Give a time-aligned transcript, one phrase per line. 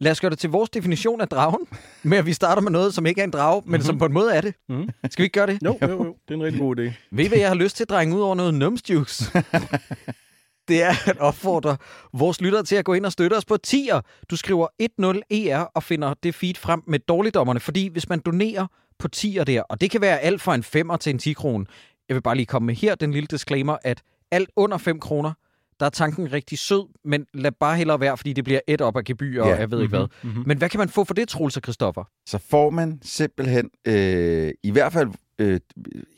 [0.00, 1.66] Lad os gøre det til vores definition af dragen,
[2.02, 3.82] med at vi starter med noget, som ikke er en drage, men mm-hmm.
[3.84, 4.54] som på en måde er det.
[4.68, 4.90] Mhm.
[5.10, 5.58] Skal vi ikke gøre det?
[5.64, 6.16] Jo, jo, jo.
[6.28, 6.92] Det er en rigtig god idé.
[7.10, 9.24] Ved I, hvad jeg har lyst til at drenge ud over noget numsjuice?
[10.68, 11.76] det er at opfordre
[12.12, 14.00] vores lyttere til at gå ind og støtte os på tier.
[14.30, 18.66] Du skriver 10ER og finder det feed frem med dårligdommerne, fordi hvis man donerer
[18.98, 21.64] på tier der, og det kan være alt fra en 5'er til en 10 kroner.
[22.08, 25.32] Jeg vil bare lige komme med her den lille disclaimer, at alt under 5 kroner,
[25.80, 28.96] der er tanken rigtig sød, men lad bare hellere være, fordi det bliver et op
[28.96, 29.56] af gebyr, og Ja.
[29.56, 30.06] jeg ved ikke hvad.
[30.22, 30.42] Mhm.
[30.46, 32.04] Men hvad kan man få for det, Troels og Christoffer?
[32.26, 35.08] så får man simpelthen, øh, i hvert fald,
[35.38, 35.60] øh,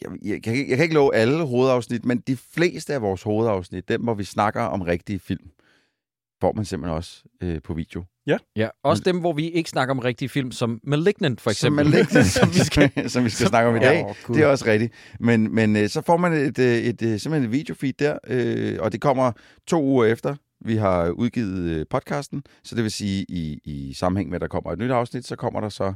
[0.03, 3.23] jeg, jeg, kan, ikke- jeg kan ikke love alle hovedafsnit, men de fleste af vores
[3.23, 5.45] hovedafsnit, dem hvor vi snakker om rigtige film,
[6.43, 8.05] får man simpelthen også øh, på video.
[8.57, 11.85] Ja, også dem, hvor vi ikke snakker om rigtige film, som Malignant for eksempel.
[11.85, 14.15] Som, lægger, som, vi skal, som vi skal snakke om i dag.
[14.25, 14.35] Gud.
[14.35, 14.93] Det er også rigtigt.
[15.21, 18.79] Men, men øh, så får man et, øh, et, et, simpelthen et videofeed der, øh,
[18.81, 19.33] og det kommer
[19.67, 22.43] to uger efter, vi har udgivet øh, podcasten.
[22.65, 25.37] Så det vil sige, i, i sammenhæng med, at der kommer et nyt afsnit, så
[25.37, 25.95] kommer der så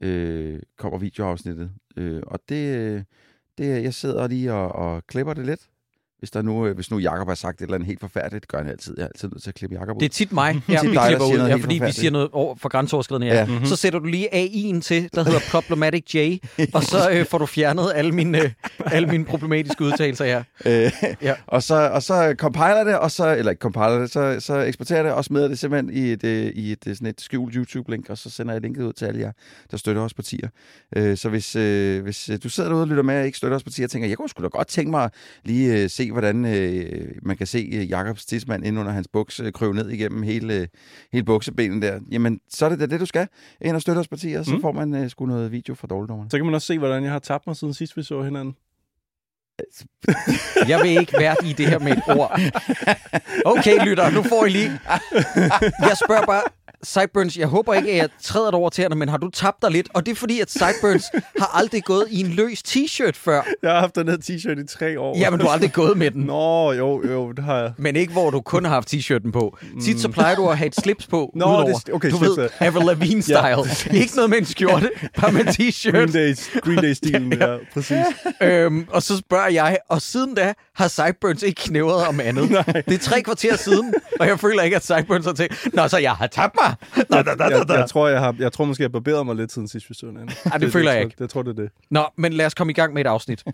[0.00, 1.70] øh, kommer videoafsnittet.
[1.96, 3.02] Øh, og det, øh,
[3.58, 5.68] det, jeg sidder lige og, og klipper det lidt.
[6.18, 8.48] Hvis, der nu, øh, hvis nu Jacob har sagt et eller andet helt forfærdeligt, det
[8.48, 8.94] gør han altid.
[8.96, 10.00] Jeg er altid nødt til at klippe Jacob ud.
[10.00, 12.28] Det er tit mig, ja, tit vi dig, klipper ud, ja, fordi vi siger noget
[12.32, 13.26] over for grænseoverskridende.
[13.26, 13.34] Ja.
[13.34, 13.46] Ja.
[13.46, 13.64] Mm-hmm.
[13.66, 16.38] Så sætter du lige AI'en til, der hedder Problematic J,
[16.74, 18.50] og så øh, får du fjernet alle mine, øh,
[18.86, 20.42] alle mine problematiske udtalelser her.
[20.66, 21.34] Øh, Ja.
[21.46, 25.02] og, så, og så compiler det, og så, eller ikke compiler det, så, så eksporterer
[25.02, 28.10] det, og smider det simpelthen i et, øh, i et, øh, sådan et skjult YouTube-link,
[28.10, 29.32] og så sender jeg linket ud til alle jer,
[29.70, 30.48] der støtter os på tier.
[30.96, 33.62] Øh, så hvis, øh, hvis du sidder derude og lytter med og ikke støtter os
[33.64, 35.10] på tier, og tænker, jeg kunne sgu da godt tænke mig
[35.44, 39.40] lige øh, se, hvordan øh, man kan se øh, Jakobs tidsmand ind under hans buks
[39.40, 40.66] øh, kryve ned igennem hele, øh,
[41.12, 43.28] hele buksebenen der, jamen så er det da det, du skal.
[43.60, 44.60] Ind og støtte os på tier, så Mm.
[44.60, 46.30] får man øh, sgu noget video fra dårligdommerne.
[46.30, 48.56] Så kan man også se, hvordan jeg har tabt mig siden sidst, vi så hinanden.
[50.68, 52.40] Jeg vil ikke være i det her med et ord.
[53.44, 54.70] Okay, lytter, nu får I lige...
[55.88, 56.42] Jeg spørger bare,
[56.82, 59.88] Sideburns, jeg håber ikke, at jeg træder over til men har du tabt dig lidt?
[59.94, 61.04] Og det er fordi, at Sideburns
[61.38, 63.42] har aldrig gået i en løs t-shirt før.
[63.62, 65.18] Jeg har haft den her t-shirt i tre år.
[65.18, 66.22] Jamen, du har aldrig gået med den.
[66.22, 67.72] Nå, jo, jo, det har jeg.
[67.76, 69.58] Men ikke, hvor du kun har haft t-shirten på.
[69.82, 71.78] Tit så plejer du at have et slips på Nå, udenover.
[71.78, 72.66] det- okay, du slips, ved, ja.
[72.66, 73.96] Avril Lavigne-style.
[73.96, 74.90] Ikke noget med en skjorte,
[75.20, 76.12] bare med en Green t-shirt.
[76.12, 78.04] Days, Green Day-stilen, ja, præcis.
[78.42, 82.50] Øhm, og så spørger jeg, og siden da har Sideburns ikke knævret om andet.
[82.50, 82.62] Nej.
[82.88, 85.98] Det er tre kvarter siden, og jeg føler ikke, at Sideburns har tænkt, Nå, så
[85.98, 86.67] jeg har tabt mig.
[86.96, 87.72] Nå, da, da, da, Jeg, da.
[87.74, 90.06] jeg, tror, jeg, har, jeg tror måske, jeg barberede mig lidt siden sidst, vi så
[90.06, 90.30] hinanden.
[90.52, 91.16] Ej, det føler jeg tror- ikke.
[91.20, 91.70] Jeg tror, det er det.
[91.90, 93.44] Nå, men lad os komme i gang med et afsnit.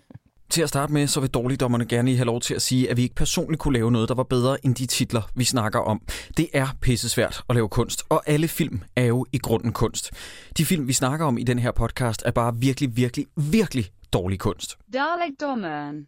[0.49, 3.01] Til at starte med, så vil dårligdommerne gerne have lov til at sige, at vi
[3.03, 6.01] ikke personligt kunne lave noget, der var bedre end de titler, vi snakker om.
[6.37, 10.11] Det er pissesvært at lave kunst, og alle film er jo i grunden kunst.
[10.57, 14.39] De film, vi snakker om i den her podcast, er bare virkelig, virkelig, virkelig dårlig
[14.39, 14.77] kunst.
[14.93, 16.05] Dalekdommeren.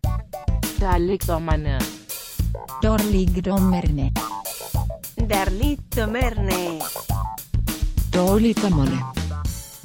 [0.82, 1.80] Dalekdommerne.
[2.84, 4.12] Dårligdommerne.
[5.30, 6.82] Dalekdommerne.
[8.14, 8.98] Dårligdommerne.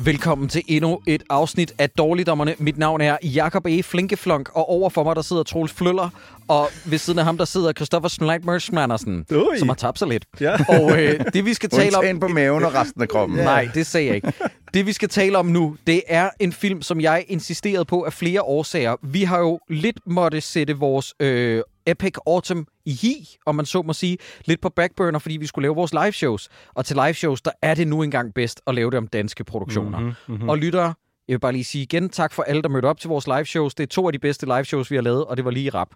[0.05, 2.55] Velkommen til endnu et afsnit af Dårligdommerne.
[2.59, 3.83] Mit navn er Jakob E.
[3.83, 6.09] Flinkeflunk, og overfor mig der sidder Troels Fløller,
[6.49, 9.59] og ved siden af ham der sidder Christoffer Schneidmerschmannersen, Ui.
[9.59, 10.25] som har tabt sig lidt.
[10.41, 10.57] Ja.
[10.79, 12.21] Og øh, det vi skal tale om...
[12.21, 13.39] På maven og resten af kroppen.
[13.55, 14.33] Nej, det sagde jeg ikke.
[14.75, 18.13] Det vi skal tale om nu, det er en film, som jeg insisterede på af
[18.13, 18.97] flere årsager.
[19.03, 23.83] Vi har jo lidt måtte sætte vores øh, Epic Autumn i hi, om man så
[23.83, 26.49] må sige, lidt på backburner, fordi vi skulle lave vores live shows.
[26.75, 29.45] Og til live shows, der er det nu engang bedst at lave det om danske
[29.45, 29.99] produktioner.
[29.99, 30.35] Mhm, Mm-hmm, mhm.
[30.35, 30.49] mm-hmm.
[30.49, 30.95] Og lyttere,
[31.29, 33.45] jeg vil bare lige sige igen, tak for alle, der mødte op til vores live
[33.45, 33.75] shows.
[33.75, 35.71] Det er to af de bedste live shows, vi har lavet, og det var lige
[35.71, 35.89] rap.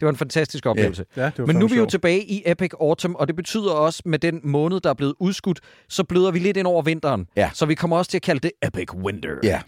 [0.00, 1.04] Det var en fantastisk oplevelse.
[1.16, 3.70] Ja, det var Men nu er vi jo tilbage i Epic Autumn, og det betyder
[3.72, 7.26] også, med den måned, der er blevet udskudt, så bløder vi lidt ind over vinteren.
[7.36, 7.50] Ja.
[7.54, 9.34] Så vi kommer også til at kalde det Epic Winter.
[9.42, 9.60] Ja.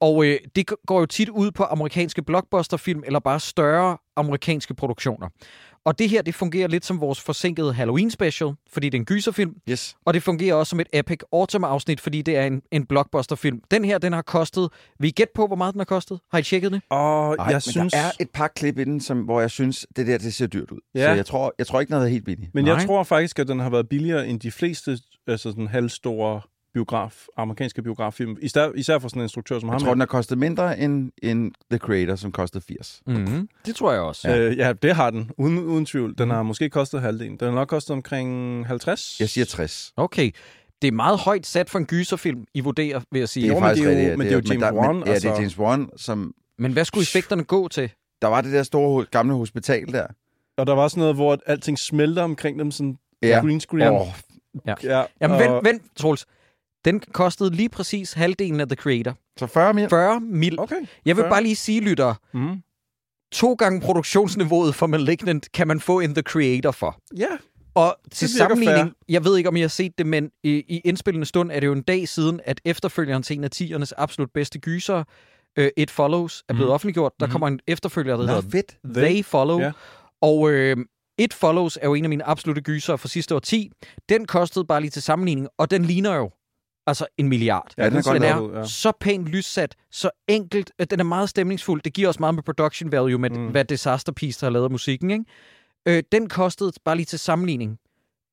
[0.00, 5.28] Og øh, det går jo tit ud på amerikanske blockbusterfilm, eller bare større amerikanske produktioner.
[5.84, 9.04] Og det her, det fungerer lidt som vores forsinkede Halloween special, fordi det er en
[9.04, 9.54] gyserfilm.
[9.70, 9.96] Yes.
[10.04, 13.60] Og det fungerer også som et Epic Autumn-afsnit, fordi det er en, en blockbusterfilm.
[13.70, 14.68] Den her, den har kostet...
[15.00, 16.20] Vi gæt på, hvor meget den har kostet?
[16.32, 16.82] Har I tjekket det?
[16.90, 17.92] Og Ej, jeg men synes...
[17.92, 20.46] der er et par klip i den, som, hvor jeg synes, det der det ser
[20.46, 20.80] dyrt ud.
[20.94, 21.00] Ja.
[21.00, 22.54] Så jeg tror, jeg tror ikke, noget er helt billigt.
[22.54, 22.74] Men Nej.
[22.74, 26.40] jeg tror faktisk, at den har været billigere end de fleste altså sådan halvstore
[26.74, 28.36] biograf, amerikanske biograffilm.
[28.42, 29.80] Især, især for sådan en instruktør som Jeg ham.
[29.80, 33.02] tror, den har kostet mindre end, end The Creator, som kostede 80.
[33.06, 33.48] Mm-hmm.
[33.66, 34.28] Det tror jeg også.
[34.30, 34.38] Ja.
[34.38, 35.30] Øh, ja, det har den.
[35.38, 36.14] Uden, uden tvivl.
[36.18, 37.36] Den har måske kostet halvdelen.
[37.36, 39.20] Den har nok kostet omkring 50.
[39.20, 39.92] Jeg siger 60.
[39.96, 40.30] Okay.
[40.82, 43.42] Det er meget højt sat for en gyserfilm, I vurderer, vil jeg sige.
[43.42, 44.10] Det er Jo, men faktisk det er jo- rigtigt.
[44.10, 44.16] ja.
[44.16, 45.40] men det er jo James Wan, Men, ja, det er altså.
[45.40, 46.34] James Wan, som...
[46.58, 47.90] Men hvad skulle effekterne gå til?
[48.22, 50.06] Der var det der store gamle hospital der.
[50.56, 53.40] Og der var sådan noget, hvor alting smelter omkring dem, sådan Ja.
[53.40, 53.92] green screen.
[53.92, 54.06] Åh,
[54.84, 56.26] Ja, Jamen, og- vent, vent, Troels.
[56.84, 59.14] Den kostede lige præcis halvdelen af The Creator.
[59.38, 59.88] så 40 mil.
[59.88, 60.60] 40 mil.
[60.60, 60.76] Okay.
[61.04, 62.62] Jeg vil bare lige sige, lytter, Mm.
[63.32, 66.98] to gange produktionsniveauet for Malignant kan man få en The Creator for.
[67.16, 67.26] Ja,
[67.74, 68.92] Og til sammenligning, fair.
[69.08, 71.66] jeg ved ikke, om I har set det, men i, i indspillende stund er det
[71.66, 75.04] jo en dag siden, at efterfølgeren til en af 10'ernes absolut bedste gyser,
[75.60, 76.74] uh, It Follows, er blevet Mhm.
[76.74, 77.12] offentliggjort.
[77.20, 77.32] Der Mhm.
[77.32, 78.76] kommer en efterfølger, der Nå, hedder fedt.
[78.94, 79.60] They Follow.
[79.60, 79.72] Ja.
[80.22, 80.76] Og øh,
[81.18, 83.70] It Follows er jo en af mine absolute gyser fra sidste år 10.
[84.08, 86.30] Den kostede bare lige til sammenligning, og den ligner jo
[86.86, 87.72] altså en milliard.
[87.78, 88.64] Ja, den er godt den er ja.
[88.66, 90.70] så pænt lyssat, så enkelt.
[90.78, 91.82] øh, Den er meget stemningsfuld.
[91.82, 93.46] Det giver også meget med production value med, mm.
[93.46, 95.10] Hvad Disaster Piece der har lavet af musikken.
[95.10, 95.24] Ikke?
[95.88, 97.78] Øh, den kostede bare lige til sammenligning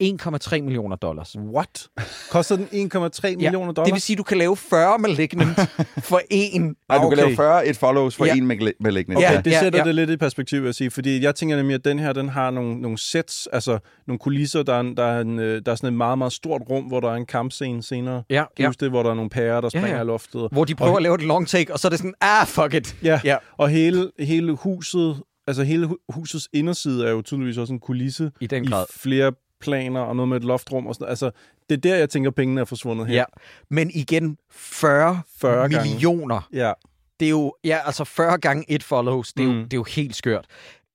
[0.01, 1.35] 1,3 millioner dollars.
[1.55, 1.87] What?
[2.31, 3.93] Koster den 1,3 millioner Det dollars?
[3.93, 5.59] vil sige, at du kan lave 40 Malignant
[6.09, 6.61] for en.
[6.61, 7.15] Nej, du kan Okay.
[7.17, 8.35] lave 40 et follows for Ja.
[8.35, 9.17] en med malignant.
[9.17, 9.85] Okay, Ja, det ja, sætter ja.
[9.85, 12.51] det lidt i perspektiv at sige, fordi jeg tænker nemlig, at den her, den har
[12.51, 15.75] nogle, nogle sets, altså nogle kulisser, der er, en, der, er en, øh, der er
[15.75, 18.23] sådan et meget, meget stort rum, hvor der er en kampscene senere.
[18.29, 18.71] Ja, Kan ja.
[18.79, 20.03] det, hvor der er nogle pærer, der Ja, springer ja.
[20.03, 20.47] i loftet?
[20.51, 22.47] Hvor de prøver Og- at lave et long take, og så er det sådan, ah,
[22.47, 22.95] fuck it.
[23.03, 23.37] Ja, Ja.
[23.57, 28.31] og hele, hele huset, altså hele hu- husets inderside er jo tydeligvis også en kulisse
[28.41, 28.85] I den i grad.
[28.95, 31.31] flere planer og noget med et loftrum og sådan Altså,
[31.69, 33.15] det er der, jeg tænker, pengene er forsvundet her.
[33.15, 33.23] Ja.
[33.69, 35.89] Men igen, 40, 40 gange.
[35.89, 36.49] millioner.
[36.53, 36.71] ja.
[37.19, 39.33] Det er jo, ja, altså 40 gange et follows.
[39.33, 39.57] Det er, mm.
[39.57, 40.45] jo, det er jo helt skørt.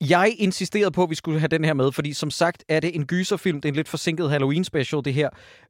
[0.00, 2.94] Jeg insisterede på, at vi skulle have den her med, fordi som sagt er det
[2.94, 3.60] en gyserfilm.
[3.60, 5.28] Det er en lidt forsinket Halloween-special, det her.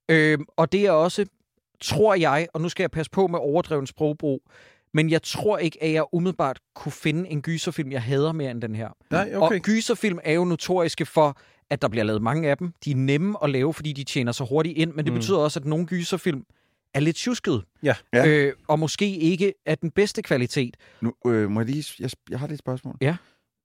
[0.09, 1.27] Øhm, og det er også,
[1.81, 4.43] tror jeg, og nu skal jeg passe på med overdreven sprogbrug,
[4.95, 8.63] men jeg tror ikke, at jeg umiddelbart kunne finde en gyserfilm, jeg hader mere end
[8.63, 8.89] den her.
[9.11, 9.57] Nej, okay.
[9.57, 11.39] Og gyserfilm er jo notoriske for,
[11.71, 12.73] at der bliver lavet mange af dem.
[12.85, 15.19] De er nemme at lave, fordi de tjener så hurtigt ind, men det mm.
[15.19, 16.43] Betyder også, at nogle gyserfilm
[16.95, 17.63] er lidt tjuskede.
[17.83, 17.95] Ja.
[18.13, 18.27] Ja.
[18.27, 20.77] Øh, og måske ikke er den bedste kvalitet.
[21.01, 21.85] Nu, øh, må jeg lige...
[22.01, 22.97] Jeg, jeg har lige et spørgsmål.
[23.01, 23.17] Ja.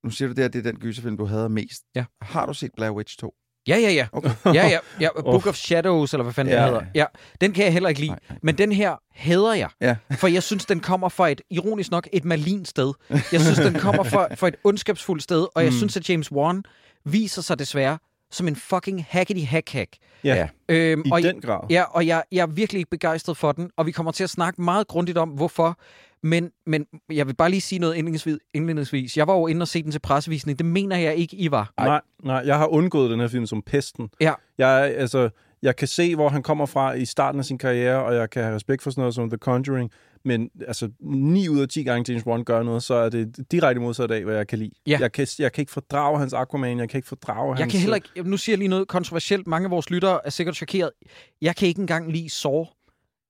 [0.03, 1.83] Nu siger du det, at det er den gyserfilm, du havde mest.
[1.95, 2.06] Ja.
[2.21, 3.33] Har du set Blair Witch 2?
[3.68, 4.07] Ja, ja, ja.
[4.12, 4.30] Okay.
[4.45, 5.09] ja, ja, ja.
[5.31, 6.59] Book of Shadows, eller hvad fanden Ja.
[6.59, 6.86] den hedder.
[6.95, 7.06] Ja,
[7.42, 8.12] den kan jeg heller ikke lide.
[8.12, 8.38] Nej, nej.
[8.44, 9.69] Men den her hader jeg.
[9.81, 9.95] Ja.
[10.19, 12.94] For jeg synes, den kommer fra et, ironisk nok, et malin sted.
[13.09, 15.77] Jeg synes, den kommer fra, fra et ondskabsfuldt sted, og jeg Mm.
[15.77, 16.63] synes, at James Wan
[17.06, 17.98] viser sig desværre
[18.31, 19.98] som en fucking hackety hack hack.
[20.24, 20.48] Ja.
[20.69, 21.59] Øhm, i og den grad.
[21.69, 24.30] Ja, og jeg, jeg er virkelig ikke begejstret for den, og vi kommer til at
[24.30, 25.80] snakke meget grundigt om, hvorfor.
[26.24, 28.38] Men, men jeg vil bare lige sige noget indledningsvis.
[28.53, 29.18] indledningsvis.
[29.18, 30.57] Jeg var jo inde og se den til pressevisning.
[30.59, 31.74] Det mener jeg ikke, I var.
[31.80, 34.09] Nej, nej, jeg har undgået den her film som pesten.
[34.19, 34.33] Ja.
[34.57, 35.30] Jeg, altså,
[35.62, 38.44] jeg kan se, hvor han kommer fra i starten af sin karriere, og jeg kan
[38.44, 39.92] have respekt for sådan noget som The Conjuring,
[40.25, 43.81] men altså 9 ud af 10 gange James Wan gør noget, så er det direkte
[43.81, 44.72] modsat af, hvad jeg kan lide.
[44.88, 44.98] Ja.
[45.02, 47.72] Jeg, kan, jeg kan ikke fordrage hans Aquaman, jeg kan ikke fordrage Jeg hans...
[47.74, 49.48] kan heller ikke, nu siger jeg lige noget kontroversielt.
[49.48, 50.92] Mange af vores lyttere er sikkert chokeret.
[51.42, 52.66] Jeg kan ikke engang lide Saw.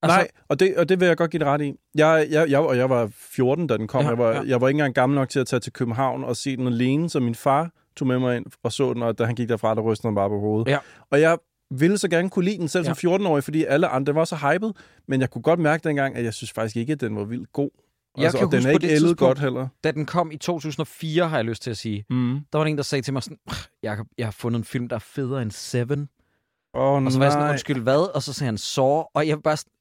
[0.04, 1.74] Altså, Nej, og det, og det vil jeg godt give det ret i.
[1.96, 4.02] Jeg, jeg, jeg, og jeg var 14, da den kom.
[4.02, 4.36] Ja, jeg, var, ja.
[4.36, 4.42] ja.
[4.48, 7.10] jeg var ikke engang gammel nok til at tage til København og se den alene,
[7.10, 9.76] så min far tog med mig ind og så den, og da han gik derfra,
[9.76, 10.68] der rystede han bare på hovedet.
[10.68, 10.78] Ja.
[11.10, 11.38] Og jeg
[11.72, 12.94] ville så gerne kunne lide den, selv Ja.
[12.94, 14.72] som 14-årig, fordi alle andre var så hyped,
[15.08, 17.54] men jeg kunne godt mærke dengang, at jeg synes faktisk ikke, at den var vildt
[17.54, 17.70] god.
[18.18, 19.68] Jeg altså, kan og den er ikke det ældet godt heller.
[19.84, 22.06] Da den kom i 2004, har jeg lyst til at sige.
[22.10, 22.40] Mm.
[22.54, 23.38] Der var en, der sagde til mig sådan,
[23.84, 26.10] Jacob, jeg har fundet en film, der er federe end Seven.
[26.74, 27.52] Åh, Og så var jeg sådan, nej.
[27.52, 28.16] undskyld, hvad?
[28.16, 29.04] Og så sagde han Saw.
[29.14, 29.72] Og jeg var bare sådan,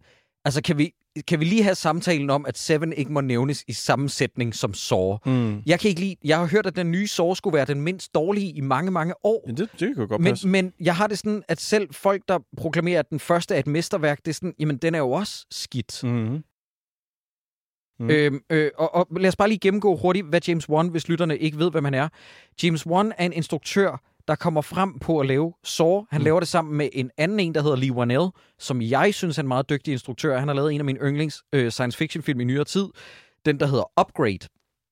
[0.44, 0.92] altså kan vi,
[1.29, 5.17] kan vi lige have samtalen om, at Seven ikke må nævnes i sammensætning som Saw?
[5.27, 5.62] Mm.
[5.67, 8.15] Jeg kan ikke lide, jeg har hørt, at den nye Saw skulle være den mindst
[8.15, 9.45] dårlige i mange, mange år.
[9.47, 10.49] Ja, det, det kan godt Men, passe.
[10.49, 13.67] men jeg har det sådan, at selv folk, der proklamerer, at den første er et
[13.67, 16.05] mesterværk, det er sådan, jamen den er jo også skidt.
[16.05, 16.43] Mm.
[18.01, 18.11] Mm.
[18.11, 21.39] Øhm, øh, og, og lad os bare lige gennemgå hurtigt, hvad James Wan, hvis lytterne
[21.39, 22.09] ikke ved, hvem han er.
[22.62, 26.05] James Wan er en instruktør, der kommer frem på at lave Saw.
[26.11, 26.25] Han mm.
[26.25, 28.29] laver det sammen med en anden en, der hedder Lee Wanell,
[28.59, 30.38] som jeg synes er en meget dygtig instruktør.
[30.38, 32.88] Han har lavet en af mine yndlings øh, science fiction film i nyere tid.
[33.45, 34.38] Den, der hedder Upgrade.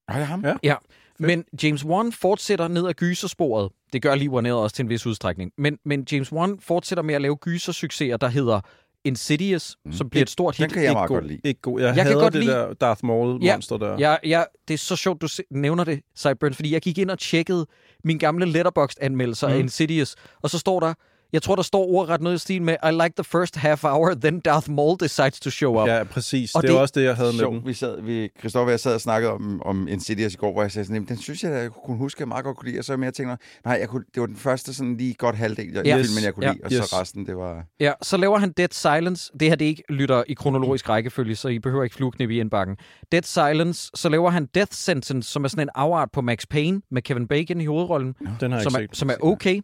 [0.09, 0.45] Nej, det er ham.
[0.45, 0.55] Ja.
[0.63, 0.75] Ja,
[1.19, 3.71] men James Wan fortsætter ned ad gysersporet.
[3.93, 5.53] Det gør Lee Wanell også til en vis udstrækning.
[5.59, 8.61] Men, men James Wan fortsætter med at lave gysersucceser, der hedder
[9.09, 9.93] Insidious, mm.
[9.93, 10.65] som bliver et stort hit.
[10.65, 11.17] Den kan jeg meget god.
[11.17, 11.41] godt lide.
[11.45, 11.81] Ikke god.
[11.81, 13.97] Jeg, Jeg kan godt det lide- der Darth Maul-monster der.
[13.99, 17.19] Ja, ja, det er så sjovt, du nævner det, Sideburns, fordi jeg gik ind og
[17.19, 17.67] tjekkede
[18.05, 19.55] min gamle Letterboxd-anmeldelser mm.
[19.55, 19.59] af.
[19.59, 20.95] Insidious, og så står der,
[21.33, 24.15] jeg tror, der står ordret noget i stil med, I like the first half hour,
[24.15, 25.89] then Darth Maul decides to show up.
[25.89, 26.55] Ja, præcis.
[26.55, 27.67] Og det er det- også det, jeg havde med den.
[27.67, 30.63] vi sad, vi, Christoffer og jeg sad og snakkede om, om Insidious i går, hvor
[30.63, 32.69] jeg sagde sådan, "Jamen, den synes jeg, at jeg kunne huske, jeg meget godt kunne
[32.71, 32.79] lide.
[32.79, 35.37] Og så mere tænkte jeg, nej, jeg kunne, det var den første sådan lige godt
[35.37, 36.07] halvdel af yes.
[36.07, 36.53] filmen, jeg kunne Ja.
[36.53, 36.65] lide.
[36.65, 36.85] Og Yes.
[36.89, 37.65] så resten, det var...
[37.81, 39.33] Ja, så laver han Dead Silence.
[39.41, 42.41] Det her det er ikke lytter i kronologisk rækkefølge, så I behøver ikke flueknip i
[42.41, 42.77] indbakken.
[43.13, 43.91] Dead Silence.
[43.95, 47.29] Så laver han Death Sentence, som er sådan en afart på Max Payne med Kevin
[47.29, 48.97] Bacon i hovedrollen, Den har jeg som ikke er, set.
[48.99, 49.61] som er okay.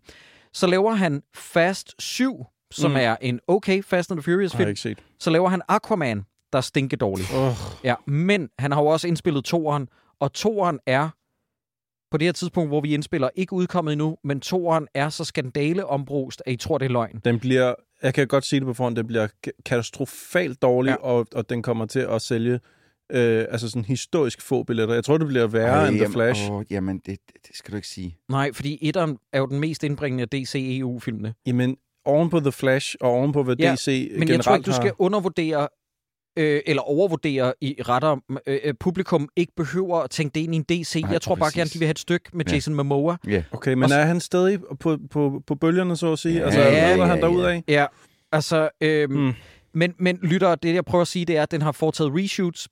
[0.55, 2.97] Så laver han Fast 7, som Mm.
[2.97, 4.69] er en okay Fast and the Furious Har jeg film.
[4.71, 4.99] ikke set.
[5.19, 7.25] Så laver han Aquaman, der er stinke dårlig.
[7.37, 7.53] Oh,
[7.85, 9.89] Ja, men han har jo også indspillet toeren,
[10.21, 11.09] og toeren er
[12.11, 16.43] på det her tidspunkt, hvor vi indspiller, ikke udkommet endnu, men toeren er så skandaleombrust,
[16.47, 17.21] at I tror, det er løgn.
[17.25, 20.97] den bliver, jeg kan godt sige det på forhånd, den bliver ka- katastrofalt dårlig, ja.
[20.97, 22.61] og, og den kommer til at sælge
[23.13, 24.95] øh, altså sådan historisk få billetter.
[24.95, 26.51] Jeg tror, det bliver værre end The jamen, Flash.
[26.51, 27.19] Åh, jamen, det,
[27.49, 28.17] det skal du ikke sige.
[28.29, 31.35] Nej, fordi etteren er jo den mest indbringende af DC-EU-filmene.
[31.47, 34.57] Jamen, oven på The Flash og oven på, hvad Ja, DC Men generelt jeg tror
[34.57, 35.69] ikke, du har- skal undervurdere
[36.39, 38.17] øh, eller overvurdere i retter.
[38.47, 41.01] Øh, øh, publikum ikke behøver at tænke det ind i en DC.
[41.03, 42.53] Nej, jeg tror bare gerne, de vil have et stykke med Ja.
[42.55, 43.17] Jason Momoa.
[43.29, 43.43] Ja.
[43.53, 46.39] Okay, men Og så- er han stadig på, på, på bølgerne, så at sige?
[46.39, 47.23] Ja, altså, ja, ja, ja, han ja.
[47.23, 47.63] derudad?
[47.69, 47.87] Ja,
[48.33, 48.69] altså...
[48.81, 49.33] Øh, Mm.
[49.75, 52.69] Men, men lytter, det jeg prøver at sige, det er, at den har foretaget reshoots.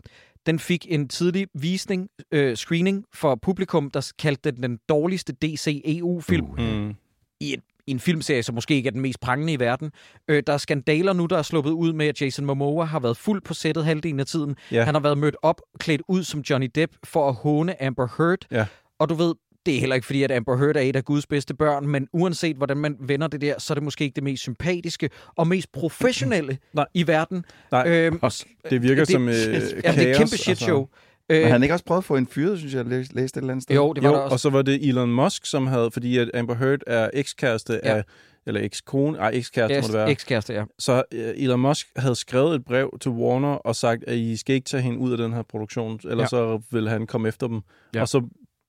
[0.47, 6.47] Den fik en tidlig visning, øh, screening for publikum, der kaldte den den dårligste DC-EU-film.
[6.51, 6.59] Uh.
[6.59, 6.95] Mm.
[7.41, 9.91] i, en, i en filmserie, som måske ikke er den mest prangende i verden.
[10.29, 13.17] Øh, der er skandaler nu, der er sluppet ud med, at Jason Momoa har været
[13.17, 14.57] fuld på sættet halvdelen af tiden.
[14.73, 14.85] Ja.
[14.85, 18.39] Han har været mødt op, klædt ud som Johnny Depp for at håne Amber Heard.
[18.51, 18.67] Ja.
[18.99, 19.35] Og du ved,
[19.67, 22.09] det er heller ikke fordi, at Amber Heard er et af Guds bedste børn, men
[22.13, 25.47] uanset hvordan man vender det der, så er det måske ikke det mest sympatiske og
[25.47, 26.87] mest professionelle Nej.
[26.95, 27.45] i verden.
[27.71, 29.95] Nej, Øhm, Også, det virker det- som øh, ja, kaos.
[29.95, 30.79] det er et kæmpe shit show.
[30.79, 30.89] men
[31.31, 33.37] Øh, han har ikke også prøvet at få en fyret, synes jeg, jeg læste, et
[33.37, 33.75] eller andet sted?
[33.77, 34.33] jo, det var jo, der også.
[34.35, 37.97] og så var det Elon Musk, som havde, fordi at Amber Heard er ekskæreste Ja.
[37.97, 38.05] af,
[38.47, 40.11] eller ekskone, ej, ekskæreste må det være.
[40.11, 40.65] Ekskæreste, ja.
[40.79, 44.55] Så øh, Elon Musk havde skrevet et brev til Warner og sagt, at I skal
[44.55, 46.39] ikke tage hende ud af den her produktion, ellers Ja.
[46.51, 46.59] ja.
[46.59, 47.61] så vil han komme efter dem.
[47.95, 48.01] Ja.
[48.01, 48.23] Og så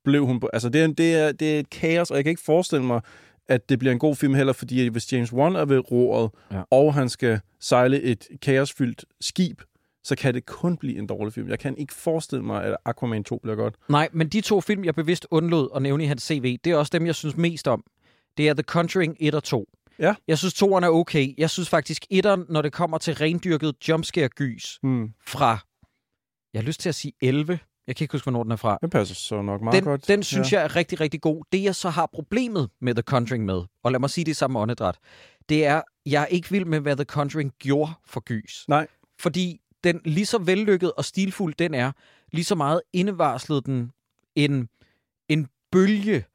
[0.03, 0.39] blev hun...
[0.39, 2.85] på- Altså, det er, det, er, det er et kaos, og jeg kan ikke forestille
[2.85, 3.01] mig,
[3.47, 6.61] at det bliver en god film heller, fordi hvis James Wan er ved roret, Ja.
[6.71, 9.61] og han skal sejle et kaosfyldt skib,
[10.03, 11.49] så kan det kun blive en dårlig film.
[11.49, 13.75] Jeg kan ikke forestille mig, at Aquaman 2 bliver godt.
[13.89, 16.75] Nej, men de to film, jeg bevidst undlod at nævne i hans CV, det er
[16.77, 17.83] også dem, jeg synes mest om.
[18.37, 19.65] Det er The Conjuring 1 og 2.
[19.99, 20.15] Ja.
[20.27, 21.33] Jeg synes, toeren er okay.
[21.37, 25.09] Jeg synes faktisk, etteren, når det kommer til rendyrket jumpscare-gys Hmm.
[25.27, 25.57] fra,
[26.53, 27.59] jeg har lyst til at sige 11.
[27.87, 28.77] Jeg kan ikke huske, hvornår den er fra.
[28.81, 30.07] Det passer så nok meget Den, godt.
[30.07, 30.57] den synes ja.
[30.57, 31.43] jeg er rigtig, rigtig god.
[31.51, 34.33] Det, jeg så har problemet med The Conjuring med, og lad mig sige det i
[34.33, 34.97] samme åndedræt,
[35.49, 38.65] det er, jeg er ikke vild med, hvad The Conjuring gjorde for gys.
[38.67, 38.87] Nej.
[39.19, 41.91] Fordi den lige så vellykket og stilfuld den er,
[42.31, 43.91] lige så meget indevarslede den
[44.35, 44.69] en,
[45.29, 46.25] en bølge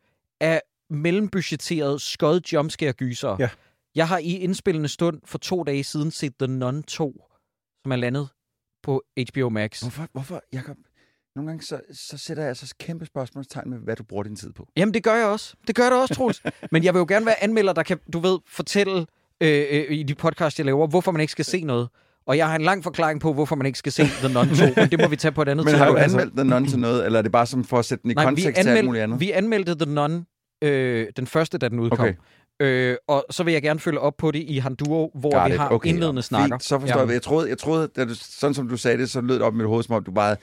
[0.40, 3.36] af mellembudgetterede skød jumpscare-gyser.
[3.38, 3.48] Ja.
[3.94, 7.24] Jeg har i indspillende stund for to dage siden set The Nun 2,
[7.82, 8.28] som er landet
[8.82, 9.80] på HBO Max.
[9.80, 10.76] Hvorfor, hvorfor, Jacob?
[11.38, 14.52] Nogle gange så, så sætter jeg altså kæmpe spørgsmålstegn med, hvad du bruger din tid
[14.52, 14.68] på.
[14.76, 15.54] Jamen, det gør jeg også.
[15.66, 16.42] Det gør det også, Troels.
[16.73, 19.07] Men jeg vil jo gerne være anmelder, der kan, du ved, fortælle
[19.40, 21.88] øh, øh, i de podcast, jeg laver, hvorfor man ikke skal se noget.
[22.26, 24.64] Og jeg har en lang forklaring på, hvorfor man ikke skal se The Nun 2,
[24.76, 26.21] men det må vi tage på et andet Men har du tidspunkt.
[26.23, 28.14] anmeldt The Nun til noget, eller er det bare som for at sætte den i
[28.14, 29.21] Nej, kontekst til alt muligt andet?
[29.21, 30.26] vi anmeldte The Nun,
[30.62, 32.00] øh, den første, da den udkom.
[32.00, 32.14] Okay.
[32.61, 35.54] Øh, og så vil jeg gerne følge op på det i Handuro, hvor Got vi
[35.54, 35.61] it.
[35.61, 36.59] har Okay, indledende Fint, snakker.
[36.61, 37.09] så forstår jeg.
[37.11, 39.54] Jeg troede, jeg troede da du, sådan som du sagde det, så lød det op
[39.54, 40.37] i mit hoved, som om du bare...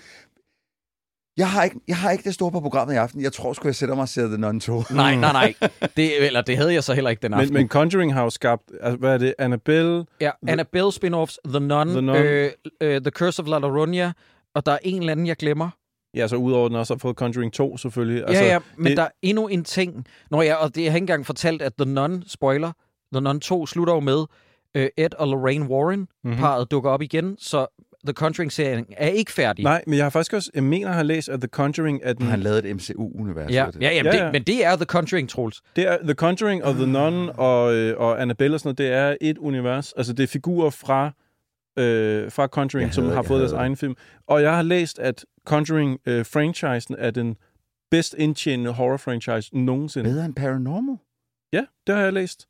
[1.37, 3.21] Jeg har, ikke, jeg har ikke det store på programmet i aften.
[3.21, 4.73] Jeg tror sgu, jeg sætter mig og ser The Nun 2.
[4.91, 5.53] Nej, nej, nej.
[5.97, 7.53] Det, eller det havde jeg så heller ikke den aften.
[7.53, 11.59] Men, men Conjuring har jo skabt, altså, hvad er det, Annabelle, Ja, Annabelle spin-offs, The
[11.59, 12.15] Nun, The Nun.
[12.15, 12.51] Øh,
[12.81, 14.11] øh, The Curse of La Llorona,
[14.53, 15.69] og der er en eller anden, jeg glemmer.
[16.13, 18.23] ja, så udover den også har fået Conjuring 2 selvfølgelig.
[18.27, 18.97] Altså, ja, ja, men det- det...
[18.97, 20.05] der er endnu en ting.
[20.31, 22.71] Nå ja, og det jeg har ikke engang fortalt, at The Nun, spoiler,
[23.13, 24.25] The Nun 2 slutter jo med,
[24.75, 26.39] øh, Ed og Lorraine Warren, mm-hmm.
[26.39, 27.67] parret dukker op igen, så
[28.05, 29.63] The Conjuring-serien er ikke færdig.
[29.63, 32.13] Nej, men jeg har faktisk også, jeg mener, jeg har læst, at The Conjuring er
[32.13, 33.51] den, Han lavede et MCU-univers.
[33.51, 33.81] Ja, det.
[33.81, 34.31] ja, jamen, Ja, Det, ja.
[34.31, 35.61] men det er The Conjuring, Troels.
[35.75, 38.87] det er The Conjuring og The Nun og, øh, og Annabelle og sådan noget, det
[38.97, 39.93] er et univers.
[39.93, 41.05] Altså, det er figurer fra,
[41.79, 43.95] øh, fra Conjuring, Jeg som havde- har fået deres havde- egen film.
[44.27, 47.35] Og jeg har læst, at Conjuring-franchisen er den
[47.91, 50.09] bedst indtjenende horror-franchise nogensinde.
[50.09, 50.95] Bedre end Paranormal?
[51.53, 52.45] Ja, det har jeg læst.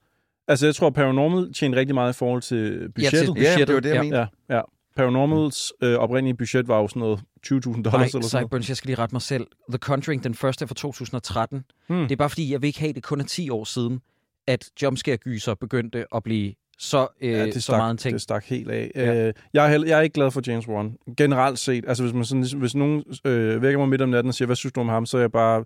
[0.47, 3.19] Altså, jeg tror, Paranormal tjener rigtig meget i forhold til budgettet.
[3.19, 4.01] til- Ja, det Budgettet, var det, jeg ja.
[4.03, 4.17] mente.
[4.17, 4.61] Ja, ja.
[4.95, 7.23] Paranormals øh, oprindelige budget var jo sådan noget 20.000
[7.53, 8.31] dollars Nej, eller sådan noget.
[8.31, 9.47] Sideburns, jeg skal lige rette mig selv.
[9.69, 11.63] The Conjuring, den første er fra 2013.
[11.87, 12.01] Hmm.
[12.01, 14.01] Det er bare fordi, jeg vil ikke have det kun er 10 år siden,
[14.47, 18.13] at jumpscare-gyser begyndte at blive så, øh, Ja, det så stak, meget en ting.
[18.13, 18.91] det stak helt af.
[18.95, 19.27] Ja.
[19.27, 20.97] Øh, jeg, er heller, jeg er ikke glad for James Wan.
[21.17, 21.85] Generelt set.
[21.87, 24.55] Altså, hvis, man sådan, hvis nogen øh, vækker mig midt om natten og siger, hvad
[24.55, 25.63] synes du om ham, så er jeg bare...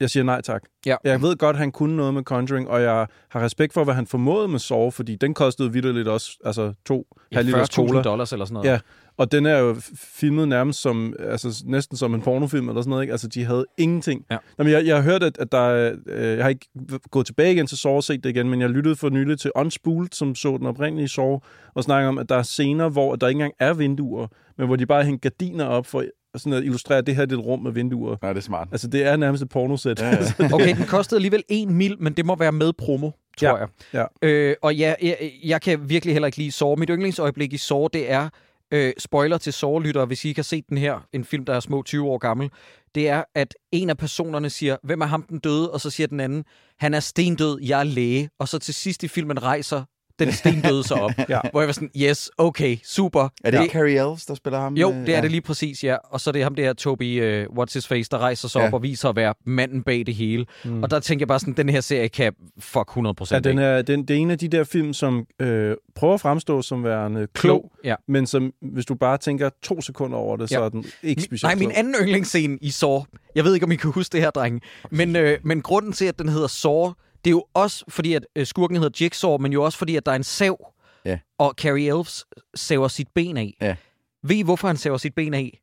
[0.00, 0.62] Jeg siger nej tak.
[0.86, 0.96] Ja.
[1.04, 3.94] Jeg ved godt, at han kunne noget med Conjuring, og jeg har respekt for, hvad
[3.94, 7.74] han formåede med Saw, fordi den kostede vidderligt også altså to Ja, halv liters 40.000
[7.74, 8.02] cola.
[8.02, 8.68] dollars eller sådan noget.
[8.68, 8.78] Ja,
[9.16, 13.02] og den er jo filmet nærmest som, altså næsten som en pornofilm eller sådan noget,
[13.02, 13.12] ikke?
[13.12, 14.24] Altså, de havde ingenting.
[14.30, 14.36] Ja.
[14.58, 16.66] Jamen, jeg, jeg har hørt, at, at der er, øh, jeg har ikke
[17.10, 19.50] gået tilbage igen til Saw og set det igen, men jeg lyttede for nylig til
[19.56, 21.38] Unspooled, som så den oprindelige Saw,
[21.74, 24.26] og snakker om, at der er scener, hvor der ikke engang er vinduer,
[24.58, 26.04] men hvor de bare hænger gardiner op for
[26.38, 28.16] sådan at illustrere, at det her det er et rum med vinduer.
[28.22, 28.68] Ja, det er smart.
[28.72, 30.00] Altså, det er nærmest et pornosæt.
[30.00, 30.48] Ja, ja.
[30.54, 34.08] Okay, den kostede alligevel 1 mil, men det må være med promo, tror Ja, jeg.
[34.22, 34.28] ja.
[34.28, 36.74] Øh, og ja, jeg, jeg kan virkelig heller ikke lide Saw.
[36.76, 38.28] Mit yndlingsøjeblik i Saw, det er,
[38.70, 41.60] øh, spoiler til Saw-lyttere, hvis I ikke har set den her, en film, der er
[41.60, 42.50] små 20 år gammel,
[42.94, 45.70] det er, at en af personerne siger, hvem er ham den døde?
[45.72, 46.44] Og så siger den anden,
[46.78, 48.28] han er stendød, jeg er læge.
[48.40, 49.82] Og så til sidst i filmen rejser
[50.18, 51.10] den sten døde sig op.
[51.28, 51.40] Ja.
[51.50, 53.28] Hvor jeg var sådan, yes, okay, super.
[53.44, 54.74] Er det ikke Carrie Elves, der spiller ham?
[54.74, 55.96] Jo, det er det lige præcis, ja.
[56.10, 58.66] Og så er det ham der, Toby, uh, what's his face, der rejser sig Ja.
[58.66, 60.46] op og viser at være manden bag det hele.
[60.64, 60.82] Mm.
[60.82, 63.82] Og der tænker jeg bare sådan, den her serie kan fuck 100% Ja, den er,
[63.82, 67.26] den, det er en af de der film, som øh, prøver at fremstå som værende
[67.34, 67.94] klog, Ja.
[68.08, 70.64] men som, hvis du bare tænker to sekunder over det, så Ja.
[70.64, 73.00] er den ikke specielt Nej, min anden yndlingsscene i Saw,
[73.34, 76.04] jeg ved ikke, om I kan huske det her, drenge, men, øh, men grunden til,
[76.04, 76.90] at den hedder Saw,
[77.24, 80.06] det er jo også fordi, at øh, skurken hedder Jigsaw, men jo også fordi, at
[80.06, 80.72] der er en sav,
[81.04, 81.18] Ja.
[81.38, 83.54] og Carrie Elves saver sit ben af.
[83.60, 83.76] Ja.
[84.22, 85.60] Ved I, hvorfor han saver sit ben af?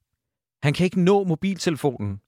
[0.64, 2.20] Han kan ikke nå mobiltelefonen.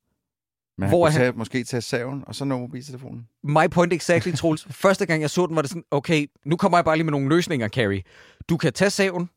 [0.77, 3.27] Men han Hvor er han- tage, måske tage saven, og så nå mobiltelefonen.
[3.43, 4.67] My point exactly, Troels.
[4.83, 7.11] Første gang, jeg så den, var det sådan, okay, nu kommer jeg bare lige med
[7.11, 8.03] nogle løsninger, Carrie.
[8.49, 9.29] Du kan tage saven,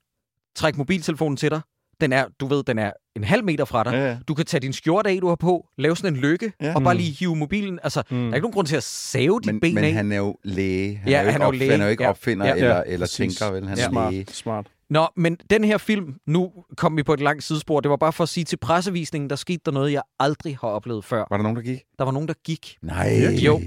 [0.57, 1.61] trække mobiltelefonen til dig.
[2.01, 3.93] Den er, du ved, den er en halv meter fra dig.
[3.93, 4.19] Ja, ja.
[4.29, 6.75] Du kan tage din skjorte af, du har på, lave sådan en lykke, Ja.
[6.75, 6.99] og bare Mm.
[6.99, 7.79] lige hive mobilen.
[7.83, 8.17] Altså, Mm.
[8.17, 9.93] der er ikke nogen grund til at save dit Men, ben men af.
[9.93, 10.97] han er jo læge.
[10.97, 11.71] Han Ja, er jo ikke, han er jo læge.
[11.71, 12.11] Han er jo ikke Ja.
[12.11, 12.55] opfinder Ja.
[12.55, 13.69] eller, eller tænker, vel?
[13.69, 13.85] Han Ja.
[13.85, 14.27] er Smart, læge.
[14.33, 14.67] smart.
[14.91, 17.81] Nå, men den her film, nu kom vi på et langt sidespor.
[17.81, 20.69] Det var bare for at sige til pressevisningen, der skete der noget, jeg aldrig har
[20.69, 21.25] oplevet før.
[21.31, 21.81] Var der nogen, der gik?
[21.99, 22.77] Der var nogen, der gik.
[22.83, 23.19] Nej.
[23.45, 23.61] Jo.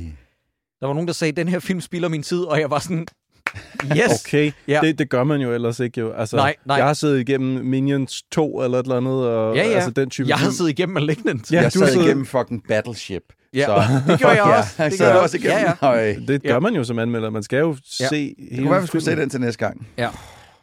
[0.79, 3.05] Der var nogen, der sagde, den her film spilder min tid, og jeg var sådan,
[3.98, 4.24] yes.
[4.25, 4.79] Okay, Ja.
[4.84, 6.00] det, det gør man jo ellers ikke.
[6.00, 6.12] Jo.
[6.12, 6.77] Altså, Nej, nej.
[6.77, 9.74] Jeg har siddet igennem Minions 2 eller et eller andet, og Ja, ja.
[9.75, 11.51] altså den type Jeg har siddet igennem Malignant.
[11.51, 13.24] Ja, jeg du sad igennem fucking Battleship.
[13.53, 13.74] Ja, så,
[14.12, 14.70] det gjorde jeg også.
[14.79, 14.84] Ja.
[14.84, 15.48] Det Det gjorde jeg også også.
[15.48, 15.75] igennem.
[15.81, 16.13] Ja, Ja, ja.
[16.27, 16.60] Det gør Ja.
[16.60, 17.29] man jo som anmelder.
[17.29, 18.08] Man skal jo Ja.
[18.08, 19.88] se Det kunne være, vi skulle se den til næste gang.
[19.98, 20.10] Ja.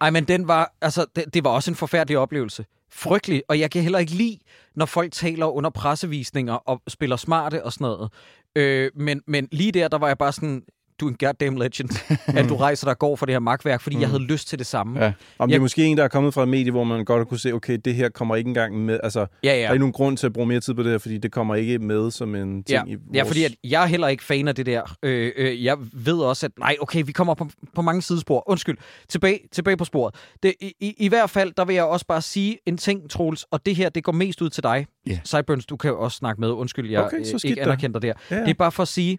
[0.00, 2.64] Ej, men den var, altså, det, det var også en forfærdelig oplevelse.
[2.92, 4.38] Frygtelig, og jeg kan heller ikke lide,
[4.76, 8.10] når folk taler under pressevisninger og spiller smarte og sådan noget.
[8.56, 10.62] Øh, men, men lige der, der var jeg bare sådan,
[11.00, 11.90] du er en goddamn legend,
[12.38, 14.00] at du rejser dig og går for det her magtværk, fordi mm.
[14.02, 15.04] jeg havde lyst til det samme.
[15.04, 15.12] Ja.
[15.38, 17.28] Om det Jeg- er måske en, der er kommet fra et medie, hvor man godt
[17.28, 19.00] kunne se, okay, det her kommer ikke engang med.
[19.02, 19.48] Altså, ja.
[19.48, 19.72] der er ja.
[19.72, 21.78] ikke nogen grund til at bruge mere tid på det her, fordi det kommer ikke
[21.78, 23.16] med som en ting Ja, i vores...
[23.16, 24.96] ja, fordi at jeg er heller ikke fan af det der.
[25.02, 28.44] Øh, øh, jeg ved også, at nej, okay, vi kommer på, på mange sidespor.
[28.50, 28.76] Undskyld.
[29.08, 30.14] Tilbage, tilbage på sporet.
[30.42, 33.44] Det, i, i, I hvert fald, der vil jeg også bare sige en ting, Troels,
[33.50, 34.86] og det her, det går mest ud til dig.
[35.06, 35.18] Ja.
[35.24, 36.48] Sideburns, du kan jo også snakke med.
[36.50, 38.14] Undskyld, jeg Okay, øh, ikke anerkender det her.
[38.30, 38.42] Ja, ja.
[38.42, 39.18] Det er bare for at sige,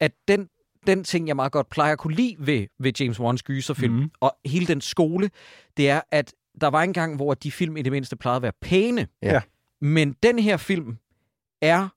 [0.00, 0.48] at den,
[0.86, 4.10] den ting, jeg meget godt plejer at kunne lide ved, ved James Wan's gyserfilm, mm.
[4.20, 5.30] og hele den skole,
[5.76, 8.42] det er, at der var en gang, hvor de film i det mindste plejede at
[8.42, 9.06] være pæne.
[9.22, 9.40] Ja.
[9.80, 10.96] Men den her film
[11.62, 11.88] er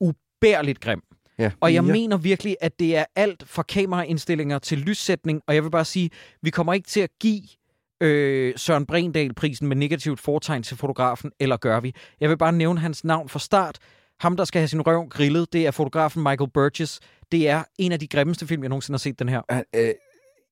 [0.00, 1.02] ubærligt grim.
[1.38, 1.50] Ja.
[1.60, 1.92] Og jeg Ja.
[1.92, 6.10] mener virkelig, at det er alt fra kameraindstillinger til lyssætning, og jeg vil bare sige,
[6.42, 7.42] vi kommer ikke til at give
[8.00, 11.94] øh, Søren Brindal-prisen med negativt fortegn til fotografen, eller gør vi?
[12.20, 13.78] Jeg vil bare nævne hans navn fra start.
[14.20, 17.00] Ham, der skal have sin røv grillet, det er fotografen Michael Burgess.
[17.32, 19.64] Det er en af de grimmeste film, jeg nogensinde har set, den her.
[19.74, 19.90] Øh,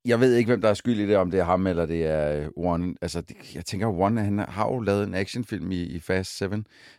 [0.05, 2.07] jeg ved ikke, hvem der er skyld i det, om det er ham eller det
[2.07, 2.95] er øh, One.
[3.03, 6.47] Altså, det, jeg tænker, One, han har jo lavet en actionfilm i, i Fast 7,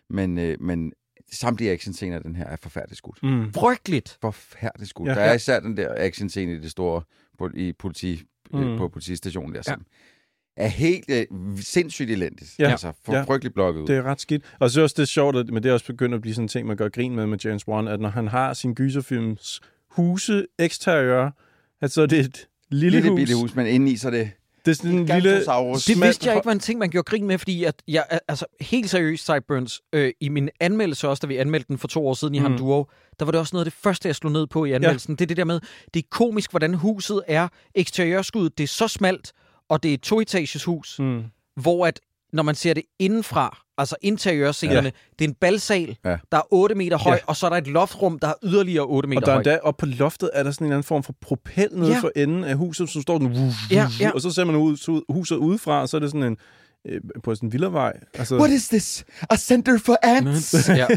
[0.10, 0.94] men, øh, men
[1.32, 3.24] samtlige actionscener, den her er forfærdeligt skudt.
[3.24, 3.54] Mm.
[3.54, 4.18] Frygteligt.
[4.22, 5.08] Forfærdeligt skudt.
[5.08, 5.14] Ja.
[5.14, 7.02] Ja, der er især den der actionscene i det store
[7.38, 8.24] på, i politi,
[8.54, 8.60] Mm.
[8.60, 8.78] mm.
[8.78, 9.86] på politistationen der, som
[10.58, 11.26] er helt øh,
[11.62, 12.52] sindssygt elendigt.
[12.60, 12.72] Ja.
[12.72, 13.24] Altså, for Ja.
[13.50, 13.88] blokket ud.
[13.88, 14.44] Det er ret skidt.
[14.60, 16.44] Og så er også det sjovt, at, men det er også begyndt at blive sådan
[16.44, 19.62] en ting, man gør grin med med James Wan, at når han har sin gyserfilms
[19.90, 21.30] huse eksteriør,
[21.82, 23.18] at så er det et lille, Lille hus.
[23.20, 24.32] bitte hus, men indeni så er det
[24.66, 25.30] Det er sådan en en lille...
[25.46, 28.20] Det vidste jeg ikke var en ting, man gjorde grin med, fordi at jeg, er-
[28.28, 32.08] altså helt seriøst, Sideburns, øh, i min anmeldelse også, da vi anmeldte den for to
[32.08, 32.46] år siden i Mm.
[32.52, 32.58] mm.
[32.58, 32.86] Duo,
[33.20, 35.12] der var det også noget af det første, jeg slog ned på i anmeldelsen.
[35.12, 35.16] Ja.
[35.16, 35.60] Det er det der med,
[35.94, 37.48] det er komisk, hvordan huset er.
[37.76, 39.32] Eksteriørskuddet, det er så smalt,
[39.70, 41.24] og det er et toetages hus, mm.
[41.62, 42.00] Hvor at,
[42.34, 44.92] når man ser det indenfra, altså interiørscenerne, ja.
[45.20, 46.18] det er en balsal, Ja.
[46.32, 47.20] der er 8 meter høj, Ja.
[47.28, 49.40] og så er der et loftrum, der er yderligere 8 meter Og der er høj.
[49.40, 52.00] endda oppe på loftet, er der sådan en eller anden form for propel nede Ja.
[52.00, 53.52] for enden af huset, som står den...
[53.72, 54.12] Ja, ja.
[54.12, 56.38] Og så ser man ud, huset udefra, og så er det sådan en
[56.88, 57.94] øh, på sådan en villavej.
[58.14, 59.06] Altså, What is this?
[59.30, 60.54] A center for ants?
[60.70, 60.88] ja.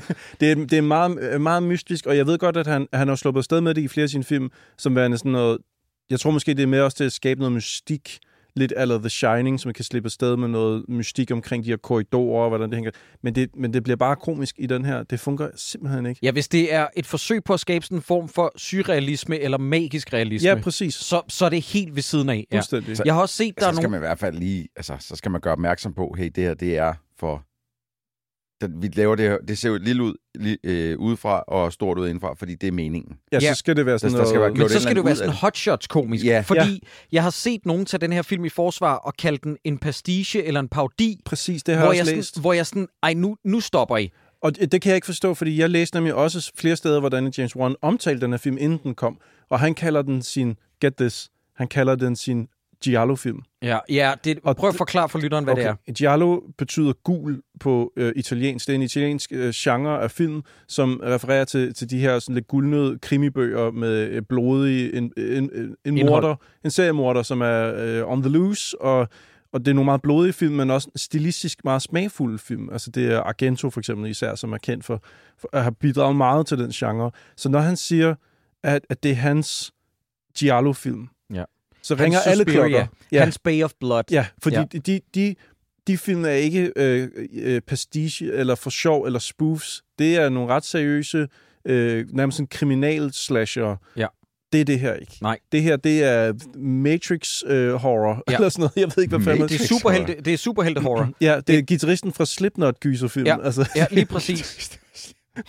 [0.40, 3.08] det, er, det er meget, øh, meget mystisk, og jeg ved godt, at han, han
[3.08, 5.58] har sluppet afsted med det i flere af sine film, som værende sådan noget...
[6.10, 8.18] Jeg tror måske, det er med også til at skabe noget mystik,
[8.58, 12.42] lidt eller The Shining, som kan slippe afsted med noget mystik omkring de her korridorer,
[12.42, 12.90] og hvordan det hænger.
[13.22, 15.02] Men det, men det bliver bare komisk i den her.
[15.02, 16.18] Det fungerer simpelthen ikke.
[16.22, 19.58] ja, hvis det er et forsøg på at skabe sådan en form for surrealisme eller
[19.58, 20.94] magisk realisme, Ja, præcis.
[20.94, 22.46] så, så er det helt ved siden af.
[22.52, 22.60] Ja.
[22.60, 23.90] Så- Jeg har også set, der så er skal nogle...
[23.90, 26.54] man i hvert fald lige, altså, så skal man gøre opmærksom på, hey, det her,
[26.54, 27.44] det er for...
[28.60, 31.98] Den, vi laver det her, det ser jo lille ud li, øh, udefra og stort
[31.98, 33.16] ud indenfra, fordi det er meningen.
[33.32, 33.52] Ja, Ja.
[33.52, 34.58] så skal det være sådan der skal være noget...
[34.58, 36.24] Men så skal det jo være sådan af hotshots komisk.
[36.24, 36.40] Ja.
[36.46, 39.78] Fordi jeg har set nogen tage den her film i forsvar og kalde den en
[39.78, 42.40] pastiche eller en parodi, Præcis, det har hvor jeg jeg, også sådan, læst.
[42.40, 44.10] hvor jeg sådan, ej, nu, nu stopper I.
[44.42, 47.32] Og det det kan jeg ikke forstå, fordi jeg læste nemlig også flere steder, hvordan
[47.38, 49.18] James Wan omtalte den her film, inden den kom.
[49.50, 52.48] Og han kalder den sin, get this, han kalder den sin
[52.84, 53.42] Giallo-film.
[53.62, 55.62] Ja, ja det, Og prøv at forklare for lytteren, hvad okay.
[55.62, 55.92] det er.
[55.92, 58.66] Giallo betyder gul på øh, italiensk.
[58.66, 62.34] Det er en italiensk øh, genre af film, som refererer til, til de her sådan
[62.34, 67.74] lidt guldnød krimibøger med øh, blodige en, en, en, en morder, en seriemorder, som er
[67.76, 69.08] øh, on the loose, og
[69.52, 72.68] og det er nogle meget blodige film, men også stilistisk meget smagfulde film.
[72.72, 75.02] Altså det er Argento for eksempel især, som er kendt for,
[75.38, 77.10] for at have bidraget meget til den genre.
[77.36, 78.14] Så når han siger,
[78.62, 79.72] at, at det er hans
[80.38, 81.44] Giallo-film, Ja.
[81.88, 82.86] Så ringer alle klokker.
[83.12, 83.20] Ja.
[83.20, 84.02] Hans Bay of Blood.
[84.10, 84.64] Ja, fordi Ja.
[84.74, 84.78] ja.
[84.86, 85.34] De, de,
[85.86, 89.82] de film er ikke øh, øh, pastiche eller for sjov eller spoofs.
[89.98, 91.28] Det er nogle ret seriøse,
[91.64, 93.76] øh, nærmest sådan kriminal-slasher.
[93.96, 94.06] Ja.
[94.52, 95.12] Det er det her ikke.
[95.22, 95.38] Nej.
[95.52, 98.34] Det her, det er Matrix-horror, øh, horror, Ja.
[98.34, 98.72] eller sådan noget.
[98.76, 101.10] Jeg ved ikke, hvad fanden Det er superhelte, det er superhelte horror.
[101.20, 103.26] Ja, det er gitarristen fra Slipknot-gyserfilmen.
[103.26, 103.44] Ja.
[103.44, 104.70] Altså, Ja, lige præcis.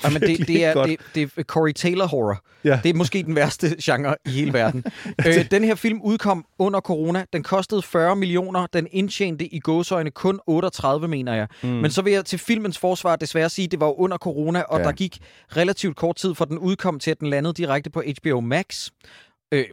[0.03, 2.43] Jamen, det, det, virkelig er, det, det er Corey Taylor horror.
[2.63, 2.79] Ja.
[2.83, 4.83] Det er måske den værste genre i hele verden.
[5.27, 7.25] øh, den her film udkom under corona.
[7.33, 8.67] Den kostede 40 millioner.
[8.73, 11.47] Den indtjente i gåsøjne kun 38, mener jeg.
[11.63, 11.69] Mm.
[11.69, 14.77] Men så vil jeg til filmens forsvar desværre sige, at det var under corona, og
[14.79, 14.83] Ja.
[14.83, 14.87] ja.
[14.87, 15.17] der gik
[15.57, 18.89] relativt kort tid, for den udkom til, at den landede direkte på HBO Max.
[19.51, 19.65] Øh,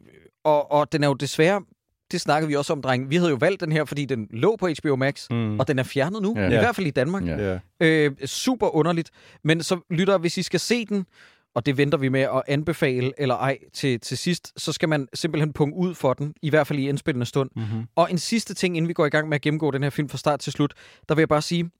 [0.44, 1.62] og, og den er jo desværre...
[2.10, 3.10] Det snakkede vi også om, dreng.
[3.10, 5.60] Vi havde jo valgt den her, fordi den lå på HBO Max, Mm.
[5.60, 6.34] og den er fjernet nu.
[6.36, 6.46] Ja.
[6.46, 7.26] I hvert fald i Danmark.
[7.26, 7.52] Ja.
[7.52, 7.58] ja.
[7.80, 9.10] Øh, super underligt.
[9.44, 11.06] Men så lytter, hvis I skal se den,
[11.54, 15.08] og det venter vi med at anbefale eller ej til, til sidst, så skal man
[15.14, 17.50] simpelthen punge ud for den, i hvert fald i indspillende stund.
[17.56, 17.84] Mm-hmm.
[17.96, 20.08] Og en sidste ting, inden vi går i gang med at gennemgå den her film
[20.08, 20.74] fra start til slut,
[21.08, 21.70] der vil jeg bare sige,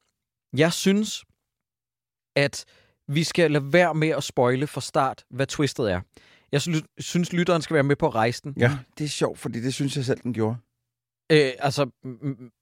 [0.56, 1.24] jeg synes,
[2.36, 2.64] at
[3.08, 6.00] vi skal lade være med at spoile fra start, hvad twistet er.
[6.52, 6.60] Jeg
[6.98, 8.54] synes, lytteren skal være med på rejsen.
[8.58, 8.78] Ja.
[8.98, 10.56] Det er sjovt, fordi det synes jeg selv, den gjorde.
[11.32, 11.90] Øh, altså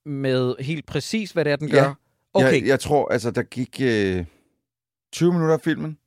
[0.05, 1.75] med helt præcis, hvad det er, den Ja.
[1.83, 1.93] gør.
[2.33, 4.25] Okay, Jeg, jeg tror, altså, der gik øh,
[5.13, 5.97] 20 minutter af filmen,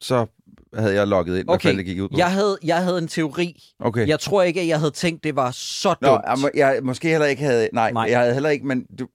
[0.00, 0.26] så
[0.74, 1.68] havde jeg logget ind, hvad Okay.
[1.68, 2.14] fanden det gik ud på.
[2.18, 3.62] jeg havde, jeg havde en teori.
[3.78, 4.08] Okay.
[4.08, 6.02] Jeg tror ikke, at jeg havde tænkt, det var så dumt.
[6.02, 7.68] Nå, jeg, må- jeg måske heller ikke havde...
[7.72, 8.02] Nej, Nej.
[8.10, 8.66] jeg havde heller ikke...
[8.66, 9.08] Men du,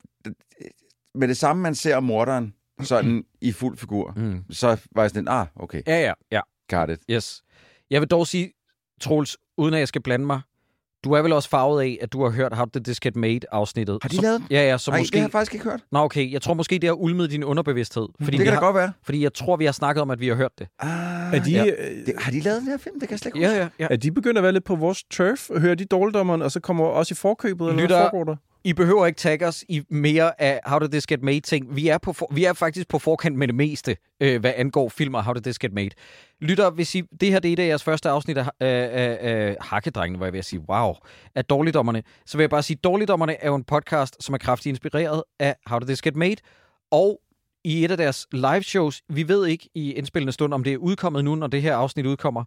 [1.16, 4.44] med det samme, man ser morderen sådan i fuld figur, Mm.
[4.52, 6.42] så var jeg sådan, ah, okay, Ja, ja, ja.
[6.70, 7.00] got it.
[7.10, 7.44] Yes.
[7.92, 8.52] Jeg vil dog sige,
[9.02, 10.42] Troels, uden at jeg skal blande mig,
[11.04, 13.98] du er vel også farvet af, at du har hørt How Did This Get Made-afsnittet.
[14.02, 14.48] Har de Så- lavet den?
[14.52, 15.12] Ja, ja, så Nej, måske...
[15.14, 15.82] det har jeg faktisk ikke hørt.
[15.92, 16.32] Nå, okay.
[16.32, 18.08] Jeg tror måske, det har ulmet din underbevidsthed.
[18.24, 18.66] Fordi, det kan da har...
[18.66, 18.92] godt være.
[19.06, 20.68] fordi jeg tror, vi har snakket om, at vi har hørt det.
[20.80, 20.90] Ah,
[21.34, 21.66] Er, de, Ja.
[21.66, 23.00] øh, det, har de lavet den her film?
[23.00, 23.76] Det kan jeg slet ikke Ja, huske.
[23.80, 23.88] ja, ja.
[23.92, 25.50] er de begyndt at være lidt på vores turf?
[25.58, 27.70] Hører de dårligdommeren, og så kommer også i forkøbet?
[27.70, 28.36] Eller Lytter- der?
[28.66, 31.76] I behøver ikke tagge os i mere af How Did This Get Made-ting.
[31.76, 32.34] Vi er, på for...
[32.34, 35.42] vi er faktisk på forkant med det meste, øh, hvad angår film og How Did
[35.42, 35.90] This Get Made.
[36.42, 37.02] Lytter, hvis I...
[37.22, 40.26] det her det er et af jeres første afsnit af, af, af, af Hakkedrengene, hvor
[40.26, 40.94] jeg vil sige, wow,
[41.36, 44.72] af Dårligdommerne, så vil jeg bare sige, Dårligdommerne er jo en podcast, som er kraftigt
[44.72, 46.38] inspireret af How Did This Get Made,
[46.92, 47.20] og
[47.64, 50.78] i et af deres live shows, vi ved ikke i indspillende stund, om det er
[50.78, 52.44] udkommet nu, når det her afsnit udkommer,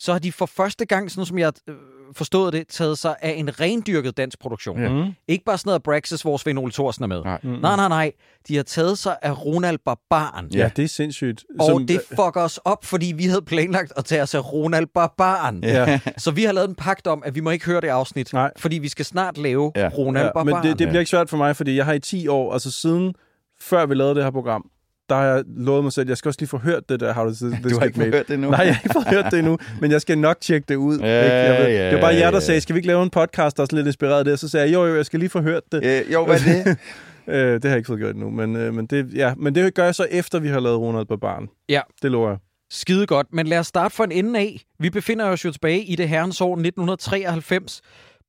[0.00, 1.74] så har de for første gang, sådan som jeg øh,
[2.12, 4.82] forstået det, taget sig af en rendyrket dansk produktion.
[4.82, 4.88] Ja.
[4.88, 5.10] Mm.
[5.28, 7.22] Ikke bare sådan noget Braxis, hvor Svend Ole Thorsen er med.
[7.24, 7.38] Nej.
[7.42, 7.50] Mm.
[7.50, 8.12] Nej, nej, nej.
[8.48, 10.46] De har taget sig af Ronald Barbaren.
[10.54, 11.44] Ja, det er sindssygt.
[11.60, 14.86] Og Som- det fucker os op, fordi vi havde planlagt at tage os af Ronald
[14.94, 15.64] Barbaren.
[15.64, 16.00] Ja.
[16.18, 18.50] Så vi har lavet en pagt om, at vi må ikke høre det afsnit, Nej.
[18.56, 19.88] fordi vi skal snart lave Ja.
[19.98, 20.46] Ronald Ja, Barbaren.
[20.64, 20.90] men det, det Ja.
[20.90, 23.14] bliver ikke svært for mig, fordi jeg har i 10 år, altså siden
[23.60, 24.64] før vi lavede det her program,
[25.10, 27.24] der har jeg lovet mig selv, jeg skal også lige få hørt det der How
[27.24, 28.10] Does This Du har ikke Made.
[28.10, 28.50] hørt det nu.
[28.50, 30.98] Nej, jeg har ikke fået hørt det endnu, men jeg skal nok tjekke det ud.
[30.98, 31.36] Ja, ikke?
[31.36, 32.40] Jeg ved, ja, det var bare jer, der ja.
[32.40, 34.38] sagde, skal vi ikke lave en podcast, der er lidt inspireret af det?
[34.38, 35.84] Så sagde jeg, jo, jo, jeg skal lige få hørt det.
[35.84, 36.76] Øh, jo, hvad er det?
[37.28, 39.74] Øh, det har jeg ikke fået gjort endnu, men, øh, men, det, ja, men det
[39.74, 41.48] gør jeg så efter, vi har lavet Ronald Barbaren.
[41.68, 41.80] Ja.
[42.02, 42.38] Det lover jeg.
[42.70, 44.60] Skide godt, men lad os starte fra en ende af.
[44.78, 47.80] Vi befinder os jo tilbage i det herrens år 1993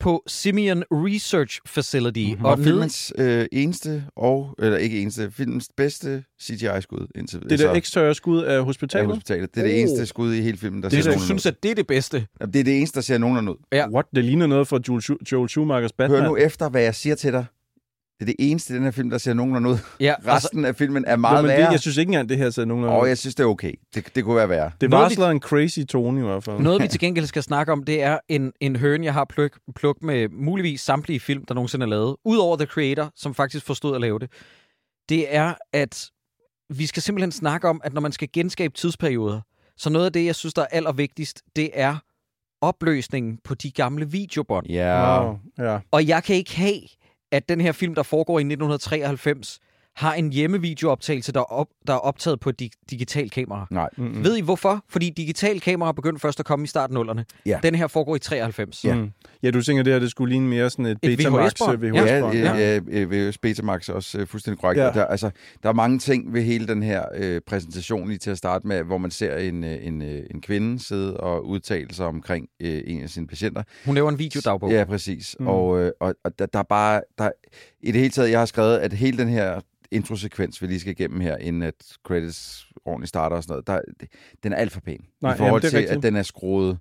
[0.02, 2.20] på Simeon Research Facility.
[2.32, 2.46] Mm-hmm.
[2.46, 7.72] Og Og filmens øh, eneste, og, eller ikke eneste, filmens bedste CGI-skud indtil Det der
[7.74, 9.08] eksterne skud af af hospitalet.
[9.08, 9.56] hospitalet.
[9.56, 9.80] Det er det Oh.
[9.80, 11.52] eneste skud i hele filmen, der det, ser du nogenlunde synes, ud.
[11.52, 12.28] at det er det bedste.
[12.42, 13.58] Jamen, Det er det eneste, der ser nogenlunde ud.
[13.72, 13.90] Ja.
[13.90, 14.06] What?
[14.16, 16.22] Det ligner noget fra Joel, Joel Schumachers Batman.
[16.22, 17.46] Hør nu efter, hvad jeg siger til dig.
[18.22, 19.78] Det er det eneste i den her film, der ser nogenlunde ud.
[20.00, 21.72] Ja, altså, Resten af filmen er meget Nå, men det, værre.
[21.72, 23.74] jeg synes ikke engang, det her ser nogen Og jeg synes, det er okay.
[23.96, 24.72] Det, det kunne være værre.
[24.82, 26.60] Det Noget, varsler en crazy tone i hvert fald.
[26.60, 29.60] Noget, vi til gengæld skal snakke om, det er en, en høn, jeg har pluk,
[29.76, 32.16] pluk med muligvis samtlige film, der nogensinde er lavet.
[32.26, 34.32] Udover The Creator, som faktisk forstod at lave det.
[35.10, 36.10] Det er, at
[36.70, 39.42] vi skal simpelthen snakke om, at når man skal genskabe tidsperioder,
[39.78, 41.96] så noget af det, jeg synes, der er allervigtigst, det er
[42.62, 44.68] opløsningen på de gamle videobånd.
[44.68, 45.24] Ja.
[45.24, 45.38] Wow.
[45.58, 45.80] Ja.
[45.92, 46.82] Og jeg kan ikke have,
[47.32, 49.60] at den her film, der foregår i 1993,
[49.96, 53.68] har en hjemmevideooptagelse, der er, op, der er optaget på et dig- digitalt kamera.
[53.72, 53.90] Nej.
[53.98, 54.24] Mm-hmm.
[54.24, 54.84] Ved I hvorfor?
[54.90, 57.24] Fordi digital kamera begyndte først at komme i starten af 0'erne.
[57.46, 57.60] Ja.
[57.64, 58.86] Den her foregår i 93.
[58.86, 58.96] Ja.
[58.96, 59.10] Mm.
[59.44, 61.78] Ja, du tænker, det her det skulle ligne mere sådan et, Et Betamax VHS-bånd.
[61.78, 62.34] VHS Ja, bånd.
[62.38, 64.80] ja, ja, ja VHS Betamax er også øh, fuldstændig korrekt.
[64.80, 64.86] Ja.
[64.86, 64.92] Ja.
[64.92, 65.32] Der, altså,
[65.64, 68.84] der er mange ting ved hele den her øh, præsentation lige til at starte med,
[68.84, 72.82] hvor man ser en, øh, en, øh, en kvinde sidde og udtale sig omkring øh,
[72.88, 73.64] en af sine patienter.
[73.86, 74.72] Hun laver en videodagbog.
[74.72, 75.36] Ja, præcis.
[75.40, 75.44] Mm.
[75.46, 75.48] Mm.
[75.52, 77.02] Og, øh, og, og der, der er bare...
[77.18, 77.30] Der,
[77.84, 80.92] I det hele taget, jeg har skrevet, at hele den her introsekvens, vi lige skal
[80.92, 81.74] igennem her, inden at
[82.08, 84.06] credits ordentligt starter og sådan noget, der,
[84.44, 85.06] den er alt for pæn.
[85.22, 85.98] Nej, I forhold jamen, til, rigtigt.
[85.98, 86.78] at den er skruet,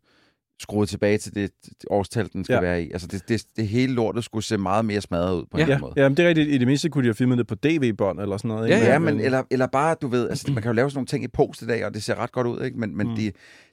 [0.60, 1.50] skruet tilbage til det,
[1.90, 2.60] årstal, den skal Ja.
[2.60, 2.66] ja.
[2.68, 2.90] være i.
[2.92, 5.64] Altså, det, det, det hele lortet skulle se meget mere smadret ud på Ja.
[5.64, 5.92] en Ja, måde.
[5.96, 6.48] ja men det er rigtigt.
[6.48, 8.68] I det mindste kunne de have filmet det på DV-bånd eller sådan noget.
[8.68, 8.86] Ja, ikke?
[8.86, 11.24] Ja, men eller, eller bare, du ved, altså, man kan jo lave sådan nogle ting
[11.24, 12.78] i post i dag, og det ser ret godt ud, ikke?
[12.78, 13.16] Men, men mm.
[13.16, 13.32] de,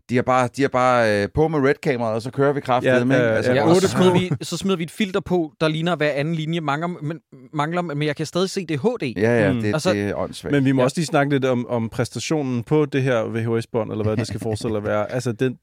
[0.10, 2.93] de har bare, de har bare øh, på med red-kameraet, og så kører vi kraftigt
[2.93, 3.28] Ja, med, ikke?
[3.28, 6.12] Altså, Ja, og så smider, vi, så smider vi et filter på, der ligner hver
[6.12, 7.20] anden linje mangler, men,
[7.54, 9.17] mangler, men jeg kan stadig se, det er HD.
[9.17, 9.62] Ja, ja, Mm.
[9.62, 10.52] det, Altså- det er åndssvagt.
[10.52, 10.84] Men vi må ja.
[10.84, 14.39] også lige snakke lidt om, om præstationen på det her VHS-bånd, eller hvad det skal
[14.39, 15.12] forestille at være.
[15.12, 15.58] Altså, den,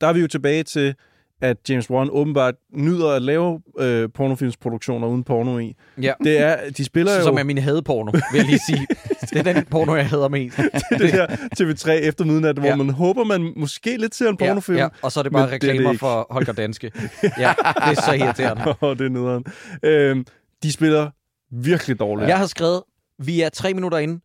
[0.00, 0.94] der er vi jo tilbage til,
[1.40, 5.74] at James Wan åbenbart nyder at lave øh, pornofilmsproduktioner uden porno i.
[6.02, 6.12] Ja.
[6.24, 8.86] Det er, de spiller jo Som er min hadeporno, vil jeg lige sige.
[9.32, 10.56] det er den porno, jeg hader mest.
[10.98, 11.26] det her
[11.60, 12.76] TV3 efter midnat, hvor Ja.
[12.76, 14.76] man håber, man måske lidt ser en pornofilm.
[14.78, 15.98] Ja, ja, og så er det bare det er det reklamer ikke.
[16.00, 16.92] for Holger Danske.
[17.22, 17.52] Ja,
[17.86, 18.74] det er så irriterende.
[18.82, 19.44] Åh, det er nederen.
[19.82, 20.24] Øhm,
[20.62, 21.10] de spiller
[21.52, 22.28] virkelig dårligt.
[22.28, 22.82] Jeg har skrevet,
[23.18, 24.20] vi er tre minutter inde.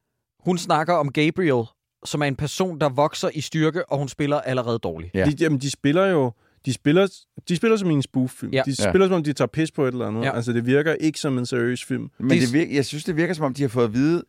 [0.45, 1.63] Hun snakker om Gabriel,
[2.05, 5.15] som er en person, der vokser i styrke, og hun spiller allerede dårligt.
[5.15, 5.25] Ja.
[5.25, 6.31] De, jamen, de spiller jo...
[6.65, 7.07] De spiller,
[7.49, 8.51] de spiller som en spoof-film.
[8.53, 8.61] Ja.
[8.65, 8.89] De Ja.
[8.91, 10.21] spiller som om, de tager pis på et eller andet.
[10.23, 10.35] Ja.
[10.35, 12.09] Altså, det virker ikke som en seriøs film.
[12.19, 14.23] Men Det- det virker, jeg synes, det virker som om, de har fået at vide,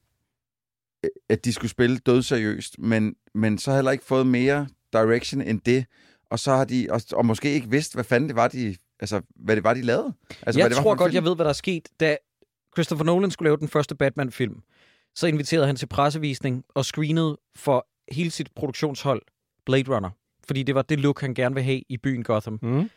[1.05, 5.61] øh, at de skulle spille dødseriøst, men, men så heller ikke fået mere direction end
[5.61, 5.87] det.
[6.31, 9.20] Og så har de, og, og måske ikke vidst, hvad fanden det var, de, altså,
[9.37, 10.12] hvad det var, de lavede.
[10.31, 11.14] Altså, jeg hvad det var tror for en godt, film.
[11.14, 11.88] jeg ved, hvad der er sket.
[12.01, 12.16] Da
[12.77, 14.62] Christopher Nolan skulle lave den første Batman-film,
[15.14, 19.23] så inviterede han til pressevisning og screenede for hele sit produktionshold
[19.66, 20.11] Blade Runner.
[20.46, 22.59] Fordi det var det look, han gerne vil have i byen Gotham.
[22.62, 22.90] Mm.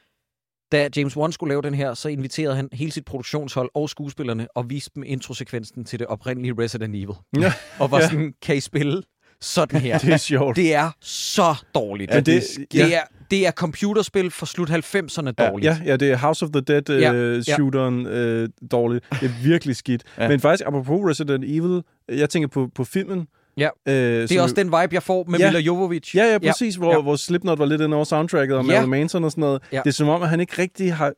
[0.72, 4.48] Da James Wan skulle lave den her, så inviterede han hele sit produktionshold og skuespillerne
[4.56, 7.16] og viste dem introsekvensen til det oprindelige Resident Evil.
[7.40, 7.54] Ja.
[7.80, 8.08] Og var Ja.
[8.08, 9.04] sådan, kan I spille
[9.42, 9.98] sådan her?
[10.04, 10.56] Det er sjovt.
[10.56, 12.12] Det er så dårligt.
[12.12, 15.66] Ja, det, det- det, er, det er computerspil fra slut 90'erne dårligt.
[15.66, 17.42] Ja, ja, det er House of the Dead uh, Ja, ja, ja.
[17.42, 19.06] shooteren uh, dårligt.
[19.12, 20.04] Det er virkelig skidt.
[20.18, 20.24] Ja.
[20.24, 20.30] ja.
[20.30, 23.28] Men faktisk, apropos Resident Evil, jeg tænker på, på filmen.
[23.58, 23.70] Ja.
[23.88, 25.48] Øh, Det er også den vibe, jeg får med Ja.
[25.48, 26.16] Mila Jovovich.
[26.16, 26.80] Ja, ja, præcis, ja.
[26.80, 26.96] Hvor, ja.
[26.96, 27.02] ja.
[27.02, 28.72] hvor Slipknot var lidt inde over soundtracket, og Ja.
[28.72, 29.62] Marilyn Manson og sådan noget.
[29.72, 29.78] Ja.
[29.84, 31.14] Det er som om, at han ikke rigtig har...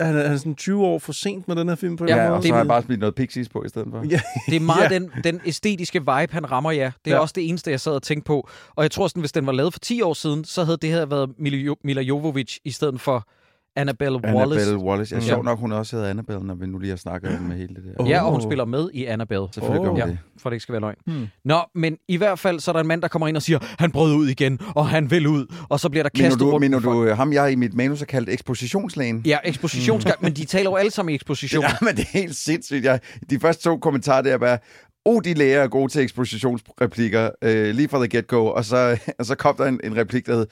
[0.00, 2.10] Han er, han er sådan 20 år for sent med den her film på Ja,
[2.16, 2.46] Ja, anden og måde.
[2.48, 4.04] så har det- jeg bare smidt noget Pixies på i stedet for.
[4.10, 4.20] Ja,
[4.50, 4.92] Det er meget Ja.
[4.92, 4.98] ja.
[4.98, 6.78] den, den æstetiske vibe, han rammer, ja.
[6.84, 7.10] Det er ja.
[7.14, 7.18] Ja.
[7.20, 8.48] også det eneste, jeg sad og tænkte på.
[8.76, 10.90] Og jeg tror sådan, hvis den var lavet for 10 år siden, så havde det
[10.90, 13.28] her været Mila, jo- Mila Jovovich i stedet for
[13.76, 14.60] Annabelle Wallace.
[14.60, 15.14] Annabelle Wallace.
[15.14, 15.26] Ja, Ja.
[15.26, 17.82] sjovt nok, hun også hedder Annabelle, når vi nu lige har snakket med hele det
[17.84, 18.02] der.
[18.04, 18.08] Åh.
[18.10, 19.46] Ja, og hun spiller med i Annabelle.
[19.54, 20.18] Selvfølgelig gør hun Ja, det.
[20.38, 20.96] for det ikke skal være løgn.
[21.06, 21.26] Hmm.
[21.44, 23.58] Nå, men i hvert fald, så er der en mand, der kommer ind og siger,
[23.78, 26.50] han brød ud igen, og han vil ud, og så bliver der Mener kastet du,
[26.50, 29.22] rundt mener du øh, ham, jeg i mit manus har kaldt ekspositionslægen?
[29.26, 31.62] Ja, ekspositionsgang, men de taler jo alle sammen i eksposition.
[31.68, 32.84] Ja, men det er helt sindssygt.
[32.84, 34.58] Jeg, de første to kommentarer, det er bare,
[35.04, 38.46] oh, de læger er gode til ekspositionsreplikker, øh, lige fra the get-go.
[38.46, 40.46] Og så, og så kom der en, en replik, der hed,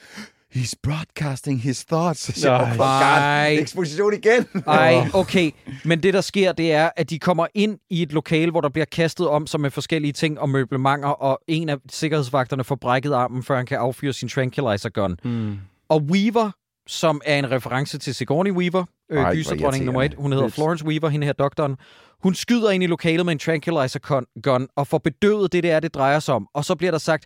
[0.55, 2.19] He's broadcasting his thoughts.
[2.19, 3.53] Så siger jeg, Nej.
[3.59, 4.45] eksposition igen.
[4.67, 5.51] Ej, okay.
[5.85, 8.69] Men det, der sker, det er, at de kommer ind i et lokale, hvor der
[8.69, 13.13] bliver kastet om sig med forskellige ting og møblementer, og en af sikkerhedsvagterne får brækket
[13.13, 15.17] armen, før han kan affyre sin tranquilizer gun.
[15.23, 15.57] Hmm.
[15.89, 16.51] Og Weaver,
[16.87, 20.55] som er en reference til Sigourney Weaver, øh, hvor gyserdronning nummer et, hun hedder Lidt.
[20.55, 21.75] Florence Weaver, hende her doktoren,
[22.23, 25.79] hun skyder ind i lokalet med en tranquilizer gun og får bedøvet det, det er,
[25.79, 26.47] det drejer sig om.
[26.53, 27.25] Og så bliver der sagt,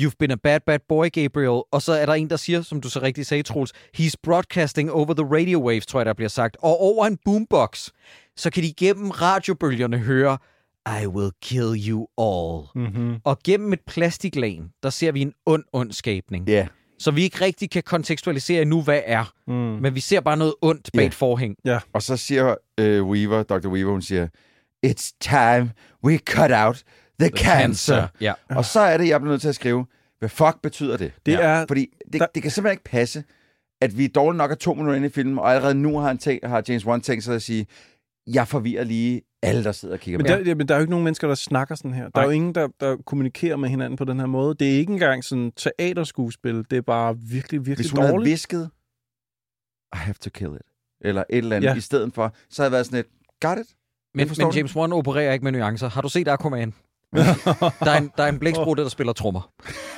[0.00, 1.62] You've been a bad, bad boy, Gabriel.
[1.72, 4.92] Og så er der en, der siger, som du så rigtig sagde, Troels, He's broadcasting
[4.92, 6.56] over the radio waves, tror jeg, der bliver sagt.
[6.62, 7.88] Og over en boombox,
[8.36, 10.38] så kan de gennem radiobølgerne høre,
[11.02, 12.66] I will kill you all.
[12.74, 13.16] Mm-hmm.
[13.24, 16.48] Og gennem et plastiklag, der ser vi en ond, ond skabning.
[16.48, 16.66] Ja,
[16.98, 19.32] Så vi ikke rigtig kan kontekstualisere nu, hvad er.
[19.46, 19.52] Mm.
[19.54, 21.06] Men vi ser bare noget ondt bag Ja.
[21.06, 21.56] et forhæng.
[21.92, 23.68] og så siger øh, Weaver, Dr.
[23.68, 24.28] Weaver, hun siger,
[24.86, 25.72] It's time
[26.04, 26.82] we cut out
[27.20, 28.06] the, cancer.
[28.20, 28.32] Ja.
[28.48, 29.86] Og så er det, jeg bliver nødt til at skrive,
[30.18, 31.12] hvad fuck betyder det?
[31.26, 31.38] Det Ja.
[31.40, 31.64] er...
[31.68, 33.24] Fordi det, Der- det kan simpelthen ikke passe,
[33.82, 36.18] at vi dårligt nok er to minutter inde i filmen, og allerede nu har, han
[36.18, 37.66] tænkt, har James Wan tænkt sig at sige,
[38.26, 40.78] jeg forvirrer lige alle, der sidder og kigger Men på der, ja, men der er
[40.78, 42.02] jo ikke nogen mennesker, der snakker sådan her.
[42.02, 42.24] Der er Nej.
[42.24, 44.54] jo ingen, der, der kommunikerer med hinanden på den her måde.
[44.54, 46.64] Det er ikke engang sådan teaterskuespil.
[46.70, 48.30] Det er bare virkelig, virkelig Hvis hun havde dårligt.
[48.30, 48.70] visket,
[49.94, 50.62] I have to kill it,
[51.00, 51.74] eller et eller andet, Ja.
[51.74, 53.06] i stedet for, så havde jeg været sådan et,
[53.40, 53.66] got it?
[54.14, 54.52] Men, men.
[54.56, 55.88] James Wan opererer ikke med nuancer.
[55.88, 56.74] Har du set Aquaman?
[57.84, 59.50] der, er en, der er en blæksprutte, der spiller trommer.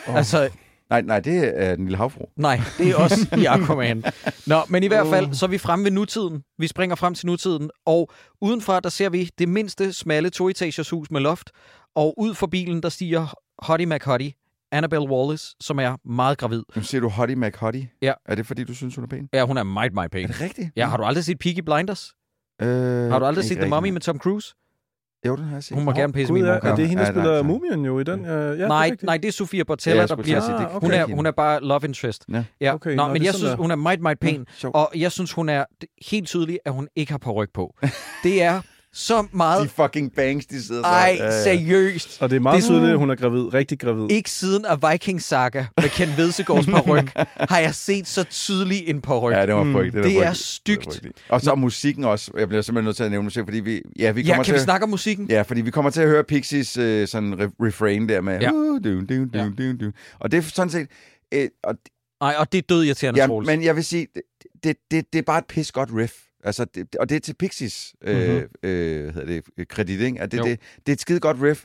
[0.09, 0.17] Åh.
[0.17, 0.51] Altså,
[0.91, 2.25] Nej, nej, det er den lille havfru.
[2.37, 4.05] Nej, det er også i Aquaman.
[4.47, 6.43] Nå, men i hvert fald, så er vi fremme ved nutiden.
[6.59, 11.11] Vi springer frem til nutiden, og udenfra, der ser vi det mindste smalle toetagers hus
[11.11, 11.51] med loft,
[11.95, 14.33] og ud for bilen, der stiger Hottie McHottie,
[14.73, 16.63] Annabelle Wallace, som er meget gravid.
[16.77, 17.89] Nu siger du Hottie McHottie.
[18.03, 18.13] Ja.
[18.27, 19.29] Er det, fordi du synes, hun er pæn?
[19.33, 20.29] Ja, hun er meget, meget Er pæn.
[20.29, 20.69] det rigtigt?
[20.77, 22.13] Ja, har du aldrig set Peaky Blinders?
[22.63, 23.69] Øh, Har du aldrig set The.
[23.71, 24.55] Mummy med Tom Cruise?
[25.27, 25.75] Jo, den har jeg set.
[25.77, 26.71] Hun må gerne pisse min ja, mor.
[26.71, 27.43] er det hende, der Ja, nej, spiller nej.
[27.43, 28.25] Mumien jo i den?
[28.25, 30.41] Ja, ja, det er nej, nej, det er Sofia Ja, Bortella, jeg der bliver...
[30.41, 32.25] Ah, kunne Hun er, hun er bare love interest.
[32.33, 32.45] Ja.
[32.61, 32.75] Ja.
[32.75, 33.57] Okay, Nå, nå, men jeg synes, der.
[33.57, 34.47] hun er meget, meget pæn.
[34.55, 34.75] Sjovt.
[34.75, 35.65] Og jeg synes, hun er
[36.11, 37.75] helt tydeligt, at hun ikke har på på.
[38.25, 38.61] Det er
[38.95, 39.71] så De meget...
[39.71, 40.89] fucking bangs, de sidder så.
[40.89, 41.43] Ej, Ja, ja.
[41.43, 42.23] seriøst.
[42.23, 43.55] Og det er meget Det- tydeligt, at hun er gravid.
[43.55, 44.11] Rigtig gravid.
[44.11, 47.13] Ikke siden af Viking Saga med Ken Vedsegaards paryk,
[47.51, 49.35] har jeg set så tydelig en paryk.
[49.37, 49.73] Ja, det var Mm.
[49.73, 50.07] frygteligt.
[50.07, 51.01] Det var er stygt.
[51.03, 51.13] Det.
[51.29, 52.31] Og så musikken også.
[52.39, 54.55] Jeg bliver simpelthen nødt til at nævne musik, fordi vi, ja, vi Ja, kommer kan
[54.55, 55.27] vi til, snakke om musikken?
[55.31, 58.41] Ja, fordi vi kommer til at høre Pixies øh, sådan re- refrain der med...
[58.41, 58.53] Ja.
[58.53, 59.49] Uh, du, du, du, Ja.
[59.59, 59.93] du, du.
[60.21, 60.87] Og det er sådan set...
[61.35, 61.75] Øh, og,
[62.21, 64.23] Nej, og det er død irriterende, ja, men jeg vil sige, det,
[64.65, 66.13] det, det, det er bare et pis godt riff.
[66.43, 68.49] Altså, det, og det er til Pixies øh, Mhm.
[68.63, 70.21] øh, hedder det, kredit, ikke?
[70.21, 70.45] At det, Jo.
[70.45, 71.65] det, det er et skide godt riff.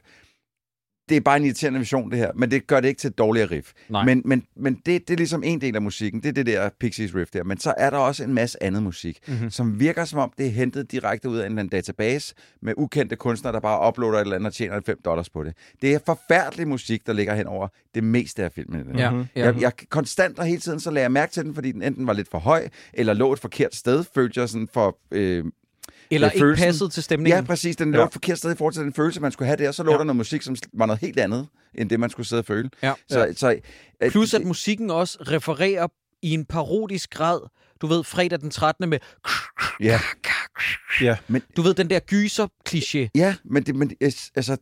[1.09, 3.17] Det er bare en irriterende version, det her, men det gør det ikke til et
[3.17, 3.71] dårligere riff.
[3.89, 4.05] Nej.
[4.05, 6.69] Men, men, men det, det er ligesom en del af musikken, det er det der
[6.79, 7.43] Pixies riff der.
[7.43, 9.33] Men så er der også en masse andet musik, Mhm.
[9.35, 9.49] mm-hmm.
[9.49, 12.73] som virker som om, det er hentet direkte ud af en eller anden database med
[12.77, 15.53] ukendte kunstnere, der bare uploader et eller andet og tjener 5 dollars på det.
[15.81, 18.97] Det er forfærdelig musik, der ligger hen over det meste af filmen.
[18.97, 19.25] Ja, Mhm.
[19.35, 19.45] ja.
[19.45, 22.07] Jeg, jeg konstant og hele tiden så lagde jeg mærke til den, fordi den enten
[22.07, 24.97] var lidt for høj, eller lå et forkert sted, følte jeg sådan for...
[25.11, 25.45] Øh,
[26.11, 26.65] Eller er ikke følelsen.
[26.65, 27.39] passet til stemningen.
[27.39, 27.75] ja, præcis.
[27.75, 28.05] Den lå Ja.
[28.05, 29.71] forkert sted i forhold til den følelse, man skulle have der.
[29.71, 29.97] Så lå Ja.
[29.97, 32.69] der noget musik, som var noget helt andet, end det, man skulle sidde og føle.
[32.83, 32.93] Ja.
[33.09, 33.55] Så, så,
[34.03, 35.87] øh, Plus at musikken også refererer
[36.21, 37.39] i en parodisk grad,
[37.81, 38.89] du ved, fredag den 13.
[38.89, 38.99] med,
[39.79, 39.99] Ja,
[41.01, 41.17] Ja.
[41.57, 43.09] du ved, den der gyser-kliché.
[43.15, 43.91] ja men, det, men
[44.35, 44.57] altså,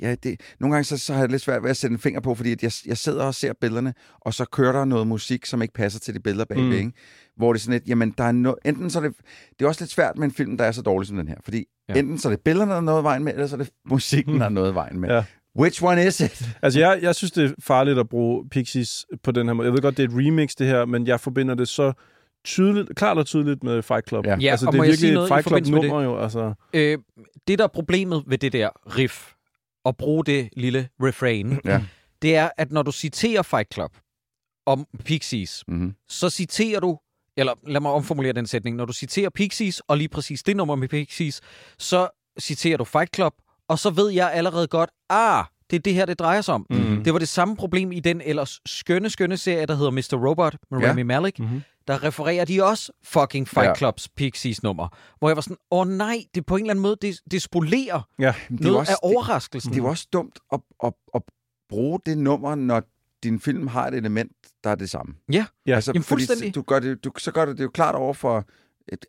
[0.00, 2.20] ja, det, nogle gange så, så har jeg lidt svært ved at sætte en finger
[2.20, 5.46] på, fordi at jeg, jeg sidder og ser billederne, og så kører der noget musik,
[5.46, 6.72] som ikke passer til de billeder bagved, Mm.
[6.72, 6.92] ikke?
[7.36, 9.12] Hvor det er sådan lidt, jamen, der er no, enten så er det,
[9.58, 11.36] det er også lidt svært med en film, der er så dårlig som den her,
[11.44, 11.94] fordi Ja.
[11.94, 14.38] enten så er det billederne, der er noget vejen med, eller så er det musikken,
[14.40, 15.08] der er noget vejen med.
[15.08, 15.24] Ja.
[15.58, 16.48] Which one is it?
[16.62, 19.66] Altså, jeg, jeg synes, det er farligt at bruge Pixies på den her måde.
[19.66, 21.92] Jeg ved godt, det er et remix, det her, men jeg forbinder det så
[22.44, 24.26] tydeligt, klart og tydeligt med Fight Club.
[24.26, 24.50] Ja.
[24.50, 26.04] Altså, og det må er jeg sige virkelig et noget i Fight forbindelse med Club-nummer
[26.04, 26.22] jo.
[26.22, 26.98] Altså, Øh,
[27.48, 29.32] det, der er problemet ved det der riff,
[29.84, 31.82] at bruge det lille refrain, Ja.
[32.22, 33.96] det er, at når du citerer Fight Club
[34.66, 35.94] om Pixies, Mm-hmm.
[36.08, 36.98] så citerer du,
[37.36, 40.74] eller lad mig omformulere den sætning, når du citerer Pixies, og lige præcis det nummer
[40.74, 41.40] med Pixies,
[41.78, 42.08] så
[42.40, 43.34] citerer du Fight Club,
[43.68, 46.66] og så ved jeg allerede godt, ah, det er det her, det drejer sig om.
[46.70, 47.04] Mhm.
[47.04, 50.26] Det var det samme problem i den ellers skønne, skønne serie, der hedder Mr.
[50.28, 50.90] Robot med Ja.
[50.90, 51.38] Rami Malek.
[51.38, 51.62] Mhm.
[51.88, 53.74] Der refererer de også fucking Fight Ja.
[53.74, 54.88] Clubs Pixies nummer.
[55.18, 58.08] Hvor jeg var sådan, åh nej, det på en eller anden måde, det, det spolerer
[58.18, 58.34] ja.
[58.48, 59.70] Det noget jo også, af overraskelsen.
[59.72, 61.22] Det, det er også dumt at, at, at
[61.68, 62.82] bruge det nummer, når
[63.22, 64.32] din film har et element,
[64.64, 65.14] der er det samme.
[65.32, 65.46] Ja.
[65.66, 65.74] Ja.
[65.74, 66.54] altså, Jamen, fuldstændig.
[66.54, 68.44] Du gør det, du, så gør det det jo klart over for...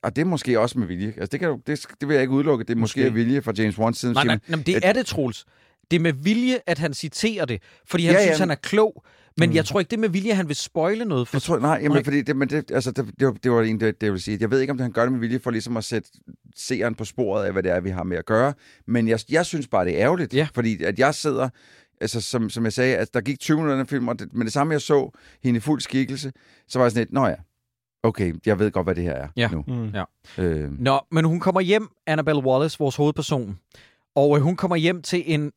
[0.04, 1.08] Og det er måske også med vilje.
[1.08, 2.64] Altså, det, kan, du- det, det vil jeg ikke udelukke.
[2.64, 3.14] Det er måske, Måske.
[3.14, 4.14] vilje fra James Wan siden.
[4.14, 5.46] Nej, nej, nej, det er det, Troels.
[5.92, 8.30] Det er med vilje, at han citerer det, fordi han Ja, ja, ja.
[8.32, 9.04] synes, han er klog.
[9.38, 9.56] Men Mm.
[9.56, 11.28] jeg tror ikke, det med vilje, at han vil spoile noget.
[11.28, 11.36] For...
[11.38, 12.04] Jeg tror, nej, jamen, Nej.
[12.04, 14.22] fordi det, men det, altså, det, det, var, det var en, det, det jeg vil
[14.22, 14.38] sige.
[14.42, 16.10] Jeg ved ikke, om han gør det med vilje for ligesom at sætte
[16.56, 18.54] seeren på sporet af, hvad det er, vi har med at gøre.
[18.88, 20.34] Men jeg, jeg synes bare, det er ærgerligt.
[20.34, 20.48] Ja.
[20.56, 21.50] Fordi at jeg sidder,
[22.02, 24.46] altså som, som jeg sagde, at der gik 20 minutter den film, og det, men
[24.46, 25.12] det samme, jeg så
[25.44, 26.32] hende i fuld skikkelse,
[26.68, 27.36] så var jeg sådan lidt, nå ja,
[28.04, 29.48] okay, jeg ved godt, hvad det her er Ja.
[29.52, 29.64] nu.
[29.68, 30.44] Mm.
[30.44, 33.58] Øh, Nå, men hun kommer hjem, Annabelle Wallace, vores hovedperson,
[34.16, 35.52] og øh, hun kommer hjem til en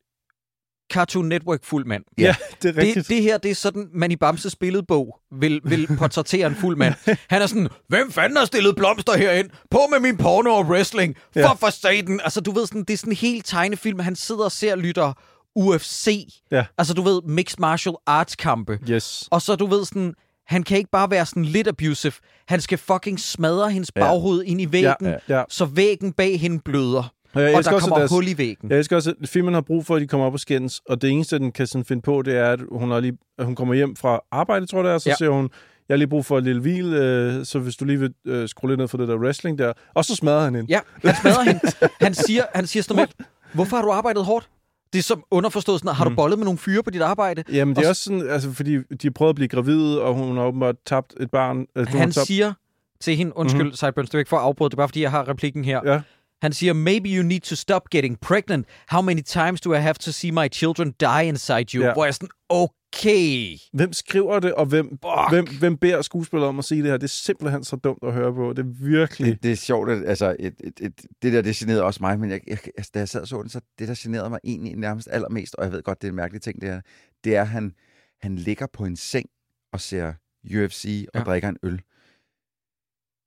[0.92, 2.04] Cartoon Network fuld mand.
[2.18, 2.96] ja, det er rigtigt.
[2.96, 6.76] Det, det her, det er sådan, man i Bamses billedbog vil, vil portrættere en fuld
[6.76, 6.94] mand.
[7.30, 9.50] Han er sådan, hvem fanden har stillet blomster herind?
[9.70, 11.16] På med min porno og wrestling.
[11.32, 11.52] For Ja.
[11.52, 12.20] for satan.
[12.24, 13.98] Altså, du ved sådan, det er sådan en helt tegnefilm.
[13.98, 15.12] Han sidder og ser lytter
[15.56, 16.28] UFC.
[16.50, 16.64] Ja.
[16.78, 18.78] Altså, du ved, mixed martial arts kampe.
[18.90, 19.28] Yes.
[19.30, 20.14] Og så, du ved sådan,
[20.46, 22.12] han kan ikke bare være sådan lidt abusive.
[22.48, 24.00] Han skal fucking smadre hendes Ja.
[24.00, 25.42] baghoved ind i væggen, Ja, ja.
[25.48, 27.12] så væggen bag hende bløder.
[27.38, 28.70] Og jeg Og der kommer deres, hul i væggen.
[28.70, 31.02] Jeg elsker også, at filmen har brug for, at de kommer op og skændes, og
[31.02, 33.54] det eneste, den kan sådan finde på, det er, at hun, har lige, at hun
[33.54, 35.14] kommer hjem fra arbejde, tror jeg det er, så Ja.
[35.18, 35.50] siger hun,
[35.88, 38.48] jeg har lige brug for et lille hvil, øh, så hvis du lige vil øh,
[38.48, 39.72] skrue lidt ned for det der wrestling der.
[39.94, 40.66] Og så smadrer han hende.
[40.72, 41.60] Ja, han smadrer hende.
[42.00, 43.10] Han siger, han siger sådan noget
[43.52, 44.48] hvorfor har du arbejdet hårdt?
[44.92, 46.16] Det er som underforstået sådan, har du Mm.
[46.16, 47.42] bollet med nogle fyre på dit arbejde?
[47.52, 50.14] Jamen, det Og er også sådan, altså, fordi de har prøvet at blive gravide, og
[50.14, 51.66] hun har åbenbart tabt et barn.
[51.76, 52.52] Altså, Han tabt, siger
[53.00, 53.74] til hende, undskyld, mm-hmm.
[53.76, 55.80] Sideburns, det er ikke for at afbryde, det er bare fordi, jeg har replikken her.
[55.84, 56.00] Ja.
[56.42, 58.66] Han siger, maybe you need to stop getting pregnant.
[58.88, 61.84] How many times do I have to see my children die inside you?
[61.84, 61.92] Ja.
[61.92, 63.56] Hvor jeg er sådan, okay.
[63.72, 65.30] Hvem skriver det, og hvem, Fuck.
[65.30, 66.96] hvem, hvem beder skuespillere om at sige det her?
[66.96, 68.52] Det er simpelthen så dumt at høre på.
[68.52, 69.32] Det er virkelig...
[69.32, 72.18] det, det er sjovt, at, altså, et, et, et, det der, det generede også mig,
[72.20, 74.40] men jeg, jeg, altså, da jeg sad og så den, så det, der generede mig
[74.44, 76.80] egentlig nærmest allermest, og jeg ved godt, det er en mærkelig ting, det er,
[77.24, 77.72] det er, at han,
[78.20, 79.26] han ligger på en seng
[79.72, 80.12] og ser
[80.44, 81.18] UFC og Ja.
[81.18, 81.24] ja.
[81.24, 81.80] drikker en øl.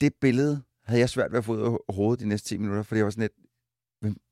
[0.02, 2.84] Det billede havde jeg svært ved at få ud af hovedet de næste 10 minutter,
[2.84, 3.30] fordi jeg var sådan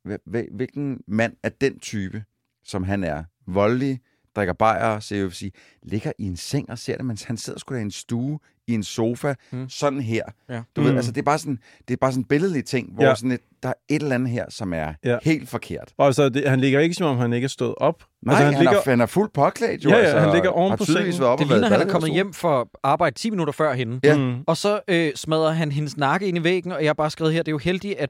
[0.05, 2.23] lidt, hvilken mand er den type,
[2.63, 3.23] som han er?
[3.47, 4.01] Voldelig,
[4.35, 7.73] drikker bajer, ser UFC, ligger i en seng og ser det, mens han sidder sgu
[7.73, 9.69] da i en stue, i en sofa, Mm.
[9.69, 10.23] sådan her.
[10.49, 10.61] Ja.
[10.75, 10.97] Du ved, Mm.
[10.97, 13.15] altså det er bare sådan, det er bare sådan en billedlig ting, hvor Ja.
[13.15, 15.17] sådan et, der er et eller andet her, som er Ja.
[15.23, 15.93] helt forkert.
[15.97, 18.03] Og så det, han ligger ikke, som om han ikke er stået op.
[18.21, 18.77] Nej, altså, han, han, ligger...
[18.85, 19.89] er, han er fuldt påklædt jo.
[19.89, 21.23] Ja, ja, altså, han ligger oven har på sengen.
[21.23, 23.99] op Det ligner, han er kommet hjem for arbejde 10 minutter før hende.
[24.03, 24.17] Ja.
[24.17, 24.35] Mm.
[24.47, 27.33] Og så øh, smadrer han hendes nakke ind i væggen, og jeg har bare skrevet
[27.33, 28.09] her, det er jo heldigt, at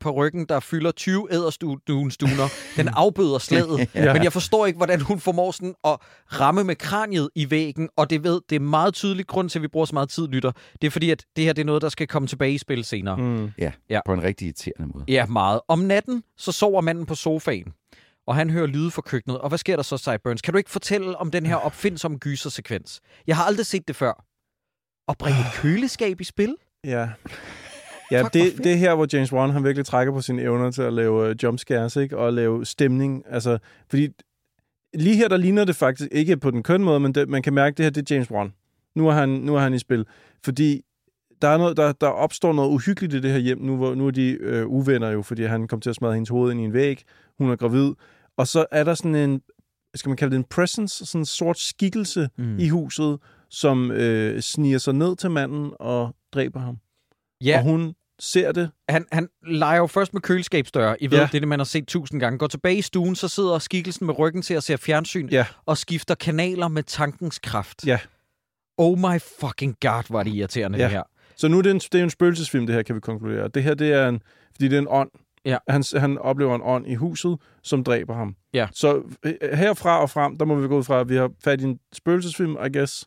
[0.00, 3.88] på ryggen, der fylder 20 æderstuner, den afbøder slaget.
[3.94, 4.12] Ja.
[4.12, 5.96] Men jeg forstår ikke, hvordan hun formår sådan at
[6.40, 9.62] ramme med kraniet i væggen, og det, ved, det er meget tydeligt grund til, at
[9.62, 10.52] vi bruger så meget tid, lytter.
[10.82, 12.84] Det er fordi, at det her det er noget, der skal komme tilbage i spil
[12.84, 13.16] senere.
[13.16, 13.24] Mm.
[13.24, 13.50] Mm.
[13.90, 14.00] Ja.
[14.06, 15.04] På en rigtig irriterende måde.
[15.08, 15.60] Ja, meget.
[15.68, 17.72] Om natten, så sover manden på sofaen,
[18.26, 19.38] og han hører lyde fra køkkenet.
[19.38, 20.42] Og hvad sker der så, Sideburns?
[20.42, 23.00] Kan du ikke fortælle om den her opfindsomme gysersekvens?
[23.26, 24.24] Jeg har aldrig set det før.
[25.08, 26.56] Og bringe et køleskab i spil?
[26.84, 27.08] Ja.
[28.10, 30.70] Ja, Fuck, det, det er her, hvor James Wan han virkelig trækker på sine evner
[30.70, 32.18] til at lave uh, jumpscares, ikke?
[32.18, 33.22] Og lave stemning.
[33.30, 33.58] Altså,
[33.90, 34.08] fordi
[34.94, 37.54] lige her, der ligner det faktisk, ikke på den køn måde, men det, man kan
[37.54, 38.52] mærke, det her, det er James Wan.
[38.96, 40.06] Nu er han, nu er han i spil.
[40.44, 40.82] Fordi
[41.42, 44.06] der, er noget, der, der opstår noget uhyggeligt i det her hjem, nu, hvor, nu
[44.06, 46.64] er de øh, uvenner jo, fordi han kom til at smadre hendes hoved ind i
[46.64, 47.02] en væg.
[47.38, 47.92] Hun er gravid.
[48.36, 49.40] Og så er der sådan en,
[49.94, 52.58] skal man kalde det en presence, sådan en sort skikkelse mm.
[52.58, 53.18] i huset,
[53.50, 56.76] som øh, sniger sig ned til manden og dræber ham.
[57.44, 58.70] Ja, Og hun ser det.
[58.88, 61.02] han, han leger jo først med køleskabsdøre.
[61.02, 61.24] I ved, Ja.
[61.24, 62.38] det er det, man har set tusind gange.
[62.38, 65.46] Går tilbage i stuen, så sidder skikkelsen med ryggen til at se fjernsyn, Ja.
[65.66, 67.86] og skifter kanaler med tankens kraft.
[67.86, 67.98] Ja.
[68.78, 70.84] Oh my fucking god, var det irriterende, Ja.
[70.84, 71.02] det her.
[71.36, 73.48] Så nu er det, en, det er jo en spøgelsesfilm, det her, kan vi konkludere.
[73.48, 74.20] Det her, det er en,
[74.52, 75.10] fordi det er en ånd.
[75.44, 75.56] Ja.
[75.68, 78.36] Han, han oplever en ånd i huset, som dræber ham.
[78.54, 78.68] Ja.
[78.72, 81.60] Så øh, herfra og frem, der må vi gå ud fra, at vi har fat
[81.60, 83.06] i en spøgelsesfilm, I guess.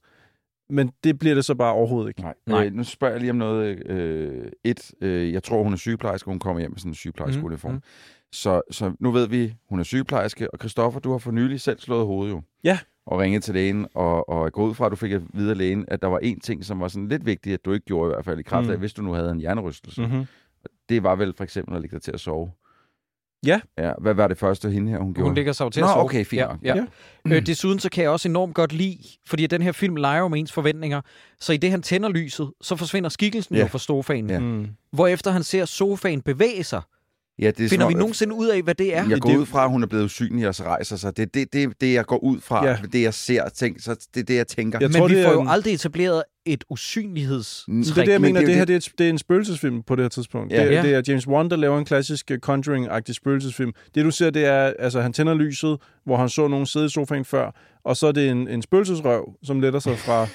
[0.70, 2.22] Men det bliver det så bare overhovedet ikke.
[2.22, 2.34] Nej.
[2.48, 2.66] Nej.
[2.66, 3.90] Øh, nu spørger jeg lige om noget.
[3.90, 7.72] Øh, et, øh, jeg tror, hun er sygeplejerske, hun kommer hjem med sådan en sygeplejerskeuniform.
[7.72, 8.32] Mhm, Mm.
[8.34, 11.80] Så, så nu ved vi, hun er sygeplejerske, og Christoffer, du har for nylig selv
[11.80, 12.42] slået hovedet jo.
[12.64, 12.80] Ja.
[13.08, 15.52] Og ringet til lægen, og, og jeg går ud fra, at du fik at vide
[15.52, 17.86] af lægen, at der var en ting, som var sådan lidt vigtigt, at du ikke
[17.86, 18.80] gjorde i hvert fald i kraft af, Mm.
[18.80, 20.02] hvis du nu havde en hjernerystelse.
[20.02, 20.08] Mm.
[20.08, 20.26] Mm-hmm.
[20.90, 22.52] Det var vel for eksempel at ligge dig til at sove.
[23.46, 23.62] Ja.
[23.78, 23.92] ja.
[24.02, 25.28] Hvad var det første, hende her, hun gjorde?
[25.30, 26.04] Hun ligger sig til Nå, at sove.
[26.04, 26.76] okay, fint Ja, ja.
[27.30, 27.36] Ja.
[27.36, 28.98] Øh, desuden så kan jeg også enormt godt lide,
[29.28, 31.02] fordi den her film leger jo med ens forventninger,
[31.40, 33.62] så i det han tænder lyset, så forsvinder skikkelsen Ja.
[33.62, 34.30] jo fra sofaen.
[34.30, 34.40] Ja.
[34.40, 34.68] Mm.
[34.92, 36.82] Hvorefter han ser sofaen bevæge sig.
[37.40, 39.08] Ja, det er Finder som vi nogensinde ud af, hvad det er?
[39.10, 41.18] Jeg går ud fra, at hun er blevet usynlig og så rejser sig.
[41.18, 42.68] Det er det, det, det, jeg går ud fra.
[42.68, 42.78] Ja.
[42.94, 43.50] Det, jeg ser.
[43.50, 44.80] Tænk, så det er det, jeg tænker.
[44.82, 47.86] Jeg Men tror, vi det får er jo aldrig etableret et usynlighedstrik.
[47.86, 48.40] Det er det, jeg Men mener.
[48.40, 50.54] det Det, her det- er, et, det er en spøgelsesfilm på det her tidspunkt.
[50.54, 50.66] Ja.
[50.66, 50.82] Det, Ja.
[50.82, 53.72] det er James Wan, der laver en klassisk øh, Conjuring-agtig spøgelsesfilm.
[53.96, 56.90] Det, du ser, det er, altså han tænder lyset, hvor han så nogen sidde i
[56.90, 57.52] sofaen før,
[57.86, 60.28] og så er det en, en spøgelsesrøv, som letter sig fra...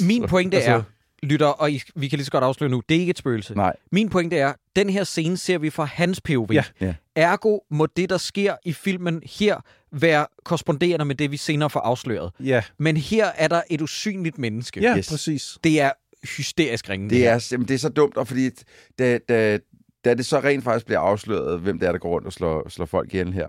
[0.00, 0.82] Min pointe Altså- er,
[1.24, 3.54] lytter, og I, vi kan lige så godt afsløre nu, det er ikke et spøgelse.
[3.54, 3.76] Nej.
[3.92, 6.52] Min pointe er, den her scene ser vi fra hans POV.
[6.52, 6.64] Ja.
[6.80, 6.94] Ja.
[7.16, 9.56] Ergo må det, der sker i filmen her,
[9.92, 12.30] være korresponderende med det, vi senere får afsløret.
[12.40, 14.80] Ja, Men her er der et usynligt menneske.
[14.82, 15.08] ja Yes.
[15.10, 15.58] præcis.
[15.64, 15.90] Det er
[16.36, 17.14] hysterisk ringende.
[17.14, 18.50] Det er, jamen, det er så dumt, og fordi
[18.98, 19.58] da, da,
[20.04, 22.68] da det så rent faktisk bliver afsløret, hvem det er, der går rundt og slår,
[22.68, 23.46] slår folk ihjel her,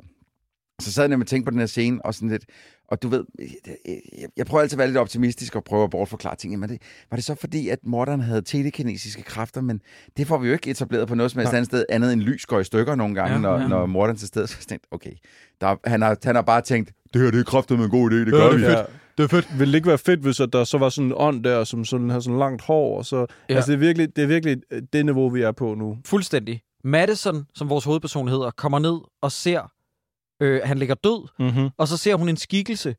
[0.82, 2.46] så sad jeg nemlig og tænkte på den her scene, og sådan lidt,
[2.88, 3.24] og du ved,
[3.88, 6.60] jeg, jeg prøver altid at være lidt optimistisk og prøve at bortforklare ting.
[6.60, 9.82] Men det, var det så fordi, at morderen havde telekinesiske kræfter, men
[10.18, 12.46] det får vi jo ikke etableret på noget som helst andet sted, andet end lys
[12.46, 13.62] går i stykker nogle gange, Ja, ja, når, ja.
[13.62, 13.68] ja.
[13.68, 14.48] når morderen er til stede.
[14.48, 15.12] Så jeg tænkte, okay,
[15.62, 18.12] der, han, har, han har bare tænkt, det her det er kraftet med en god
[18.12, 18.64] idé, det gør vi.
[18.64, 18.84] Ja.
[19.18, 19.60] Det er fedt.
[19.60, 21.86] Vil det ikke være fedt, hvis at der så var sådan en ånd der, som
[21.86, 22.98] sådan har sådan langt hår?
[22.98, 23.26] Og så, Ja.
[23.50, 23.56] ja.
[23.56, 25.98] Altså, det er, virkelig, det er virkelig øh, det niveau, vi er på nu.
[26.06, 26.62] Fuldstændig.
[26.84, 29.72] Madison, som vores hovedperson hedder, kommer ned og ser,
[30.40, 31.70] øh, han ligger død, Mm-hmm.
[31.78, 32.96] og så ser hun en skikkelse,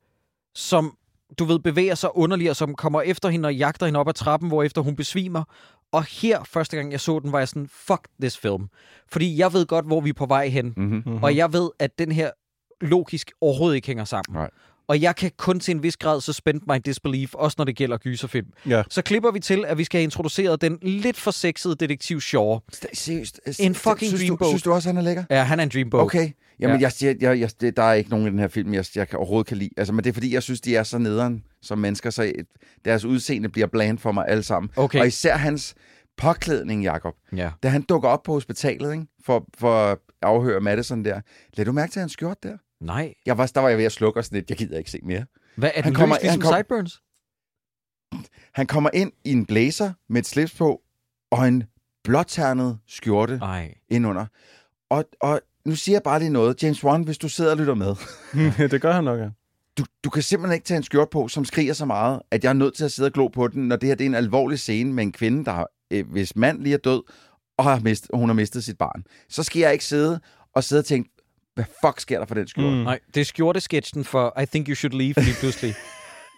[0.54, 0.96] som
[1.38, 4.14] du ved, bevæger sig underligt, og som kommer efter hende og jagter hende op ad
[4.14, 5.44] trappen, hvor efter hun besvimer.
[5.92, 8.68] Og her, første gang jeg så den, var jeg sådan, fuck this film.
[9.12, 10.66] Fordi jeg ved godt, hvor vi er på vej hen.
[10.76, 10.94] Mm-hmm.
[11.06, 11.22] Mm-hmm.
[11.22, 12.30] Og jeg ved, at den her
[12.80, 14.34] logisk overhovedet ikke hænger sammen.
[14.36, 14.50] Nej.
[14.88, 17.98] Og jeg kan kun til en vis grad suspend my disbelief, også når det gælder
[17.98, 18.46] gyserfilm.
[18.68, 18.82] Ja.
[18.90, 22.58] Så klipper vi til, at vi skal have introduceret den lidt for sexede detektiv Shaw.
[22.92, 23.40] Seriøst?
[23.58, 24.46] En fucking synes dreamboat.
[24.46, 25.24] Du, synes du også, han er lækker?
[25.30, 26.02] Ja, han er en dreamboat.
[26.04, 26.30] Okay.
[26.60, 26.80] Jamen, Ja.
[26.82, 29.08] jeg, siger, jeg, jeg, det, der er ikke nogen i den her film, jeg, jeg
[29.08, 29.70] kan, overhovedet kan lide.
[29.76, 32.32] Altså, men det er fordi, jeg synes, de er så nederen som mennesker, så
[32.84, 34.70] deres udseende bliver bland for mig alle sammen.
[34.76, 35.00] Okay.
[35.00, 35.74] Og især hans
[36.16, 37.14] påklædning, Jakob.
[37.36, 37.50] Ja.
[37.62, 41.20] Da han dukker op på hospitalet, ikke, for, for at afhøre Madison der.
[41.54, 42.56] Lad du mærke til hans skjort der?
[42.80, 43.14] Nej.
[43.26, 44.50] Jeg var, der var jeg ved at slukke og sådan lidt.
[44.50, 45.24] Jeg gider ikke se mere.
[45.56, 47.02] Hvad, er Han den kommer- løs ligesom han kom- Sideburns?
[48.52, 50.82] Han kommer ind i en blazer med et slips på,
[51.30, 51.64] og en
[52.04, 53.74] blåternet skjorte Nej.
[53.88, 54.26] indunder.
[54.90, 56.62] Og, og nu siger jeg bare lige noget.
[56.62, 57.94] James Wan, hvis du sidder og lytter med.
[58.70, 59.28] det gør han nok, ja.
[59.78, 62.50] du, du kan simpelthen ikke tage en skjort på, som skriger så meget, at jeg
[62.50, 64.14] er nødt til at sidde og glo på den, når det her det er en
[64.14, 67.02] alvorlig scene med en kvinde, der øh, hvis mand lige er død,
[67.58, 69.04] og har mistet, hun har mistet sit barn.
[69.28, 70.20] Så skal jeg ikke sidde
[70.54, 71.10] og sidde og tænke,
[71.54, 72.72] hvad fuck sker der for den skjort?
[72.72, 72.78] Mm.
[72.78, 75.74] Nej, det er skjortesketchen for I Think You Should Leave lige pludselig.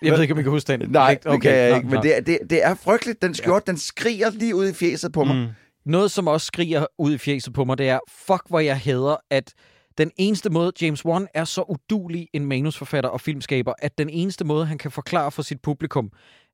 [0.03, 0.91] Jeg ved ikke, om I kan huske den.
[0.91, 3.23] Nej, det Okay, kan jeg nå, ikke, men det er, det, det er frygteligt.
[3.23, 5.37] Den skjort, den skriger lige ud i fjeset på mig.
[5.37, 5.47] Mm.
[5.89, 9.17] Noget, som også skriger ud i fjeset på mig, det er, fuck, hvor jeg hader,
[9.31, 9.55] at
[9.99, 14.45] den eneste måde, James Wan er så udulig en manusforfatter og filmskaber, at den eneste
[14.45, 16.11] måde, han kan forklare for sit publikum,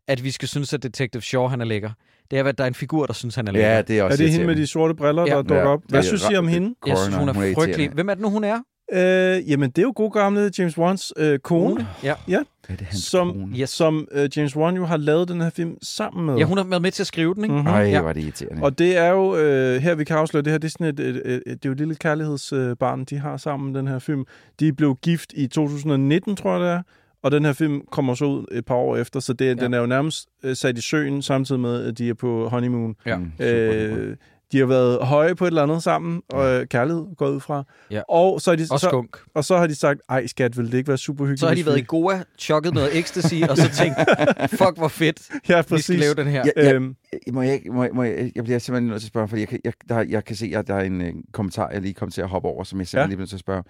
[0.09, 1.91] at vi skal synes, at Detective Shaw, han er lækker,
[2.30, 3.68] det er, at der er en figur, der synes, han er lækker.
[3.70, 5.30] Ja, det er også Er det hende med de sorte briller, Ja.
[5.30, 5.66] der dukker Ja.
[5.66, 5.80] op?
[5.89, 6.74] Hvad Ja, synes I om hende?
[6.87, 7.91] Jeg synes, hun er frygtelig.
[7.91, 8.61] Hvem er det nu, hun er?
[8.93, 12.14] Øh, jamen, det er jo god gamle James Wans øh, kone, Ja.
[12.28, 13.57] Hvad er det, hans som, kone?
[13.59, 13.70] Yes.
[13.70, 16.37] som øh, James Wan jo har lavet den her film sammen med.
[16.37, 17.57] Ja, hun har været med til at skrive den, ikke?
[17.57, 17.66] Mhm.
[17.66, 18.03] Ej, Ja.
[18.03, 18.62] er det irriterende.
[18.62, 21.01] Og det er jo, øh, her vi kan afsløre, det her det er sådan et,
[21.01, 24.24] et, et, et, det er jo et lille kærlighedsbarn, de har sammen, den her film.
[24.61, 26.82] De blev gift i 2019, tror jeg det er,
[27.22, 29.55] og den her film kommer så ud et par år efter, så det, ja.
[29.55, 32.95] den er jo nærmest øh, sat i søen, samtidig med, at de er på honeymoon.
[33.07, 33.16] Ja.
[33.16, 34.16] Mm, super, Øh,
[34.53, 37.65] de har været høje på et eller andet sammen, og øh, kærlighed går ud fra.
[37.91, 38.03] Ja.
[38.09, 39.17] Og, så er de, Og så, skunk.
[39.35, 41.41] og så har de sagt, ej skat, vil det ikke være super hyggeligt?
[41.41, 43.97] Så har de været i Goa, chokket noget ecstasy, og så tænkt,
[44.61, 46.01] fuck, hvor fedt, Ja, vi skal præcis.
[46.01, 46.45] lave den her.
[46.57, 46.97] Ja, ja, Øhm,
[47.33, 49.49] Må jeg, må, jeg- må jeg, jeg bliver simpelthen nødt til at spørge, fordi jeg,
[49.49, 52.11] kan- jeg, der, jeg kan se, at der er en øh, kommentar, jeg lige kom
[52.11, 53.07] til at hoppe over, som jeg simpelthen Ja.
[53.07, 53.63] lige bliver nødt til at spørge.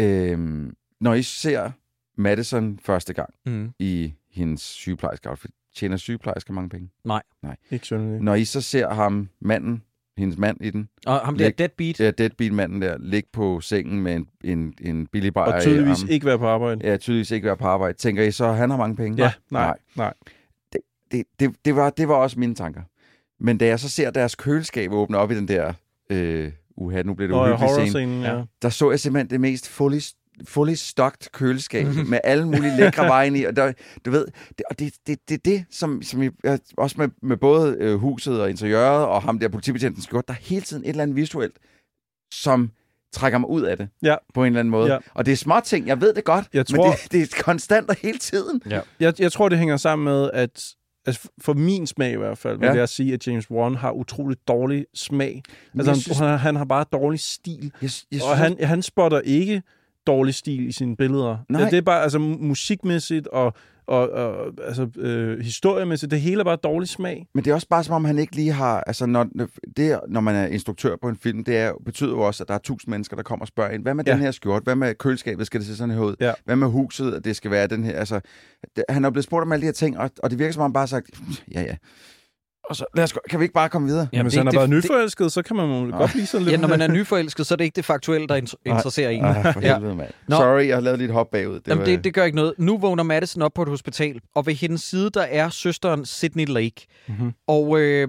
[0.00, 1.70] Øhm, når I ser
[2.18, 3.70] Madison første gang Mm.
[3.78, 6.90] i hendes sygeplejerske outfit, tjener sygeplejersker mange penge?
[7.70, 9.82] ikke sådan Når I så ser ham, manden,
[10.18, 14.14] hendes mand i den, Og ham der deadbeat, ja, deadbeat-manden der, ligge på sengen med
[14.14, 16.90] en, en, en billig bajer Og tydeligvis ikke være på arbejde.
[16.90, 17.98] Ja, tydeligvis ikke være på arbejde.
[17.98, 19.22] Tænker I så, at han har mange penge?
[19.22, 20.14] Ja, nej, nej.
[20.72, 22.82] det, det, det, var, det var også mine tanker.
[23.40, 25.72] Men da jeg så ser deres køleskab åbne op i den der...
[26.10, 28.28] Øh, uha, nu bliver det Og uhyggeligt scene.
[28.28, 28.42] Ja.
[28.62, 29.98] Der så jeg simpelthen det mest fully,
[30.44, 33.44] fully stocked køleskab med alle mulige lækre vejen i.
[33.44, 33.72] Og der,
[34.04, 37.76] du ved, det, og det, det, det, det som, som jeg, også med, med både
[37.80, 41.02] øh, huset og interiøret og ham der politibetjenten skal der er hele tiden et eller
[41.02, 41.56] andet visuelt,
[42.34, 42.70] som
[43.12, 44.16] trækker mig ud af det Ja.
[44.34, 44.92] på en eller anden måde.
[44.92, 44.98] Ja.
[45.14, 47.42] Og det er små ting, jeg ved det godt, Jeg men tror- det, det er
[47.42, 48.62] konstant og hele tiden.
[49.00, 50.64] Jeg, jeg tror, det hænger sammen med, at
[51.06, 52.72] altså for min smag i hvert fald, vil Ja.
[52.74, 55.42] jeg sige, at James Wan har utrolig dårlig smag.
[55.72, 57.72] Men Altså, han, synes- han, han har bare dårlig stil.
[57.82, 59.62] Jeg, jeg Og han, han spotter ikke
[60.06, 61.36] dårlig stil i sine billeder.
[61.48, 61.70] Nej.
[61.70, 63.54] Det er bare altså, musikmæssigt og,
[63.86, 66.10] og, og altså, øh, historiemæssigt.
[66.10, 67.26] Det hele er bare dårlig smag.
[67.34, 68.80] Men det er også bare som om, han ikke lige har...
[68.80, 69.26] Altså, når,
[69.76, 72.54] det, når man er instruktør på en film, det er, betyder jo også, at der
[72.54, 73.82] er tusind mennesker, der kommer og spørger ind.
[73.82, 74.12] Hvad med Ja.
[74.12, 74.62] den her skjort?
[74.62, 75.46] Hvad med køleskabet?
[75.46, 76.14] Skal det se sådan her ud?
[76.20, 76.32] Ja.
[76.44, 77.24] Hvad med huset?
[77.24, 77.98] Det skal være den her...
[77.98, 78.20] Altså,
[78.76, 80.60] det, han er blevet spurgt om alle de her ting, og, og det virker som
[80.62, 81.10] om, han bare har sagt,
[81.54, 81.76] ja, ja.
[82.70, 84.08] Og så, lad os, kan vi ikke bare komme videre?
[84.12, 85.96] Ja, Ja, Hvis det er han har ikke været det- nyforelsket, så kan man jo
[85.96, 86.52] godt blive sådan lidt...
[86.52, 89.24] Ja, når man er nyforelsket, så er det ikke det faktuelle, der inter- interesserer en.
[89.24, 89.74] Ah, for Ja.
[89.74, 90.10] helvede, mand.
[90.28, 90.36] Nå.
[90.36, 91.54] Sorry, jeg har lavet lidt hop bagud.
[91.54, 92.54] Det Jamen, var- det, det gør ikke noget.
[92.58, 96.46] Nu vågner Madison op på et hospital, og ved hendes side, der er søsteren Sydney
[96.46, 96.86] Lake.
[97.08, 97.32] Mhm.
[97.46, 98.08] Og øh,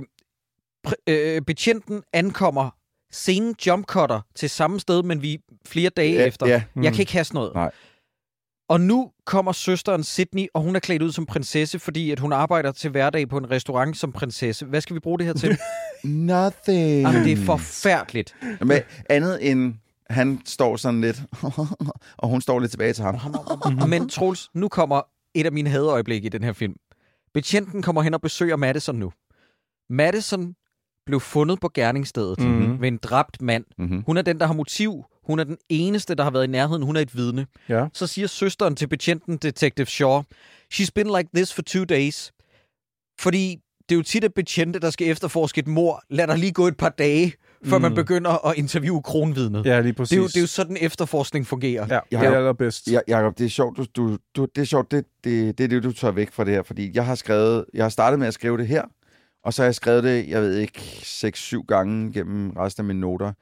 [0.88, 2.70] pr- øh, betjenten ankommer
[3.12, 5.38] scenen jumpcutter til samme sted, men vi
[5.68, 6.48] flere dage ja, efter.
[6.48, 7.54] Ja, Jeg kan ikke have sådan noget.
[7.56, 7.72] Nej.
[8.70, 12.34] Og nu kommer søsteren Sydney, og hun er klædt ud som prinsesse, fordi at hun
[12.34, 14.66] arbejder til hverdag på en restaurant som prinsesse.
[14.66, 15.58] Hvad skal vi bruge det her til?
[16.04, 17.02] nothing.
[17.02, 18.36] Jamen, det er forfærdeligt.
[18.62, 19.74] Men andet end,
[20.10, 21.22] han står sådan lidt,
[22.18, 23.20] og hun står lidt tilbage til ham.
[23.90, 25.02] Men Troels, nu kommer
[25.34, 26.76] et af mine hadeøjeblikke i den her film.
[27.34, 29.12] Betjenten kommer hen og besøger Madison nu.
[29.90, 30.56] Madison
[31.08, 32.50] blev fundet på gerningsstedet Mhm.
[32.50, 32.82] mm-hmm.
[32.82, 33.66] ved en dræbt mand.
[33.78, 34.04] Mm-hmm.
[34.06, 35.04] Hun er den, der har motiv.
[35.28, 36.84] Hun er den eneste, der har været i nærheden.
[36.84, 37.46] Hun er et vidne.
[37.70, 37.86] Ja.
[37.94, 40.22] Så siger søsteren til betjenten, Detective Shaw,
[40.74, 42.32] She's been like this for two days.
[43.20, 43.58] Fordi
[43.90, 46.68] det er jo tit, at betjente, der skal efterforske et mor, lad der lige gå
[46.68, 47.34] et par dage,
[47.66, 47.82] før mm.
[47.82, 49.66] man begynder at interviewe kronvidnet.
[49.66, 50.10] Ja, lige præcis.
[50.10, 51.88] det, er jo, det er jo sådan, efterforskning fungerer.
[51.90, 52.88] Ja, det Jeg- er allerbedst.
[52.92, 55.68] Ja, Jacob, det er sjovt, du, du, du, det er sjovt, det, det, det er
[55.68, 58.28] det, du tager væk fra det her, fordi jeg har skrevet, jeg har startet med
[58.28, 58.84] at skrive det her,
[59.48, 63.00] og så har jeg skrevet det, jeg ved ikke, 6-7 gange gennem resten af mine
[63.00, 63.34] noter.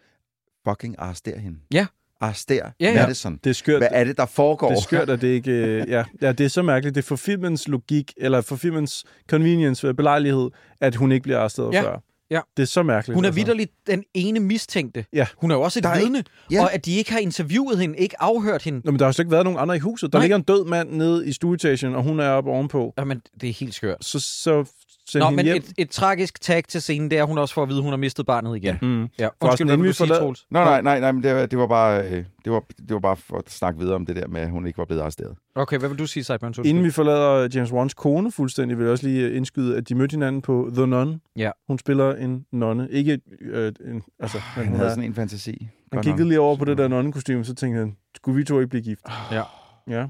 [0.68, 1.58] Fucking arrester hende.
[1.74, 1.86] Ja.
[2.22, 3.02] Arrester Ja, ja.
[3.02, 3.40] Madison.
[3.44, 3.80] Det er skørt.
[3.80, 4.70] Hvad er det, der foregår?
[4.70, 5.52] Det er skørt, at det ikke...
[5.68, 6.96] øh, Ja, ja, det er så mærkeligt.
[6.96, 10.50] Det er for filmens logik, eller for filmens convenience, øh, belejlighed,
[10.82, 11.98] at hun ikke bliver arresteret Ja, før.
[12.32, 12.42] ja.
[12.58, 13.16] Det er så mærkeligt.
[13.16, 13.36] Hun er altså.
[13.40, 15.06] vidderligt den ene mistænkte.
[15.14, 15.28] Ja.
[15.38, 16.24] Hun er jo også et Der er vidne.
[16.52, 16.62] ja.
[16.62, 18.82] Og at de ikke har interviewet hende, ikke afhørt hende.
[18.86, 20.12] Nå, men der har jo ikke været nogen andre i huset.
[20.14, 20.24] Der Nej.
[20.24, 22.94] ligger en død mand nede i stueetagen, og hun er oppe ovenpå.
[22.98, 23.98] Jamen, det er helt skørt.
[24.06, 24.66] Så, så
[25.08, 25.56] send Nå, hende men hjem.
[25.58, 27.84] et, et tragisk tag til scenen, det er, at hun også får at vide, at
[27.84, 28.78] hun har mistet barnet igen.
[28.82, 29.08] Mm.
[29.20, 30.46] Ja, undskyld, hvad vil vi du sige, Troels?
[30.52, 33.00] Nå, nej, nej, nej, men det var, det var bare, øh, det var, det var
[33.00, 35.36] bare for at snakke videre om det der med, at hun ikke var blevet arresteret.
[35.56, 36.58] Okay, hvad vil du sige, Sideburns?
[36.58, 40.14] Inden vi forlader James Wans kone fuldstændig, vil jeg også lige indskyde, at de mødte
[40.14, 41.22] hinanden på The Nun.
[41.38, 41.52] Ja.
[41.68, 42.88] Hun spiller en nonne.
[42.92, 44.02] Ikke øh, en...
[44.20, 45.70] Altså, men Han hun havde er, sådan en fantasi.
[45.94, 48.70] han kiggede lige over på det der nonnekostyme, så tænkte han, skulle vi to ikke
[48.70, 49.02] blive gift?
[49.32, 49.42] Ja.
[49.88, 50.06] Ja.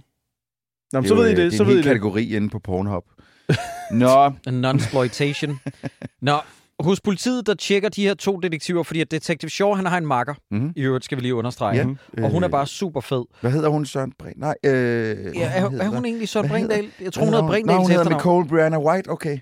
[0.93, 1.89] Nå, så er ved I øh, det, det så er en ved I hel det.
[1.89, 3.03] kategori inde på Pornhub.
[3.91, 5.59] Nå, Non-exploitation.
[6.21, 6.37] Nå,
[6.79, 10.05] hos politiet, der tjekker de her to detektiver, fordi at Detective Shaw, han har en
[10.05, 10.33] makker.
[10.51, 10.73] Mhm.
[10.75, 11.97] I øvrigt skal vi lige understrege.
[12.17, 12.23] Ja.
[12.23, 13.23] Og hun er bare super fed.
[13.41, 14.37] hvad hedder hun, Søren Brink?
[14.37, 16.89] Nej, øh, Ja, hvad er, er hun egentlig Søren Brindahl?
[17.01, 18.19] Jeg tror, hun hedder Nå, Brindahl hun hedder efternavn.
[18.21, 19.37] Nicole Brianna White, okay.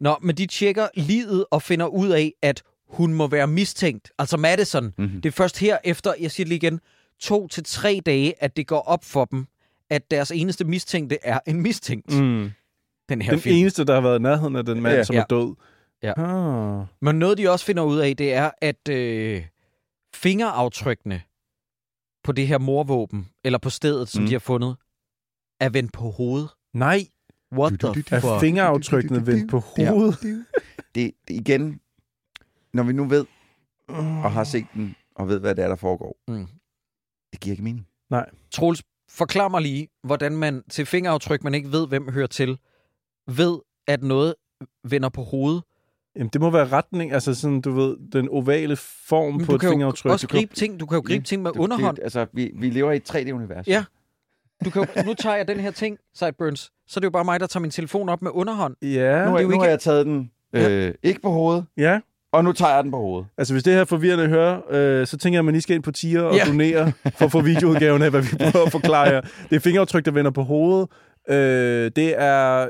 [0.00, 4.10] Nå, men de tjekker livet og finder ud af, at hun må være mistænkt.
[4.18, 4.92] Altså Madison.
[4.98, 5.20] Mm-hmm.
[5.20, 6.80] Det er først her efter, jeg siger det lige igen,
[7.20, 9.46] to til tre dage, at det går op for dem,
[9.90, 12.20] at deres eneste mistænkte er en mistænkt.
[12.20, 12.50] Mm.
[13.08, 13.56] Den her Den film.
[13.56, 15.04] eneste, der har været i nærheden af den mand, Ja.
[15.04, 15.20] som Ja.
[15.20, 15.54] er død.
[16.02, 16.12] Ja.
[16.80, 16.86] Ah.
[17.00, 19.46] Men noget, de også finder ud af, det er, at øh,
[20.14, 21.22] fingeraftrykkene
[22.24, 24.26] på det her morvåben, eller på stedet, som Mm.
[24.28, 24.76] de har fundet,
[25.60, 26.48] er vendt på hovedet.
[26.74, 27.00] Nej,
[27.52, 28.40] What Du, du, the du, er fuck?
[28.40, 29.90] fingeraftrykkene vendt på Ja.
[29.90, 30.18] hovedet?
[30.94, 31.80] Det, det, igen,
[32.72, 33.26] når vi nu ved
[33.88, 36.46] og har set den, og ved, hvad det er, der foregår, Mm.
[37.32, 37.86] det giver ikke mening.
[38.50, 42.58] Troels, forklar mig lige, hvordan man til fingeraftryk, man ikke ved, hvem hører til,
[43.30, 43.58] ved,
[43.88, 44.34] at noget
[44.84, 45.62] vender på hovedet.
[46.16, 48.76] Jamen, det må være retning, altså sådan, du ved, den ovale
[49.08, 50.12] form Men på du et kan jo fingeraftryk.
[50.12, 51.96] også gribe ting, du kan jo gribe ting med Det- underhånd.
[51.96, 53.66] Det, altså, vi, vi lever i et 3D-univers.
[53.66, 53.84] Ja.
[54.64, 57.24] Du kan jo, nu tager jeg den her ting, Sideburns, så er det jo bare
[57.24, 58.76] mig, der tager min telefon op med underhånd.
[58.82, 62.00] Ja, Nu, det er, nu ikke- har jeg taget den øh, ikke på hovedet, ja.
[62.32, 63.26] og nu tager jeg den på hovedet.
[63.38, 65.62] Altså, hvis det her er forvirrende at høre, øh, så tænker jeg, at man lige
[65.62, 66.44] skal ind på tier og Ja.
[66.46, 69.20] donere for at få videoudgaven af, hvad vi prøver at forklare jer.
[69.50, 70.88] Det er fingeraftryk, der vender på hovedet.
[71.28, 72.68] Øh, det er...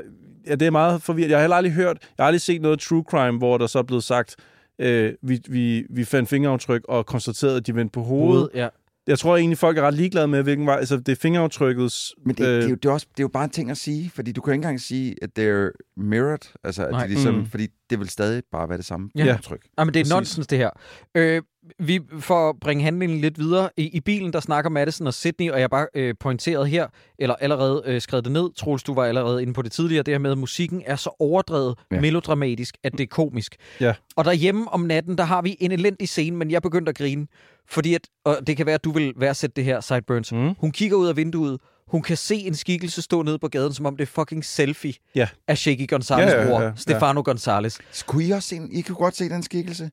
[0.49, 1.31] Ja, det er meget forvirrende.
[1.31, 3.79] Jeg har heller aldrig hørt, jeg har aldrig set noget true crime, hvor der så
[3.79, 4.35] er blevet sagt,
[4.79, 8.27] øh, vi, vi, vi fandt fingeraftryk og konstaterede, at de vendte på hovedet.
[8.39, 8.67] Hovedet, ja.
[9.07, 10.75] Jeg tror egentlig, folk er ret ligeglade med, hvilken vej.
[10.77, 12.13] Altså, det er fingeraftrykkets...
[12.25, 13.71] Men det, øh, det, er jo, det, er også, det er jo bare en ting
[13.71, 17.03] at sige, fordi du kan ikke engang sige, at det er mirrored, altså at Nej.
[17.03, 17.45] de ligesom, Mm.
[17.45, 19.25] fordi det vil stadig bare være det samme Ja.
[19.25, 19.65] aftryk.
[19.77, 20.13] Ej, men det er Præcis.
[20.13, 20.69] nonsens, det her.
[21.15, 21.41] Øh,
[21.79, 25.51] vi, for at bringe handlingen lidt videre, i, i bilen, der snakker Madison og Sydney,
[25.51, 26.87] og jeg bare øh, pointeret her,
[27.19, 30.13] eller allerede øh, skrevet det ned, Troels, du var allerede inde på det tidligere, det
[30.13, 31.95] her med, at musikken er så overdrevet Ja.
[31.95, 32.01] ja.
[32.01, 33.55] melodramatisk, at det er komisk.
[33.81, 33.93] Ja.
[34.15, 37.27] Og derhjemme om natten, der har vi en elendig scene, men jeg begyndte at grine,
[37.69, 40.31] fordi at, og det kan være, at du vil værdsætte det her, Sideburns.
[40.31, 40.53] Mm.
[40.59, 43.85] Hun kigger ud af vinduet, hun kan se en skikkelse stå nede på gaden, som
[43.85, 45.27] om det er fucking selfie Ja.
[45.47, 46.71] af Shaky Gonzalez' Ja, ja, ja, bror, ja.
[46.75, 47.77] Stefano Gonzalez.
[47.91, 48.71] Skulle I også se den?
[48.71, 49.89] I kunne godt se den skikkelse?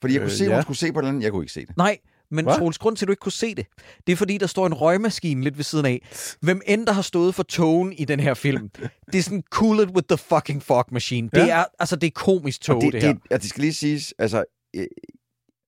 [0.00, 0.54] Fordi jeg kunne Øh, se, ja.
[0.54, 1.76] hun skulle se på den, jeg kunne ikke se det.
[1.76, 1.98] Nej,
[2.30, 2.54] men Hva?
[2.54, 3.66] Troels, grund til, at du ikke kunne se det,
[4.06, 6.08] det er fordi, der står en røgmaskine lidt ved siden af.
[6.40, 8.68] Hvem end der har stået for togen i den her film,
[9.12, 11.28] det er sådan cool it with the fucking fog machine.
[11.34, 11.48] Det Ja.
[11.60, 13.14] er, altså, det er komisk tog, og det, det, det her.
[13.14, 14.44] det, og det skal lige siges, altså,
[14.76, 14.88] øh, det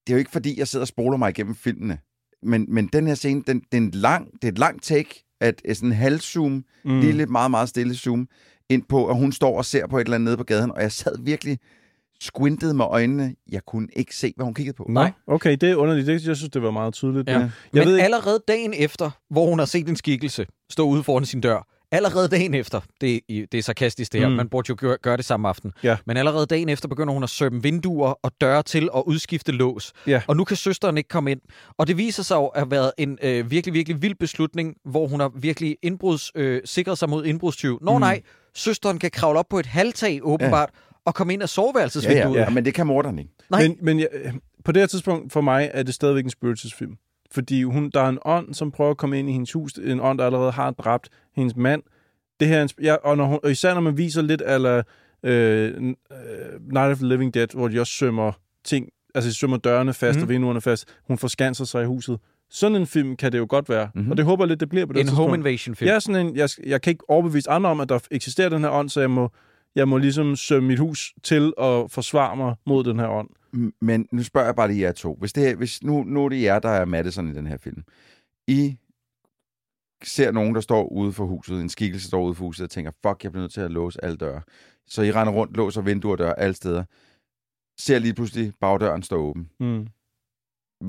[0.07, 1.97] er jo ikke fordi, jeg sidder og spoler mig igennem filmene,
[2.43, 5.25] men, men den her scene, den, det, er en lang, det er et langt take,
[5.41, 6.99] at øh, sådan en halvzoom, mm.
[6.99, 8.27] lille, meget, meget stille zoom,
[8.69, 10.81] ind på, at hun står og ser på et eller andet nede på gaden, og
[10.81, 11.59] jeg sad virkelig
[12.21, 13.35] squintede med øjnene.
[13.51, 14.85] Jeg kunne ikke se, hvad hun kiggede på.
[14.89, 15.11] Nej.
[15.27, 16.07] okay, det er underligt.
[16.07, 17.29] Det, jeg synes, det var meget tydeligt.
[17.29, 17.33] Ja.
[17.39, 21.03] Jeg Men ved ikke- allerede dagen efter, hvor hun har set en skikkelse stå ude
[21.03, 24.35] foran sin dør, allerede dagen efter, det er, det er sarkastisk det her, Mm.
[24.35, 25.97] man burde jo gøre, gøre det samme aften, Ja.
[26.05, 29.93] men allerede dagen efter begynder hun at sømme vinduer og døre til og udskifte lås.
[30.07, 30.21] Ja.
[30.27, 31.41] Og nu kan søsteren ikke komme ind.
[31.77, 35.07] Og det viser sig jo at have været en øh, virkelig, virkelig vild beslutning, hvor
[35.07, 37.79] hun har virkelig indbruds, øh, sikret sig mod indbrudstyv.
[37.81, 37.99] Nå mm.
[37.99, 38.21] nej,
[38.55, 40.88] søsteren kan kravle op på et halvtag åbenbart, ja.
[41.05, 42.35] Og komme ind af Ja, soveværelsesvinduet.
[42.35, 43.31] ja, ja, men det kan morderen ikke.
[43.49, 43.61] Nej.
[43.67, 44.07] Men, men jeg,
[44.65, 46.95] på det her tidspunkt, for mig, er det stadigvæk en spøgelsesfilm.
[47.31, 49.73] Fordi hun, der er en ånd, som prøver at komme ind i hendes hus.
[49.73, 51.83] En ånd, der allerede har dræbt hendes mand.
[52.39, 54.83] Det her, er en ja, og, når hun, og især når man viser lidt eller
[55.23, 55.81] øh, øh,
[56.73, 58.31] Night of the Living Dead, hvor de også sømmer
[58.63, 60.19] ting, altså de sømmer dørene fast Mhm.
[60.19, 60.23] mm.
[60.23, 60.85] og vinduerne fast.
[61.07, 62.19] Hun forskanser sig i huset.
[62.51, 63.85] Sådan en film kan det jo godt være.
[63.85, 63.91] Mhm.
[63.99, 64.11] Mm-hmm.
[64.11, 65.29] Og det håber jeg lidt, det bliver på det En tidspunkt.
[65.29, 65.87] home invasion film.
[65.87, 68.61] Jeg, er sådan en, jeg, jeg kan ikke overbevise andre om, at der eksisterer den
[68.61, 69.31] her ånd, så jeg må,
[69.75, 73.29] jeg må ligesom sømme mit hus til og forsvare mig mod den her ånd.
[73.81, 75.15] Men nu spørger jeg bare lige jer to.
[75.19, 77.83] Hvis, det, hvis nu, nu er det jer, der er Madison i den her film.
[78.47, 78.77] I
[80.03, 82.91] ser nogen, der står ude for huset, en skikkelse står ude for huset, og tænker,
[83.05, 84.41] fuck, jeg bliver nødt til at låse alle døre.
[84.87, 86.83] Så I render rundt, låser vinduer og døre alle steder.
[87.79, 89.49] Ser lige pludselig bagdøren stå åben.
[89.59, 89.87] Mm.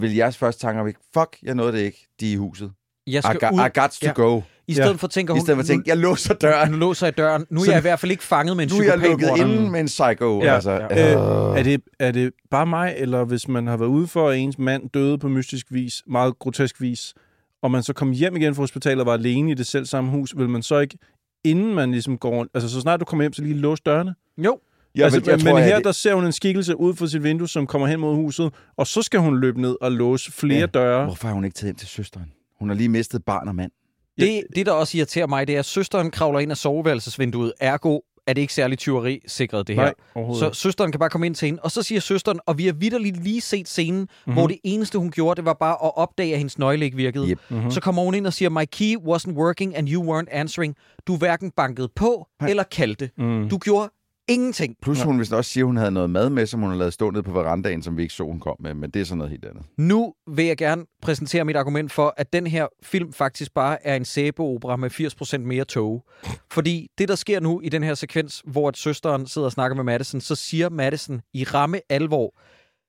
[0.01, 2.73] Vil jeres første tanker ikke, fuck, jeg nåede det ikke, de er i huset.
[3.07, 4.13] Jeg I, skal got, ud, I got to Ja.
[4.13, 4.41] go.
[4.71, 4.95] I stedet Ja.
[4.97, 6.71] for tænker I hun, stedet for at tænke, jeg låser døren.
[6.71, 7.47] nu låser jeg døren.
[7.51, 9.29] Nu er Så- jeg i hvert fald ikke fanget med en Nu er jeg lukket
[9.39, 10.43] inde med en psycho.
[10.43, 10.55] Ja.
[10.55, 11.59] Altså, Øh, øh.
[11.59, 14.59] Er det, er det bare mig, eller hvis man har været ude for, at ens
[14.59, 17.15] mand døde på mystisk vis, meget grotesk vis,
[17.63, 20.11] og man så kom hjem igen fra hospitalet og var alene i det selv samme
[20.11, 20.99] hus, vil man så ikke,
[21.45, 24.15] inden man ligesom går rundt, altså så snart du kommer hjem, så lige låse dørene?
[24.39, 24.59] Jo,
[24.95, 27.23] Jeg, altså, jeg men tror, her, at der ser hun en skikkelse ud fra sit
[27.23, 30.55] vindue, som kommer hen mod huset, og så skal hun løbe ned og låse flere
[30.55, 30.61] Ja.
[30.61, 30.67] ja.
[30.67, 31.05] døre.
[31.05, 32.33] Hvorfor har hun ikke taget hjem til søsteren?
[32.59, 33.71] Hun har lige mistet barn og mand.
[34.19, 37.53] Det, det der også irriterer mig, det er, at søsteren kravler ind af soveværelsesvinduet.
[37.61, 39.83] Ergo er det ikke særlig tyveri-sikret, det her.
[39.83, 42.67] Nej, Så søsteren kan bare komme ind til hende, og så siger søsteren, og vi
[42.67, 44.33] har vidderligt lige set scenen, mm-hmm.
[44.33, 47.29] hvor det eneste, hun gjorde, det var bare at opdage, at hendes nøgle ikke virkede.
[47.31, 47.39] Yep.
[47.51, 47.71] Mhm.
[47.71, 50.77] Så kommer hun ind og siger, my key wasn't working, and you weren't answering.
[51.07, 52.51] Du hverken bankede på Nej.
[52.51, 53.11] eller kaldte.
[53.19, 53.49] Mm.
[53.49, 53.91] Du gjorde
[54.31, 54.77] ingenting.
[54.83, 56.93] Plus hun vist også siger, at hun havde noget mad med, som hun har lavet
[56.93, 58.75] stå nede på verandaen, som vi ikke så, hun kom med.
[58.75, 59.63] Men det er sådan noget helt andet.
[59.77, 63.97] Nu vil jeg gerne præsentere mit argument for, at den her film faktisk bare er
[63.97, 66.05] en sæbeopera med 80% mere tog.
[66.53, 69.75] Fordi det, der sker nu i den her sekvens, hvor at søsteren sidder og snakker
[69.77, 72.35] med Madison, så siger Madison i ramme alvor,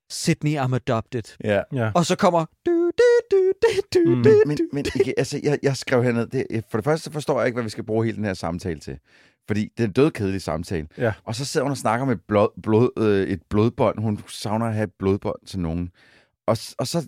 [0.10, 1.38] Sydney, I'm adopted.
[1.44, 1.62] Ja.
[1.74, 1.92] Ja.
[1.96, 2.46] Og så kommer...
[2.66, 2.92] Du, du,
[3.32, 4.24] du, du, du, Mm.
[4.24, 7.48] du, Men, men ikke, altså, jeg, jeg skrev herned, det, for det første forstår jeg
[7.48, 8.98] ikke, hvad vi skal bruge hele den her samtale til.
[9.48, 10.88] Fordi det er en dødkedelig samtale.
[10.98, 11.14] Ja.
[11.24, 14.00] Og så sidder hun og snakker med blod, blod, øh, et blodbånd.
[14.00, 15.90] Hun savner at have et blodbånd til nogen.
[16.48, 17.08] Og, og så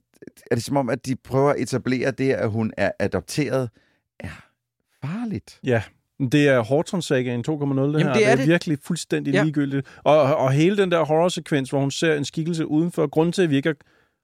[0.51, 3.69] er det som om, at de prøver at etablere det, at hun er adopteret,
[4.19, 4.45] er
[5.05, 5.59] farligt.
[5.63, 5.83] Ja,
[6.31, 8.01] det er Horton-sagaen 2.0, det Jamen, her.
[8.01, 8.47] det er det er det.
[8.47, 9.43] virkelig fuldstændig Ja.
[9.43, 9.87] ligegyldigt.
[10.03, 13.49] Og, og hele den der horror-sekvens, hvor hun ser en skikkelse udenfor, grunden til, at
[13.49, 13.75] vi ikke har-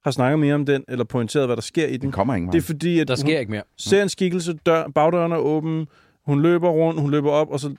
[0.04, 2.52] har snakket mere om den, eller pointeret, hvad der sker i den, Den kommer ingen
[2.52, 3.62] det er fordi, at Der sker ikke mere.
[3.76, 5.86] ser en skikkelse, dør, bagdøren er åben,
[6.26, 7.74] hun løber rundt, hun løber op, og så,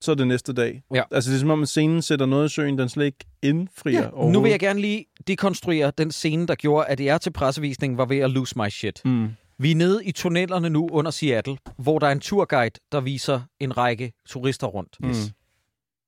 [0.00, 0.82] så er det næste dag.
[0.94, 1.02] Ja.
[1.10, 4.02] Altså, det er som om, at scenen sætter noget i søen, den slet ikke indfrier
[4.02, 7.98] Ja, nu vil jeg gerne lige dekonstruere den scene, der gjorde, at jeg til pressevisningen
[7.98, 9.00] var ved at lose my shit.
[9.04, 9.28] Mm.
[9.58, 13.40] Vi er nede i tunnelerne nu under Seattle, hvor der er en turguide, der viser
[13.60, 14.96] en række turister rundt.
[15.00, 15.14] Mm.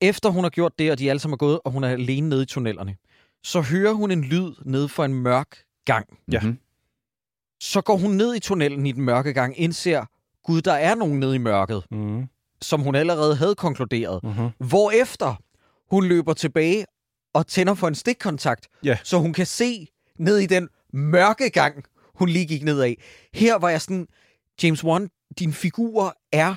[0.01, 2.29] Efter hun har gjort det, og de alle sammen er gået, og hun er alene
[2.29, 2.97] nede i tunnelerne,
[3.45, 6.19] så hører hun en lyd nede for en mørk gang.
[6.33, 6.41] Ja.
[6.41, 6.59] Mhm.
[7.61, 10.05] Så går hun ned i tunnelen i den mørke gang, indser,
[10.45, 12.27] gud, der er nogen nede i mørket, Mm.
[12.63, 14.23] Som hun allerede havde konkluderet.
[14.23, 14.49] Mm-hmm.
[14.59, 15.35] Hvorefter
[15.91, 16.85] hun løber tilbage
[17.35, 18.99] og tænder for en stikkontakt, Ja.
[19.05, 19.89] så hun kan se
[20.19, 21.85] ned i den mørke gang,
[22.15, 22.97] hun lige gik ned af.
[23.35, 24.07] Her var jeg sådan,
[24.63, 25.09] James Wan,
[25.39, 26.55] dine figurer er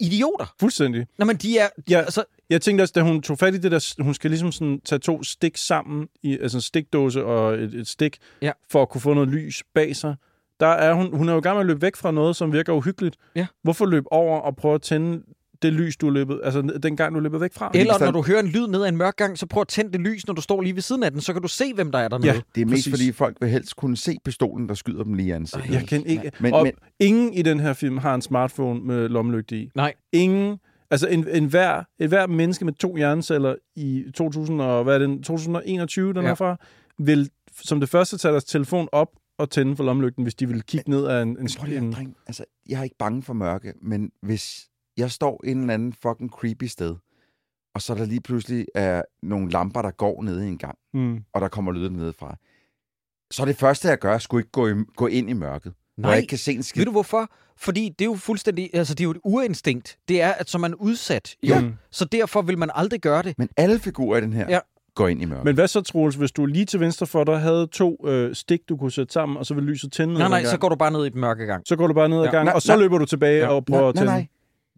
[0.00, 0.54] idioter.
[0.60, 1.06] Fuldstændig.
[1.18, 1.68] Nå, men de er...
[1.90, 1.98] Ja.
[2.00, 4.80] Altså, Jeg tænkte også, da hun tog fat i det der, hun skal ligesom sådan
[4.84, 8.52] tage to stik sammen, i, altså en stikdåse og et, et stik, Ja.
[8.70, 10.16] for at kunne få noget lys bag sig.
[10.60, 12.52] Der er hun, hun er jo i gang med at løbe væk fra noget, som
[12.52, 13.16] virker uhyggeligt.
[13.36, 13.46] Ja.
[13.62, 15.22] Hvorfor løbe over og prøve at tænde
[15.62, 17.70] det lys, du er løbet, altså den gang, du er løbet væk fra?
[17.74, 19.92] eller når du hører en lyd ned ad en mørk gang, så prøv at tænde
[19.92, 21.92] det lys, når du står lige ved siden af den, så kan du se, hvem
[21.92, 22.32] der er dernede.
[22.32, 22.40] Ja.
[22.54, 22.92] Det er mest Præcis.
[22.92, 25.70] fordi, folk vil helst kunne se pistolen, der skyder dem lige i ansigtet.
[25.70, 26.22] Jeg kan ikke...
[26.22, 29.70] Men- Men, og men- ingen i den her film har en smartphone med lommelygte i.
[29.74, 29.94] Nej.
[30.12, 30.58] Ingen...
[30.90, 35.06] Altså, en, en hver, et hver menneske med to hjerneceller i 2000 og, hvad er
[35.06, 36.30] det, 2021, den Ja.
[36.30, 36.56] er fra,
[36.98, 37.30] vil
[37.62, 40.90] som det første tage deres telefon op og tænde for lommelygten, hvis de vil kigge
[40.90, 41.28] ned af en...
[41.28, 44.10] en, Men prøv lige, en at- dreng, altså, jeg er ikke bange for mørke, men
[44.22, 44.68] hvis
[44.98, 46.94] jeg står en eller anden fucking creepy sted,
[47.74, 51.24] og så der lige pludselig er nogle lamper, der går nede i en gang, mm,
[51.32, 52.36] og der kommer lyden nedefra,
[53.30, 56.02] så er det første, jeg gør, skulle ikke gå, i, gå ind i mørket, hvor
[56.02, 56.10] Nej.
[56.10, 56.80] jeg ikke kan se en skid.
[56.80, 57.30] Ved du hvorfor?
[57.56, 58.70] Fordi det er jo fuldstændig...
[58.72, 59.98] Altså, det er jo et urinstinkt.
[60.08, 61.36] Det er, at så er man udsat.
[61.42, 61.54] Jo.
[61.54, 61.62] Ja.
[61.90, 63.34] Så derfor vil man aldrig gøre det.
[63.38, 64.58] Men alle figurer i den her Ja.
[64.94, 65.44] går ind i mørket.
[65.44, 68.60] Men hvad så, Troels, hvis du lige til venstre for dig havde to øh, stik,
[68.68, 70.76] du kunne sætte sammen, og så vil lyset tænde ned Nej, nej, så går du
[70.76, 71.62] bare ned i den mørke gang.
[71.66, 72.30] så går du bare ned ad Ja.
[72.30, 72.80] gangen, Nej, og så nej.
[72.82, 73.48] løber du tilbage Ja.
[73.48, 74.12] og prøver nej, at nej, tænde.
[74.12, 74.26] nej.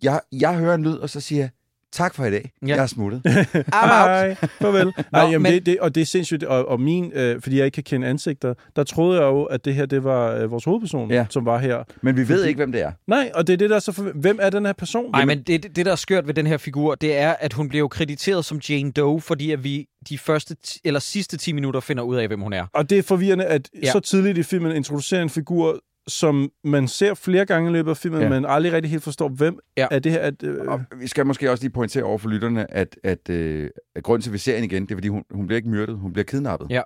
[0.02, 1.50] Jeg, jeg hører en lyd, og så siger jeg,
[1.92, 2.50] tak for i dag.
[2.62, 2.66] Ja.
[2.66, 3.22] Jeg er smuttet.
[3.74, 4.92] Hej, farvel.
[5.12, 7.64] Nej, jamen men- det, det, og det er sindssygt, og, og min, øh, fordi jeg
[7.64, 10.64] ikke kan kende ansigter, der troede jeg jo, at det her, det var øh, vores
[10.64, 11.26] hovedperson, Ja.
[11.30, 11.84] som var her.
[12.02, 12.92] Men vi ved ikke, hvem det er.
[13.06, 14.02] Nej, og det er det, der er så for...
[14.14, 15.10] Hvem er den her person?
[15.12, 17.68] Nej, men det, det, der er skørt ved den her figur, det er, at hun
[17.68, 21.80] bliver jo krediteret som Jane Doe, fordi at vi de første eller sidste 10 minutter
[21.80, 22.66] finder ud af, hvem hun er.
[22.74, 23.90] Og det er forvirrende, at ja.
[23.92, 25.78] så tidligt i filmen introducerer en figur,
[26.08, 28.28] som man ser flere gange i løbet af filmen, Ja.
[28.28, 29.86] men aldrig rigtig helt forstår, hvem Ja.
[29.90, 30.20] er det her.
[30.20, 33.70] At, øh, Og vi skal måske også lige pointere over for lytterne, at, at, øh,
[33.96, 35.68] at grunden til, at vi ser hende igen, det er, fordi hun, hun bliver ikke
[35.68, 36.66] myrdet, hun bliver kidnappet.
[36.70, 36.82] Ja.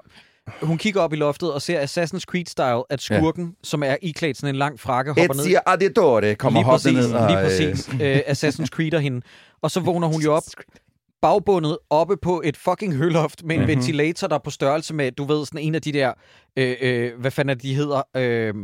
[0.63, 3.51] Hun kigger op i loftet og ser Assassin's Creed-style, at skurken, ja.
[3.63, 5.45] som er iklædt sådan en lang frakke, hopper ned.
[5.45, 7.13] Ezio Auditore kommer lige præcis, ned.
[7.13, 7.89] Og, lige øh, præcis.
[8.03, 9.21] Øh, Assassin's Creed hende.
[9.63, 10.43] Og så vågner hun jo op
[11.23, 13.69] bagbundet oppe på et fucking høloft med en Mhm.
[13.69, 16.13] ventilator, der er på størrelse med, du ved, sådan en af de der,
[16.57, 18.55] øh, øh, hvad fanden er det, de hedder, øh,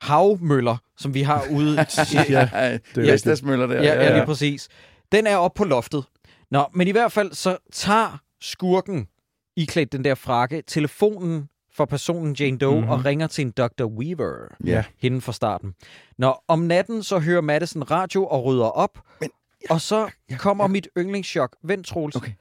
[0.00, 1.76] havmøller, som vi har ude.
[1.78, 1.84] Ja,
[2.28, 3.12] ja, det er er.
[3.12, 3.82] Vestas-møller der.
[3.82, 4.68] Ja, ja, lige præcis.
[5.12, 6.04] Den er oppe på loftet.
[6.50, 9.08] Nå, men i hvert fald så tager skurken,
[9.56, 12.78] iklædt den der frakke, telefonen for personen Jane Doe Mhm.
[12.80, 12.90] mm-hmm.
[12.92, 13.84] og ringer til en Dr.
[13.84, 14.54] Weaver.
[14.64, 14.84] Ja.
[14.98, 15.74] Hende fra starten.
[16.18, 18.98] Nå, om natten så hører Madison radio og rydder op.
[19.20, 19.30] Men-
[19.70, 21.56] og så kommer mit yndlingschok.
[21.62, 22.16] Vent, Troels.
[22.16, 22.32] Okay.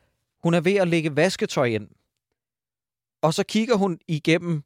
[0.43, 1.87] Hun er ved at lægge vasketøj ind.
[3.21, 4.63] Og så kigger hun igennem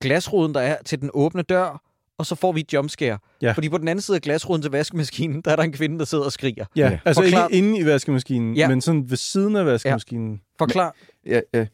[0.00, 1.82] glasruden, der er til den åbne dør,
[2.18, 3.18] og så får vi et jumpscare.
[3.42, 3.52] Ja.
[3.52, 6.04] Fordi på den anden side af glasruden til vaskemaskinen, der er der en kvinde, der
[6.04, 6.64] sidder og skriger.
[6.76, 6.98] Ja, Ja.
[7.04, 8.60] altså Forklar- ikke inde i vaskemaskinen, Ja.
[8.60, 8.68] ja.
[8.68, 10.40] men sådan ved siden af vaskemaskinen.
[10.58, 10.94] Forklar.
[11.26, 11.66] Ja, ja,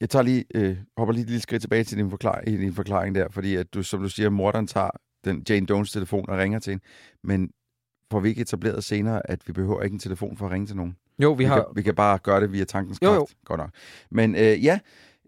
[0.00, 2.74] jeg tager lige, øh, hopper lige et lille skridt tilbage til din, forklar, i din
[2.74, 4.90] forklaring der, fordi at du, som du siger, morderen tager
[5.24, 6.84] den Jane Dones telefon og ringer til hende.
[7.24, 7.50] Men
[8.10, 10.76] får vi ikke etableret senere, at vi behøver ikke en telefon for at ringe til
[10.76, 10.96] nogen.
[11.22, 11.54] Jo, vi Vi, har...
[11.54, 13.18] kan, vi kan bare gøre det via tankens Jo, kraft.
[13.20, 13.26] jo.
[13.44, 13.70] Godt nok.
[14.10, 14.78] Men øh, ja,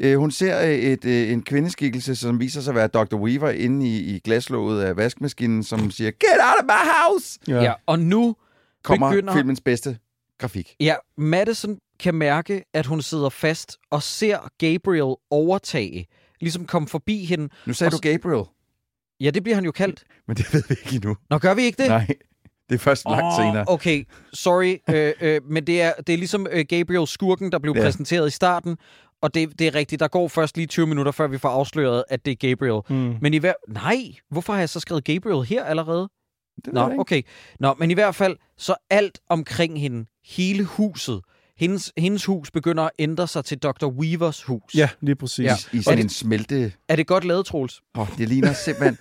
[0.01, 3.15] øh, hun ser øh, et, øh, en kvindeskikkelse, som viser sig at være Dr.
[3.17, 7.39] Weaver inde i, i glaslåget af vaskemaskinen, som siger, Get out of my house!
[7.49, 8.37] Ja, og nu
[8.85, 9.99] Kommer Begynder- filmens bedste
[10.39, 10.77] grafik.
[10.81, 16.07] Ja, Madison kan mærke, at hun sidder fast og ser Gabriel overtage.
[16.41, 17.49] Ligesom komme forbi hende.
[17.67, 18.45] Nu sagde Og du Gabriel,
[19.21, 20.05] Ja, det bliver han jo kaldt.
[20.29, 21.17] men det ved vi ikke endnu.
[21.31, 21.89] Nå, gør vi ikke det?
[21.91, 22.07] Nej,
[22.69, 23.65] det er først langt Åh, senere.
[23.69, 27.75] Okay, sorry, øh, øh, men det er, det er ligesom øh, Gabriel Skurken, der blev
[27.77, 27.83] Ja.
[27.83, 28.77] præsenteret i starten.
[29.23, 32.05] Og det, det er rigtigt, der går først lige 20 minutter, før vi får afsløret,
[32.09, 32.81] at det er Gabriel.
[32.89, 33.17] Mm.
[33.21, 33.53] Men i hver...
[33.69, 33.97] Nej,
[34.31, 36.09] hvorfor har jeg så skrevet Gabriel her allerede?
[36.65, 37.23] Det Nå, okay.
[37.61, 41.21] Nå, men i hvert fald, så alt omkring hende, hele huset,
[41.57, 43.87] hendes, hendes hus begynder at ændre sig til Dr.
[43.87, 44.75] Weavers hus.
[44.75, 45.45] Ja, lige præcis.
[45.45, 45.55] Ja.
[45.73, 46.73] I, I sådan en smelte...
[46.89, 47.83] Er det godt lavet, Troels?
[47.95, 48.99] Oh, det ligner simpelthen...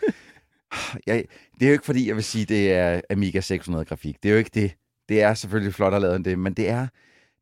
[1.07, 4.24] jeg, det er jo ikke fordi, jeg vil sige, det er Amiga 600 grafik.
[4.24, 4.72] Det er jo ikke det.
[5.09, 6.88] Det er selvfølgelig flottere lavet end det, men det er...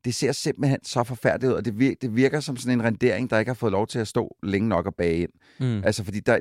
[0.04, 3.30] Det ser simpelthen så forfærdeligt ud, og det virker, det virker som sådan en rendering,
[3.30, 5.30] der ikke har fået lov til at stå længe nok og bage ind.
[5.60, 5.84] Mm.
[5.84, 6.38] Altså, fordi der,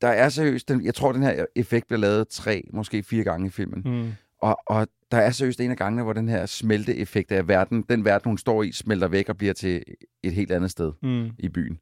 [0.00, 0.68] der er seriøst...
[0.68, 3.82] Den, jeg tror, den her effekt bliver lavet tre, måske fire gange i filmen.
[3.84, 4.12] Mm.
[4.42, 8.04] Og, og der er seriøst en af gangene, hvor den her smelteeffekt af verden, den
[8.04, 9.82] verden, hun står i, smelter væk og bliver til
[10.22, 11.30] et helt andet sted Mm.
[11.38, 11.78] i byen.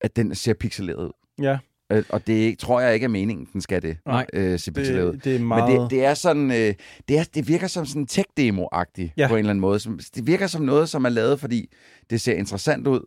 [0.00, 1.12] At den ser pixeleret ud.
[1.42, 1.58] Ja,
[1.94, 3.96] Øh, Og det tror jeg ikke er meningen, den skal det.
[4.06, 4.26] Nej.
[4.32, 4.66] Øh, det,
[5.24, 5.72] det er meget...
[5.72, 6.74] Men det, det er sådan, øh,
[7.08, 9.28] det, er, det virker som sådan en tech-demo-agtigt Ja.
[9.28, 9.78] på en eller anden måde.
[9.80, 11.72] Som, det virker som noget, som er lavet, fordi
[12.10, 13.00] det ser interessant ud,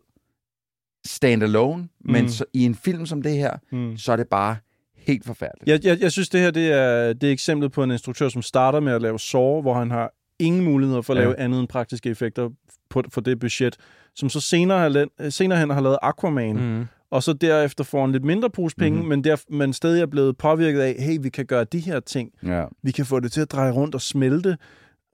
[1.06, 2.12] standalone, mm.
[2.12, 3.98] men så, i en film som det her, mm.
[3.98, 4.56] så er det bare
[4.98, 5.68] helt forfærdeligt.
[5.68, 8.42] Jeg, jeg, jeg synes, det her det er, det er eksemplet på en instruktør, som
[8.42, 11.24] starter med at lave Saw, hvor han har ingen muligheder for at Ja.
[11.24, 12.50] lave andet end praktiske effekter
[12.90, 13.78] på, for det budget,
[14.16, 16.86] som så senere, har, senere hen har lavet Aquaman, mm.
[17.12, 19.08] Og så derefter får en lidt mindre pose penge, Mhm.
[19.08, 22.32] men, der, men stadig er blevet påvirket af, hey, vi kan gøre de her ting.
[22.43, 22.66] Ja.
[22.84, 24.58] Vi kan få det til at dreje rundt og smelte.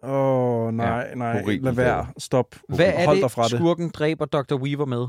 [0.04, 2.08] Åh, oh, nej, ja, nej, horribelt lad være.
[2.18, 2.56] Stop.
[2.70, 3.52] Hvad er Hold dig det, fra det.
[3.52, 4.56] skurken dræber Dr.
[4.56, 5.08] Weaver med?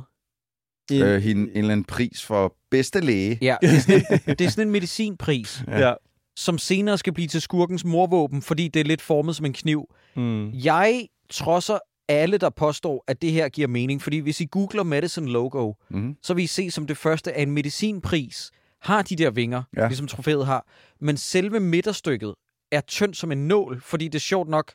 [0.93, 3.39] En- Øh, hende, en eller anden pris for bedste læge.
[3.43, 5.93] Ja, det er sådan en, det er sådan en medicinpris, Ja.
[6.37, 9.85] som senere skal blive til skurkens morvåben, fordi det er lidt formet som en kniv.
[10.17, 10.51] Mm.
[10.53, 11.79] Jeg trodser
[12.09, 16.17] alle, der påstår, at det her giver mening, fordi hvis I googler Medicine logo, Mm-hmm.
[16.23, 18.51] så vil I se som det første, at en medicinpris
[18.83, 19.87] har de der vinger, ja.
[19.87, 20.67] Ligesom trofæet har,
[21.01, 22.35] men selve midterstykket
[22.73, 24.73] er tyndt som en nål, fordi det sjovt nok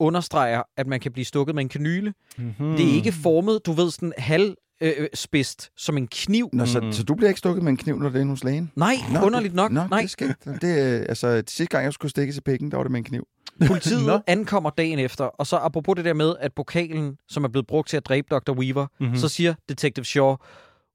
[0.00, 2.14] understreger, at man kan blive stukket med en kanyle.
[2.38, 2.76] Mm-hmm.
[2.76, 6.50] Det er ikke formet, du ved, sådan halv øh, spidst som en kniv.
[6.52, 6.92] Nå, så, Mhm.
[6.92, 8.72] så du bliver ikke stukket med en kniv, når det er hos lægen?
[8.76, 9.72] Nej, Nå, underligt nok.
[9.72, 12.76] Nå, Nej, det skal det, er, altså, sidste gang, jeg skulle stikkes i pikken, der
[12.76, 13.26] var det med en kniv.
[13.68, 17.66] politiet ankommer dagen efter, og så apropos det der med, at pokalen, som er blevet
[17.66, 18.52] brugt til at dræbe Dr.
[18.52, 19.06] Weaver, Mhm.
[19.06, 19.16] mm-hmm.
[19.16, 20.36] så siger Detective Shaw,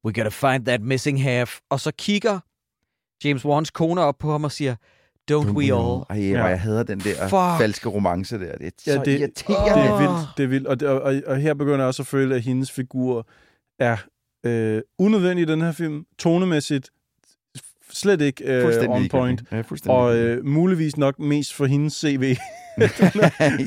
[0.05, 1.59] we gotta find that missing half.
[1.69, 2.39] Og så kigger
[3.23, 4.75] James Wan's kone op på ham og siger,
[5.31, 6.03] don't we all?
[6.09, 6.45] Ej, Ja.
[6.45, 7.61] jeg hader den der Fuck.
[7.61, 8.57] falske romance der.
[8.57, 9.81] Det er Ja, så det- irriterende.
[9.81, 10.67] Det er vildt, det er vildt.
[10.67, 13.27] Og, det, og, og, og her begynder jeg også at føle, at hendes figur
[13.79, 13.97] er
[14.45, 16.05] øh, unødvendig i den her film.
[16.19, 16.89] Tonemæssigt
[17.91, 19.43] slet ikke øh, on point.
[19.51, 22.35] Ja, Og øh, muligvis nok mest for hendes CV.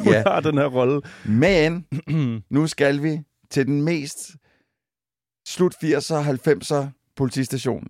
[0.04, 0.22] Hun ja.
[0.26, 1.00] har den her rolle.
[1.24, 1.86] Men
[2.50, 3.20] nu skal vi
[3.50, 4.30] til den mest
[5.48, 7.86] slut 80'er, 90'er politistation,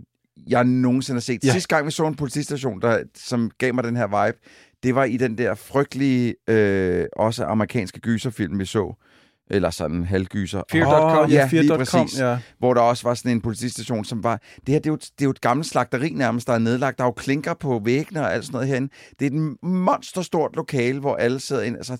[0.49, 1.45] jeg nogensinde har set.
[1.45, 1.53] Ja.
[1.53, 4.39] Sidste gang, vi så en politistation, der, som gav mig den her vibe,
[4.83, 8.95] det var i den der frygtelige, øh, også amerikanske gyserfilm, vi så.
[9.53, 10.62] Eller sådan halvgyser.
[10.72, 11.18] Fear.com.
[11.24, 12.20] Åh, ja, Ja, lige præcis.
[12.20, 12.38] ja.
[12.59, 14.40] hvor der også var sådan en politistation, som var...
[14.57, 16.98] Det her, det er jo, det er jo et gammelt slagteri nærmest, der er nedlagt.
[16.98, 18.92] Der er jo klinker på væggene og alt sådan noget herinde.
[19.20, 21.76] Det er et monsterstort lokale, hvor alle sidder ind.
[21.76, 21.96] Altså,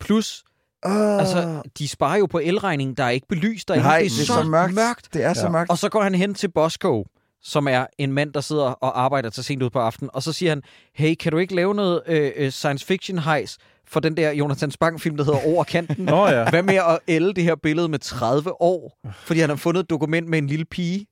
[0.00, 0.44] Plus,
[0.86, 3.86] øh, altså, de sparer jo på elregningen, der er ikke belyst derinde.
[3.86, 4.74] nej, det er, så, mørkt.
[4.74, 5.14] mørkt.
[5.14, 5.48] Det er så Ja.
[5.48, 5.70] mørkt.
[5.70, 7.06] Og så går han hen til Bosco,
[7.42, 10.32] som er en mand, der sidder og arbejder til sent ud på aftenen, og så
[10.32, 10.62] siger han,
[10.94, 13.58] hey, kan du ikke lave noget øh, øh, science fiction hejs
[13.88, 16.04] for den der Jonathan Spang-film, der hedder Over kanten?
[16.04, 16.50] Nå ja.
[16.50, 18.98] Hvad med at ælde det her billede med 30 år?
[19.24, 21.06] Fordi han har fundet et dokument med en lille pige.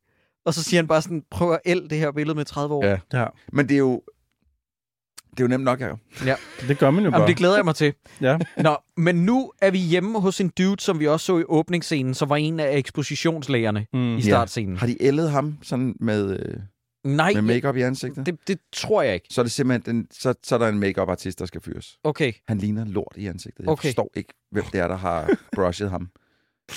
[0.46, 2.84] Og så siger han bare sådan, prøv at ælde det her billede med 30 år.
[2.86, 2.96] Ja.
[3.12, 3.26] ja.
[3.52, 4.02] Men det er jo...
[5.30, 5.96] Det er jo nemt nok, her.
[6.68, 7.28] Det gør man jo Jamen, bare.
[7.28, 7.92] det glæder jeg mig til.
[8.20, 8.38] Ja.
[8.56, 12.14] Nå, men nu er vi hjemme hos en dude, som vi også så i åbningsscenen,
[12.14, 14.16] som var en af ekspositionslægerne Mm.
[14.16, 14.76] i startscenen.
[14.76, 16.54] Har de ældet ham sådan med, øh,
[17.06, 18.26] Nej, med makeup i ansigtet?
[18.26, 19.26] det, det tror jeg ikke.
[19.30, 21.98] Så er det simpelthen den, så, så er der en makeup artist der skal fyres.
[22.04, 22.32] Okay.
[22.48, 23.60] Han ligner lort i ansigtet.
[23.64, 23.88] Jeg Okay.
[23.88, 26.08] forstår ikke, hvem det er, der har brushet ham.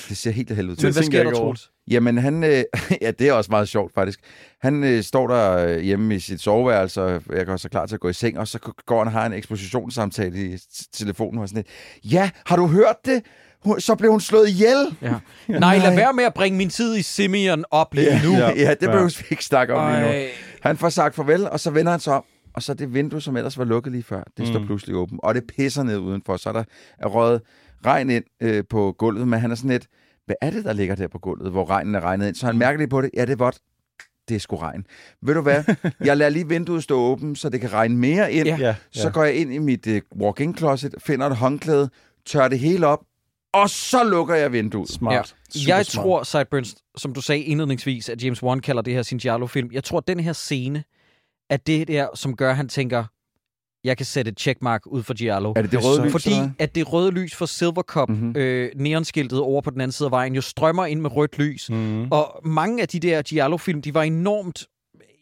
[0.10, 0.94] Det ser helt af helvede Men ud.
[0.94, 1.38] hvad tænker sker der.
[1.38, 1.72] Troels?
[1.88, 2.44] Jamen, han...
[2.44, 2.64] Øh,
[3.02, 4.20] ja, det er også meget sjovt, faktisk.
[4.62, 7.96] Han øh, står der øh, hjemme i sit soveværelse, og jeg gør sig klar til
[7.96, 10.58] at gå i seng, og så går han og har en ekspositionssamtale i
[10.94, 11.64] telefonen, og sådan
[12.04, 13.24] lidt, Ja, har du hørt det?
[13.64, 14.98] Hun, så blev hun slået ihjel.
[15.02, 15.14] Ja.
[15.48, 18.32] Nej, lad være med at bringe min tid i Simeon op lige nu.
[18.32, 18.48] Ja, Ja.
[18.48, 18.88] ja det Ja.
[18.92, 20.08] behøver vi ikke snakke om lige nu.
[20.08, 20.28] Ej.
[20.62, 23.38] Han får sagt farvel, og så vender han sig om, og så det vindue, som
[23.38, 24.66] ellers var lukket lige før, det står Mm.
[24.66, 25.20] pludselig åbent.
[25.24, 26.64] Og det pisser ned udenfor, så er der
[27.00, 27.42] er røget
[27.86, 29.88] regn ind øh, på gulvet, men han er sådan lidt,
[30.26, 32.36] hvad er det, der ligger der på gulvet, hvor regnen er regnet ind?
[32.36, 32.60] Så han Mm.
[32.60, 33.58] mærker lige på det, ja, det er vådt.
[34.30, 34.86] Det er sgu regn.
[35.22, 35.64] Ved du hvad?
[36.06, 38.48] Jeg lader lige vinduet stå åbent, så det kan regne mere ind.
[38.48, 38.58] Ja.
[38.60, 41.90] Ja, Så går jeg ind i mit øh, walk-in closet, finder et håndklæde,
[42.26, 43.00] tør det hele op,
[43.54, 44.90] og så lukker jeg vinduet.
[44.90, 45.14] Smart.
[45.14, 45.22] Ja.
[45.60, 46.04] Super Jeg smart.
[46.04, 49.70] tror, Sideburns, som du sagde indledningsvis, at James Wan kalder det her sin Giallo-film.
[49.72, 50.84] Jeg tror, at den her scene
[51.50, 53.04] er det der, som gør, at han tænker,
[53.84, 55.54] jeg kan sætte et checkmark ud for Giallo.
[55.56, 56.12] Er det det Så- røde lys?
[56.12, 58.18] Fordi at det røde lys for Silver Cup, Mhm.
[58.20, 58.34] mm-hmm.
[58.42, 61.70] øh, neonskiltet over på den anden side af vejen, jo strømmer ind med rødt lys.
[61.70, 62.12] Mm.
[62.12, 64.68] Og mange af de der Giallo-film, de var enormt,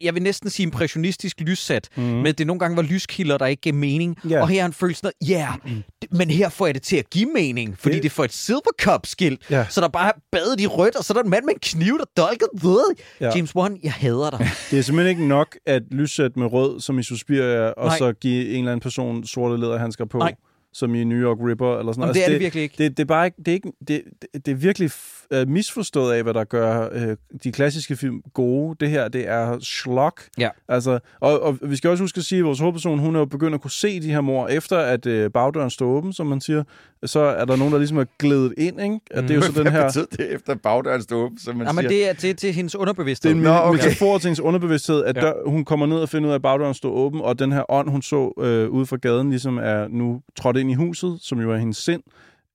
[0.01, 2.03] jeg vil næsten sige impressionistisk lyssat, Mm.
[2.03, 4.17] men det nogle gange var lyskilder, der ikke gav mening.
[4.29, 4.41] Ja.
[4.41, 5.77] Og her er han følelsen af, ja, yeah,
[6.11, 8.33] men her får jeg det til at give mening, fordi Det- det, det får et
[8.33, 9.65] Silver Cup-skilt, Ja.
[9.69, 11.97] så der bare badet i rødt, og så er der en mand med en kniv,
[11.97, 12.95] der dolker ved.
[13.21, 13.31] Ja.
[13.35, 14.39] James Wan, jeg hader dig.
[14.71, 17.97] Det er simpelthen ikke nok at lyssætte med rød, som i Suspiria, og Nej.
[17.97, 20.33] så give en eller anden person sorte læderhandsker på, Nej.
[20.73, 22.15] som i New York Ripper, eller sådan Jamen, noget.
[22.15, 22.75] det er Altså, det virkelig ikke.
[22.77, 24.01] Det, det, er bare ikke, det, er ikke, det,
[24.33, 24.91] det, det er virkelig
[25.36, 28.75] uh, misforstået af, hvad der gør uh, de klassiske film gode.
[28.80, 30.21] Det her, det er slok.
[30.38, 30.49] Ja.
[30.67, 33.25] Altså, og, og vi skal også huske at sige, at vores hovedperson, hun er jo
[33.25, 36.41] begyndt at kunne se de her mor, efter at uh, bagdøren står åben, som man
[36.41, 36.63] siger,
[37.05, 38.99] så er der nogen, der ligesom er glædet ind, ikke?
[39.11, 39.86] At det er jo så den Hvad her...
[39.86, 41.89] betyder det efter bagdøren stod åben, som man Jamen, siger?
[41.89, 43.30] det er til, til hendes underbevidsthed.
[43.32, 43.84] Det er en Nå, okay.
[43.84, 45.25] metafor til hendes underbevidsthed, at Ja.
[45.25, 45.28] ja.
[45.28, 47.71] der, hun kommer ned og finder ud af, at bagdøren står åben, og den her
[47.71, 51.39] ånd, hun så øh, ude fra gaden, ligesom er nu trådt ind i huset, som
[51.41, 52.03] jo er hendes sind,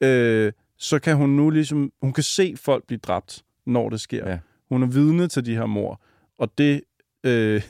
[0.00, 0.52] øh,
[0.82, 4.30] så kan hun nu ligesom, hun kan se folk blive dræbt, når det sker.
[4.30, 4.38] Ja.
[4.68, 6.00] Hun er vidne til de her mor,
[6.38, 6.80] og det
[7.24, 7.62] øh,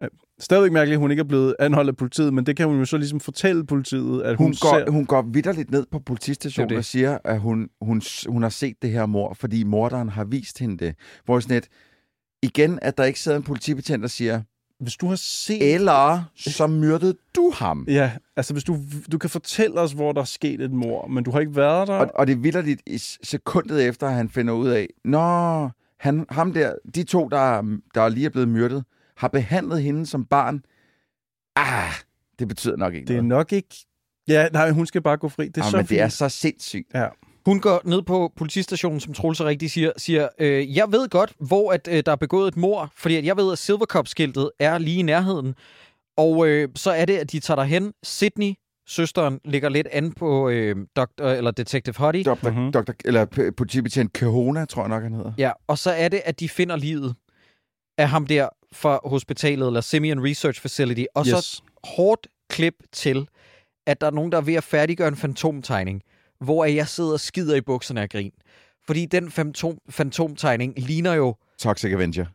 [0.00, 2.78] er stadigvæk mærkeligt, at hun ikke er blevet anholdt af politiet, men det kan hun
[2.78, 4.90] jo så ligesom fortælle politiet, at hun, Hun går, ser...
[4.90, 6.78] hun går vidderligt ned på politistationen Det det.
[6.78, 10.58] og siger, at hun, hun, hun har set det her mor, fordi morderen har vist
[10.58, 10.94] hende det.
[11.24, 11.68] Hvor sådan et,
[12.42, 14.42] igen, at der ikke sidder en politibetjent og siger,
[14.80, 15.74] Hvis du har set...
[15.74, 17.84] eller så myrdede du ham.
[17.88, 18.78] Ja, altså hvis du,
[19.12, 21.88] du kan fortælle os, hvor der er sket et mor, men du har ikke været
[21.88, 21.94] der.
[21.94, 25.68] Og, og det er vidderligt i sekundet efter, at han finder ud af, Nå,
[26.00, 27.62] han, ham der, de to, der,
[27.94, 28.84] der lige er blevet myrdet,
[29.16, 30.64] har behandlet hende som barn.
[31.56, 31.92] Ah,
[32.38, 33.28] det betyder nok ikke Det er noget.
[33.28, 33.76] nok ikke...
[34.28, 35.48] Ja, nej, hun skal bare gå fri.
[35.48, 36.12] Det er Ah, så men det er fint.
[36.12, 36.88] så sindssygt.
[36.94, 37.06] Ja.
[37.46, 41.32] Hun går ned på politistationen, som Troels så rigtigt siger, siger øh, jeg ved godt,
[41.38, 44.50] hvor at, øh, der er begået et mor, fordi at jeg ved, at Silver Cup-skiltet
[44.58, 45.54] er lige i nærheden.
[46.16, 47.92] Og øh, så er det, at de tager derhen.
[48.02, 48.54] Sydney,
[48.86, 52.24] søsteren, ligger lidt an på øh, doktor, eller Detective Hottie.
[52.24, 52.50] Dr.
[52.50, 52.72] Mhm.
[52.72, 52.92] Dr.
[53.04, 55.32] Eller politibetjent Kahona, tror jeg nok, han hedder.
[55.38, 57.14] Ja, og så er det, at de finder livet
[57.98, 61.44] af ham der fra hospitalet, eller Simeon Research Facility, og yes.
[61.44, 63.28] så hårdt klip til,
[63.86, 66.02] at der er nogen, der er ved at færdiggøre en fantomtegning,
[66.44, 68.32] hvor jeg sidder og skider i bukserne af grin.
[68.86, 72.26] Fordi den fantom, fantomtegning ligner jo Toxic Avenger.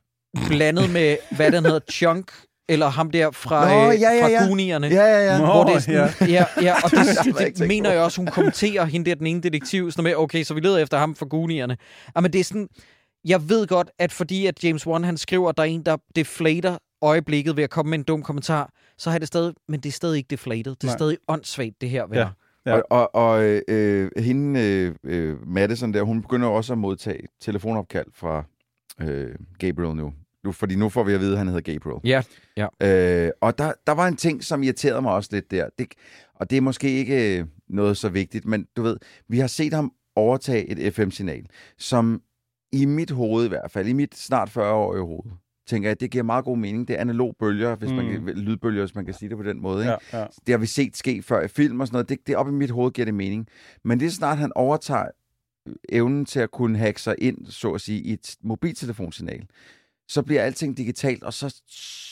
[0.47, 2.31] blandet med, hvad den hedder, Chunk,
[2.69, 4.45] eller ham der fra, Nå, øh, ja, ja, fra ja.
[4.47, 4.87] Goonierne.
[4.87, 5.37] Ja, ja, ja.
[5.39, 5.45] Nå.
[5.45, 6.45] Hvor det er sådan, ja.
[6.61, 6.99] ja, og det,
[7.37, 10.43] Det det, mener jeg også, hun kommenterer hende der, den ene detektiv, sådan med, okay,
[10.43, 11.77] så vi leder efter ham fra Goonierne.
[12.15, 12.67] Ja, men det er sådan,
[13.25, 15.97] jeg ved godt, at fordi at James Wan, han skriver, at der er en, der
[16.15, 19.89] deflater øjeblikket ved at komme med en dum kommentar, så har det stadig, men det
[19.89, 20.75] er stadig ikke deflated.
[20.75, 20.97] Det er Nej.
[20.97, 22.05] stadig åndssvagt, det her.
[22.13, 22.19] Ja.
[22.19, 22.27] Ja.
[22.65, 22.75] Ja.
[22.75, 27.27] Og, og, og øh, øh, hende, øh, øh, Madison der, hun begynder også at modtage
[27.41, 28.43] telefonopkald fra
[29.01, 30.13] øh, Gabriel nu.
[30.43, 30.51] nu.
[30.51, 31.99] Fordi nu får vi at vide, at han hedder Gabriel.
[32.03, 32.21] Ja,
[32.57, 32.67] ja.
[33.25, 35.69] Øh, og der, der var en ting, som irriterede mig også lidt der.
[35.79, 35.87] Det,
[36.35, 38.97] og det er måske ikke øh, noget så vigtigt, men du ved,
[39.27, 41.45] vi har set ham overtage et FM-signal,
[41.77, 42.21] som
[42.71, 45.31] i mit hoved i hvert fald, i mit snart 40-årige hoved,
[45.69, 46.87] tænker jeg, det giver meget god mening.
[46.87, 47.95] Det er analog bølger, hvis mm.
[47.95, 48.25] man Mm.
[48.25, 49.79] kan, lydbølger, hvis man kan sige det på den måde.
[49.83, 49.97] Ikke?
[50.13, 50.25] Ja, ja.
[50.47, 52.09] Det har vi set ske før i film og sådan noget.
[52.09, 53.47] Det, det op i mit hoved giver det mening.
[53.83, 55.05] Men det er snart, han overtager
[55.67, 59.45] øh, evnen til at kunne hacke sig ind, så at sige, i et mobiltelefonsignal,
[60.07, 61.61] så bliver alting digitalt, og så,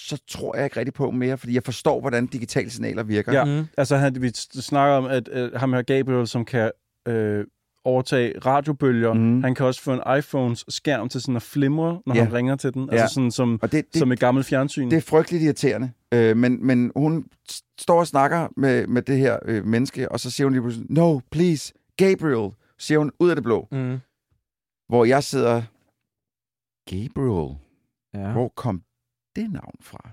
[0.10, 3.34] så tror jeg ikke rigtig på mere, fordi jeg forstår, hvordan digitale signaler virker.
[3.34, 3.46] Ja.
[3.46, 3.66] Mm.
[3.78, 4.30] Altså, han, vi
[4.70, 6.72] snakker om, at øh, ham her Gabriel, som kan
[7.08, 7.46] øh,
[7.88, 9.44] overtage radiobølger, mm.
[9.44, 12.24] han kan også få en iPhones skærm til sådan at flimre, når Ja.
[12.24, 12.90] han ringer til den.
[12.92, 12.98] Ja.
[12.98, 14.90] Altså sådan som, Og det, det, som et gammelt fjernsyn.
[14.90, 15.92] det er frygteligt irriterende.
[16.14, 17.26] Øh, men, men hun
[17.80, 20.88] står og snakker med, med det her øh, menneske, og så siger hun lige pludselig,
[20.92, 23.68] no, please, Gabriel, siger hun ud af det blå.
[23.72, 23.98] Mm.
[24.90, 25.62] Hvor jeg sidder,
[26.90, 27.56] Gabriel,
[28.14, 28.32] Ja.
[28.32, 28.82] Hvor kom
[29.36, 30.10] det navn fra?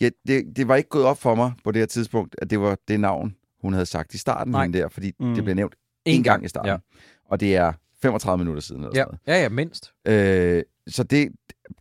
[0.00, 2.60] Ja, det, det var ikke gået op for mig på det her tidspunkt, at det
[2.60, 4.62] var det navn, hun havde sagt i starten, Nej.
[4.64, 5.34] hende der, fordi mm.
[5.34, 5.74] det blev nævnt
[6.16, 6.70] En gang i starten.
[6.70, 6.76] Ja.
[7.30, 9.04] Og det er 35 minutter siden eller Ja.
[9.04, 9.92] sådan ja, ja, mindst.
[10.08, 11.28] Øh, så det,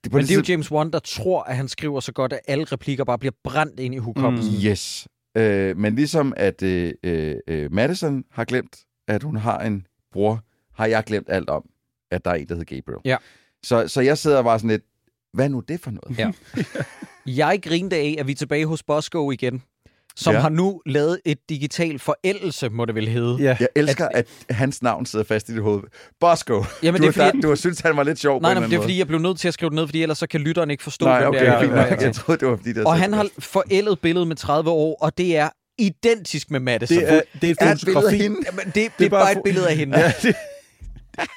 [0.03, 2.33] det, på Men det er jo James Wan, der tror, at han skriver så godt,
[2.33, 4.53] at alle replikker bare bliver brændt ind i hukommelsen.
[4.53, 4.59] Mm.
[4.65, 5.07] Yes.
[5.37, 10.43] Øh, men ligesom at øh, øh, øh, Madison har glemt, at hun har en bror,
[10.73, 11.69] har jeg glemt alt om,
[12.11, 12.99] at der er en, der hedder Gabriel.
[13.05, 13.17] Ja.
[13.63, 14.83] Så, så jeg sidder bare sådan lidt,
[15.33, 16.19] hvad nu det for noget?
[16.19, 16.31] Ja.
[17.25, 19.63] Jeg grinte af, at vi er tilbage hos Bosco igen,
[20.15, 20.39] som Ja.
[20.39, 23.37] har nu lavet et digital forældelse, må det vel hedde.
[23.39, 23.57] Ja.
[23.59, 25.81] Jeg elsker, at hans navn sidder fast i dit hoved.
[26.19, 26.63] Bosco.
[26.83, 28.65] Jamen, du, det er fordi- du har syntes, han var lidt sjov Nej, på nej,
[28.65, 30.17] en det er eller fordi, jeg blev nødt til at skrive det ned, fordi ellers
[30.17, 31.15] så kan lytteren ikke forstå, måde.
[31.17, 31.59] Nej, okay, det er.
[31.61, 34.69] fint refererer Jeg troede, det var fordi, der Og han har forældet billedet med 30
[34.69, 35.49] år, og det er
[35.79, 36.97] identisk med Madison.
[36.97, 38.17] Det er, det er et Er et billede af fotografi.
[38.17, 38.37] hende?
[38.45, 39.99] Jamen, det, det, det er bare et billede af hende.
[39.99, 40.35] Ja, det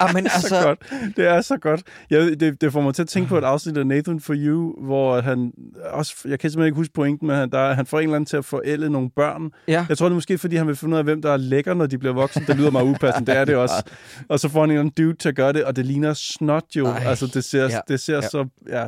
[0.00, 0.92] Er så altså, godt.
[1.16, 1.82] Det er så godt.
[2.10, 4.84] Jeg, det, det får mig til at tænke på et afsnit af Nathan For You,
[4.84, 5.52] hvor han
[5.90, 8.26] også, jeg kan simpelthen ikke huske pointen, men han, der, han får en eller anden
[8.26, 9.50] til at forælde nogle børn.
[9.68, 9.86] ja.
[9.88, 11.74] Jeg tror, det er måske, fordi han vil finde ud af, hvem der er lækker,
[11.74, 12.44] når de bliver voksne.
[12.46, 13.74] Det lyder meget upassende, det er det også.
[14.28, 16.14] Og så får han en eller anden dude til at gøre det, og det ligner
[16.14, 16.86] snot jo.
[16.86, 17.02] Ej.
[17.06, 17.78] altså, det ser, Ja.
[17.88, 18.20] det ser Ja.
[18.28, 18.46] så...
[18.68, 18.86] Ja,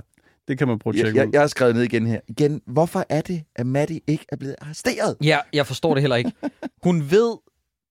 [0.49, 1.33] det kan man prøve at Jeg, tjekke jeg, ud.
[1.33, 2.21] jeg har skrevet ned igen her.
[2.29, 5.17] Igen, hvorfor er det, at Maddie ikke er blevet arresteret?
[5.23, 6.33] ja, jeg forstår det heller ikke.
[6.83, 7.33] Hun ved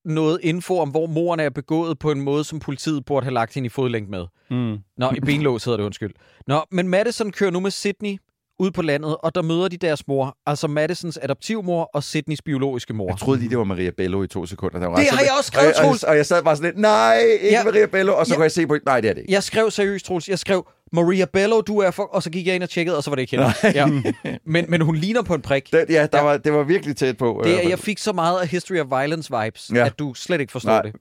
[0.06, 3.54] noget info om, hvor moren er begået på en måde, som politiet burde have lagt
[3.54, 4.26] hende i fodlænk med.
[4.50, 4.78] Mm.
[4.98, 6.12] Nå, i benlås hedder det, undskyld.
[6.48, 8.18] Nå, men Madison kører nu med Sydney
[8.60, 12.94] ud på landet, og der møder de deres mor, altså Madisons adoptivmor og Sydneys biologiske
[12.94, 13.08] mor.
[13.10, 14.80] Jeg troede lige, det var Maria Bello i to sekunder.
[14.80, 16.04] Der var Det har jeg også skrevet, og, jeg, Troels.
[16.04, 17.64] og, og jeg sad bare sådan lidt, nej, ikke Ja.
[17.64, 18.14] Maria Bello.
[18.14, 18.36] Og så ja.
[18.36, 19.34] kunne jeg se på, nej, det er det ikke.
[19.34, 20.30] Jeg skrev seriøst, Troels.
[20.30, 22.04] Jeg skrev, Maria Bello, du er for...
[22.04, 23.54] Og så gik jeg ind og tjekkede, og så var det ikke hende.
[23.76, 24.12] Ja.
[24.54, 25.72] Men, men hun ligner på en prik.
[25.72, 26.24] Det, ja, der Ja.
[26.24, 27.42] Var, det var virkelig tæt på.
[27.44, 29.86] Det, jeg fik så meget af History of Violence vibes, ja.
[29.86, 30.82] At du slet ikke forstår Nej.
[30.82, 30.94] det.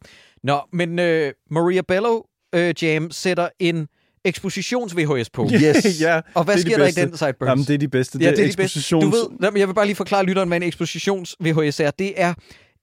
[0.45, 2.21] Nå, men øh, Maria Bello
[2.55, 3.89] øh, Jam sætter en
[4.25, 5.49] expositions-VHS på.
[5.65, 6.01] Yes.
[6.01, 7.49] ja, Og hvad det er de sker der i den, Sideburns?
[7.49, 8.19] Jamen, det er de bedste.
[8.21, 8.79] Ja, det er de bedste.
[8.81, 11.91] ekspositions- Du ved, jamen, jeg vil bare lige forklare lytteren, hvad en expositions-VHS er.
[11.99, 12.35] Det er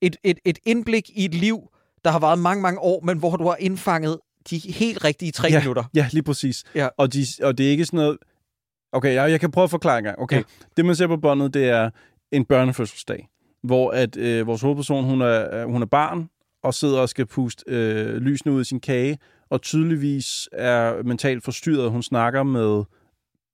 [0.02, 1.60] et, et, et indblik i et liv,
[2.06, 4.18] der har varet mange, mange år, men hvor du har indfanget
[4.52, 5.84] de helt rigtige tre ja, minutter.
[5.96, 6.64] Ja, lige præcis.
[6.76, 6.88] Ja.
[6.98, 8.18] Og, de, og det er ikke sådan noget...
[8.92, 10.20] Okay, jeg, jeg kan prøve at forklare en gang.
[10.20, 10.42] Okay, Ja.
[10.78, 11.90] det man ser på båndet, det er
[12.32, 13.28] en børnefødselsdag,
[13.64, 16.30] hvor at øh, vores hovedperson, hun er, hun er barn,
[16.64, 19.18] og sidder og skal puste øh, lysene ud af sin kage,
[19.50, 21.92] og tydeligvis er mentalt forstyrret.
[21.92, 22.84] Hun snakker med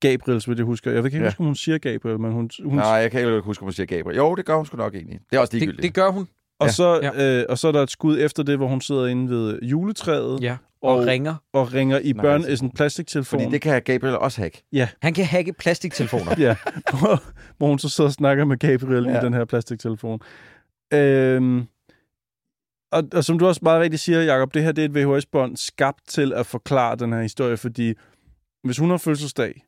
[0.00, 0.90] Gabriel, så jeg husker.
[0.90, 1.24] Jeg ved ikke, Ja.
[1.24, 2.50] huske, om hun siger Gabriel, men hun...
[2.64, 4.16] hun Nej, jeg kan ikke huske, om hun siger Gabriel.
[4.16, 5.20] Jo, det gør hun sgu nok egentlig.
[5.30, 5.82] Det er også Det, ligegyldigt.
[5.82, 6.28] det gør hun.
[6.60, 6.72] og, Ja.
[6.72, 7.38] så, Ja.
[7.40, 10.42] øh, og så er der et skud efter det, hvor hun sidder inde ved juletræet
[10.42, 10.56] Ja.
[10.86, 11.34] Og, og ringer.
[11.52, 13.40] og ringer i børn i sådan en plastiktelefon.
[13.40, 14.62] Fordi det kan Gabriel også hacke.
[15.02, 16.34] Han kan hacke plastiktelefoner.
[16.46, 16.56] Ja,
[16.98, 17.22] hvor,
[17.58, 19.10] hvor hun så sidder og snakker med Gabriel ja.
[19.12, 19.20] Ja.
[19.20, 20.20] i den her plastiktelefon.
[20.94, 21.66] Øhm,
[22.92, 25.56] og, og som du også meget rigtigt siger, Jacob, det her det er et VHS-bånd
[25.56, 27.94] skabt til at forklare den her historie, fordi
[28.64, 29.62] hvis hun har fødselsdag,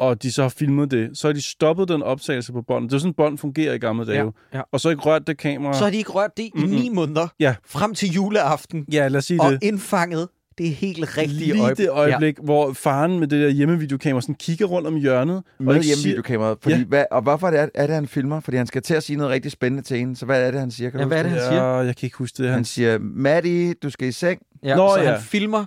[0.00, 2.90] og de så har filmet det, så har de stoppet den optagelse på båndet.
[2.90, 4.24] Det er sådan, bånd fungerer i gamle dage.
[4.24, 4.62] Ja, ja.
[4.72, 5.72] Og så ikke rørt det kamera.
[5.72, 6.68] Så har de ikke rørt det i Mm-mm.
[6.70, 7.28] ni måneder.
[7.40, 7.54] Ja.
[7.66, 8.86] Frem til juleaften.
[8.92, 9.62] Ja, lad os sige Og det.
[9.62, 10.28] indfanget
[10.58, 11.86] det helt rigtige Lige øjeblik.
[11.86, 12.44] det øjeblik, ja.
[12.44, 15.42] hvor faren med det der hjemmevideokamera sådan kigger rundt om hjørnet.
[15.58, 16.58] Med hjemmevideokameraet.
[16.62, 16.84] Fordi, Ja.
[16.84, 18.40] hvad, og hvorfor er det, er det, han filmer?
[18.40, 20.16] Fordi han skal til at sige noget rigtig spændende til hende.
[20.16, 20.90] Så hvad er det, han siger?
[20.90, 21.62] Kan Ja, hvad er det, han siger?
[21.62, 22.46] Ja, jeg kan ikke huske det.
[22.46, 24.40] Han Han, siger, Maddie, du skal i seng.
[24.64, 25.10] Ja, Nå, så ja.
[25.12, 25.64] han filmer.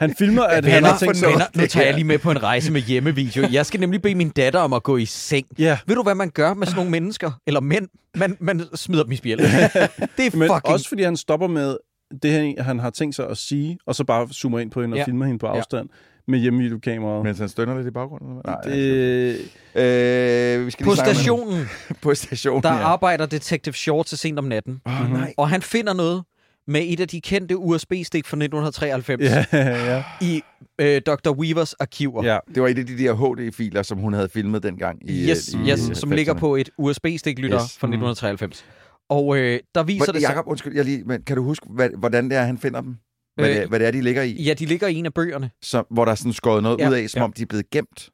[0.00, 1.28] han filmer, at han har tænkt sig...
[1.28, 3.44] venner, nu tager jeg lige med på en rejse med hjemmevideo.
[3.52, 5.46] Jeg skal nemlig bede min datter om at gå i seng.
[5.58, 7.30] Ja, Ved du, hvad man gør med sådan nogle mennesker?
[7.46, 7.88] Eller mænd?
[8.16, 9.46] Man, man smider dem i spjældet.
[10.16, 10.66] det er Men fucking...
[10.66, 11.76] også fordi han stopper med
[12.22, 14.94] det, han, han har tænkt sig at sige, og så bare zoomer ind på hende
[14.94, 15.00] og Ja.
[15.00, 15.04] ja.
[15.06, 15.56] filmer hende på Ja.
[15.56, 15.88] afstand
[16.28, 17.24] med hjemmevideokameraet.
[17.24, 18.40] Mens han stønner lidt i baggrunden.
[18.44, 19.38] Nej, Det,
[19.74, 21.66] Øh, vi skal På stationen,
[22.02, 22.78] På stationen, der ja.
[22.78, 24.80] arbejder Detective Short til sent om natten.
[24.86, 25.34] Åh, nej.
[25.36, 26.22] Og han finder noget
[26.66, 30.42] med et af de kendte USB-stik fra 1993 ja, ja, i
[30.78, 31.30] øh, Dr.
[31.30, 32.24] Weavers arkiver.
[32.24, 32.38] ja.
[32.54, 35.10] Det var et af de der HD-filer, som hun havde filmet dengang.
[35.10, 36.38] I, Yes, øh, i, yes, i som ligger 90'erne.
[36.38, 37.78] på et USB-stiklytter Yes.
[37.78, 38.64] fra 1993.
[39.08, 40.28] Og øh, der viser Hvor, det sig...
[40.28, 42.96] Jakob, undskyld, jeg lige, men kan du huske, hvad, hvordan det er, han finder dem?
[43.36, 44.32] Hvad, Øh, det, er- hvad det er, de ligger i?
[44.42, 45.50] Ja, de ligger i en af bøgerne.
[45.62, 47.24] Så, hvor der er sådan skåret noget Ja, ud af, som ja.
[47.24, 48.10] om de er blevet gemt.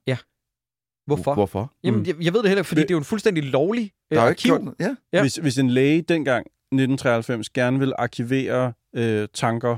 [1.06, 1.34] Hvorfor?
[1.34, 1.72] Hvorfor?
[1.84, 2.06] Jamen, Mm.
[2.06, 4.16] jeg, jeg ved det heller ikke, fordi Det- det er jo en fuldstændig lovlig øh,
[4.16, 4.48] Der er jo ikke arkiv.
[4.50, 4.76] gjort noget.
[4.80, 4.94] Ja.
[5.12, 5.20] Ja.
[5.20, 9.76] Hvis, hvis en læge dengang, 1993, gerne vil arkivere øh, tanker,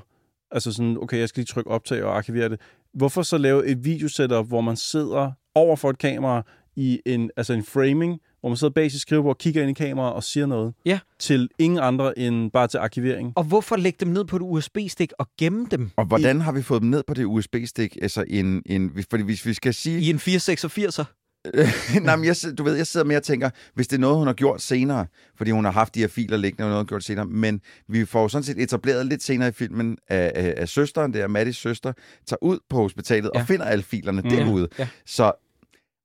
[0.51, 2.61] altså sådan, okay, jeg skal lige trykke optag og arkivere det,
[2.95, 6.43] hvorfor så lave et videosetup, hvor man sidder over for et kamera
[6.77, 10.15] i en, altså en framing, hvor man sidder bag sit skrivebord, kigger ind i kameraet
[10.15, 10.99] og siger noget Ja.
[11.19, 13.33] til ingen andre end bare til arkivering?
[13.37, 16.63] Og hvorfor lægge dem ned på et USB-stik og gemme dem Og hvordan har vi
[16.63, 17.97] fået dem ned på det USB-stik?
[18.03, 20.01] Altså en, en, fordi hvis vi skal sige...
[20.01, 21.05] i en 486'er?
[22.03, 24.27] Nej, men jeg, du ved, jeg sidder med og tænker, hvis det er noget, hun
[24.27, 25.07] har gjort senere,
[25.37, 27.61] fordi hun har haft de her filer liggende, og noget, hun har gjort senere, men
[27.89, 31.27] vi får jo sådan set etableret lidt senere i filmen, at, at, søsteren, det er
[31.29, 31.93] Mattis søster,
[32.27, 33.31] tager ud på hospitalet.
[33.35, 33.41] Ja.
[33.41, 34.31] og finder alle filerne Mm.
[34.31, 34.69] derude.
[34.79, 34.89] Ja.
[35.07, 35.33] Så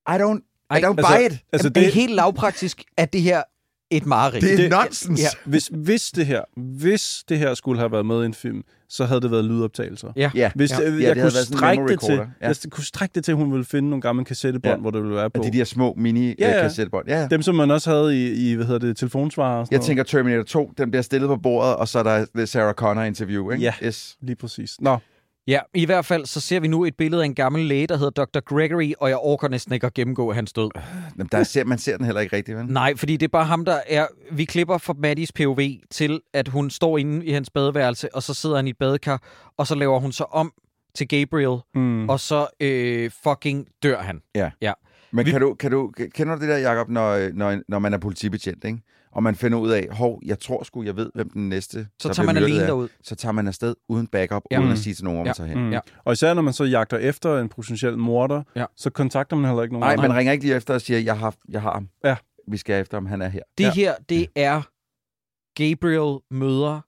[0.07, 1.39] I don't, I don't altså- buy it.
[1.53, 3.43] Altså, Jamen, det er helt lavpraktisk, at det her
[3.91, 4.41] et mareridt.
[4.43, 5.19] Det er det- nonsens.
[5.21, 5.27] ja.
[5.45, 9.05] Hvis, hvis, det her, hvis det her skulle have været med i en film, så
[9.05, 10.07] havde det været lydoptagelser.
[10.15, 10.31] Ja.
[10.35, 10.51] Ja.
[10.55, 10.81] Hvis Ja.
[10.81, 10.89] ja.
[10.89, 12.13] Ja, jeg det kunne strække det til.
[12.41, 12.47] Ja.
[12.47, 14.79] jeg kunne strække det til, at hun ville finde nogle gamle kassettebånd, Ja.
[14.81, 15.41] hvor det ville være på.
[15.41, 16.61] Og de der små mini Ja, ja, ja.
[16.61, 17.07] kassettebånd.
[17.07, 17.27] Ja, ja.
[17.27, 19.57] Dem, som man også havde i, i hvad hedder det, telefonsvarer.
[19.59, 19.85] Jeg noget.
[19.85, 23.03] tænker Terminator 2, den bliver stillet på bordet, og så er der det Sarah Connor
[23.03, 23.63] interview, ikke?
[23.63, 23.73] Ja.
[23.83, 24.17] Yes.
[24.21, 24.75] Lige præcis.
[24.81, 24.97] Nå,
[25.47, 27.97] Ja, i hvert fald så ser vi nu et billede af en gammel læge, der
[27.97, 28.39] hedder Dr.
[28.39, 30.69] Gregory, og jeg orker næsten ikke at gennemgå hans død.
[31.17, 32.65] Jamen, der ser, man ser den heller ikke rigtigt, vel?
[32.65, 34.07] Nej, fordi det er bare ham, der er...
[34.31, 35.59] Vi klipper fra Maddys POV
[35.89, 39.21] til, at hun står inde i hans badeværelse, og så sidder han i et badekar,
[39.57, 40.53] og så laver hun så om
[40.95, 42.09] til Gabriel, Mm.
[42.09, 44.21] og så øh, fucking dør han.
[45.11, 47.93] Men Vi- kan du, kan du, kender du det der, Jacob, når, når, når man
[47.93, 48.79] er politibetjent, ikke?
[49.11, 52.07] Og man finder ud af, hov, jeg tror sgu, jeg ved, hvem den næste Så
[52.07, 52.65] der tager man alene er.
[52.65, 52.87] derud.
[53.03, 54.55] Så tager man afsted uden backup, Ja.
[54.55, 54.61] ja.
[54.61, 55.29] uden at sige til nogen, hvor Ja.
[55.29, 55.65] man tager hen.
[55.65, 55.71] Mm.
[55.71, 55.79] Ja.
[56.03, 58.65] Og især når man så jagter efter en potentiel morder, Ja.
[58.77, 61.17] så kontakter man heller ikke nogen Nej, man ringer ikke lige efter og siger, jeg
[61.19, 61.89] har, jeg har ham.
[62.03, 62.15] Ja.
[62.47, 63.41] Vi skal efter, om han er her.
[63.57, 63.71] Det Ja.
[63.73, 64.61] her, det er
[65.55, 66.81] Gabriel møder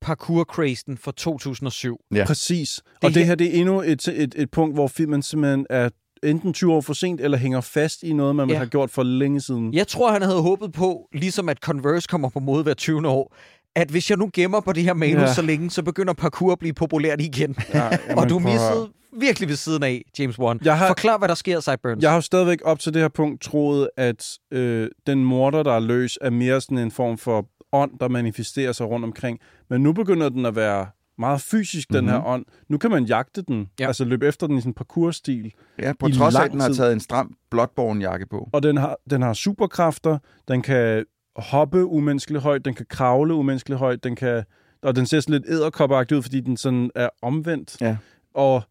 [0.00, 1.96] parkour-crazen fra 2007.
[2.14, 2.24] Ja.
[2.26, 2.80] Præcis.
[2.84, 5.66] Det og det her- her, det er endnu et, et, et punkt, hvor filmen simpelthen
[5.70, 5.88] er
[6.22, 8.56] enten 20 år for sent, eller hænger fast i noget, man Ja.
[8.56, 9.74] have gjort for længe siden.
[9.74, 13.08] Jeg tror, han havde håbet på, ligesom at Converse kommer på mode hver 20.
[13.08, 13.34] år,
[13.76, 15.34] at hvis jeg nu gemmer på det her manus Ja.
[15.34, 17.56] så længe, så begynder parkour at blive populært igen.
[17.74, 18.88] Ja, og du missede
[19.20, 20.58] virkelig ved siden af, James Wan.
[20.64, 22.02] Jeg har- Forklar, hvad der sker, Sideburns.
[22.02, 25.72] Jeg har jo stadigvæk op til det her punkt troet, at øh, den morder, der
[25.72, 29.38] er løs, er mere sådan en form for ånd, der manifesterer sig rundt omkring.
[29.70, 30.86] Men nu begynder den at være
[31.18, 32.08] meget fysisk, den Mhm.
[32.12, 32.44] her ånd.
[32.68, 33.86] Nu kan man jagte den, Ja.
[33.86, 35.52] altså løbe efter den i sådan en parkourstil.
[35.78, 38.48] Ja, på I trods af, at den har taget en stram Bloodborne-jakke på.
[38.52, 40.18] Og den har, den har superkræfter,
[40.48, 41.04] den kan
[41.36, 44.44] hoppe umenneskeligt højt, den kan kravle umenneskeligt højt, den kan,
[44.82, 47.76] og den ser sådan lidt æderkopperagtig ud, fordi den sådan er omvendt.
[47.80, 47.96] Ja.
[48.34, 48.62] Og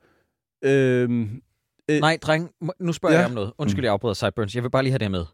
[0.63, 1.41] øhm,
[1.91, 2.49] øh, Nej, dreng,
[2.79, 3.19] nu spørger Ja.
[3.21, 3.51] jeg om noget.
[3.57, 4.55] Undskyld, jeg afbryder Sideburns.
[4.55, 5.25] Jeg vil bare lige have det med.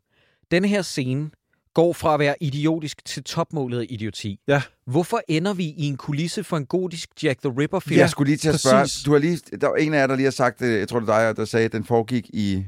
[0.51, 1.29] Denne her scene
[1.73, 4.39] går fra at være idiotisk til topmålet af idioti.
[4.47, 4.61] Ja.
[4.87, 7.99] Hvorfor ender vi i en kulisse for en gotisk Jack the Ripper-film?
[7.99, 9.03] Jeg skulle lige til at spørge, præcis.
[9.03, 10.99] du har lige, der var en af jer, der lige har sagt, øh, jeg tror
[10.99, 12.65] det er dig, der sagde, at den foregik i,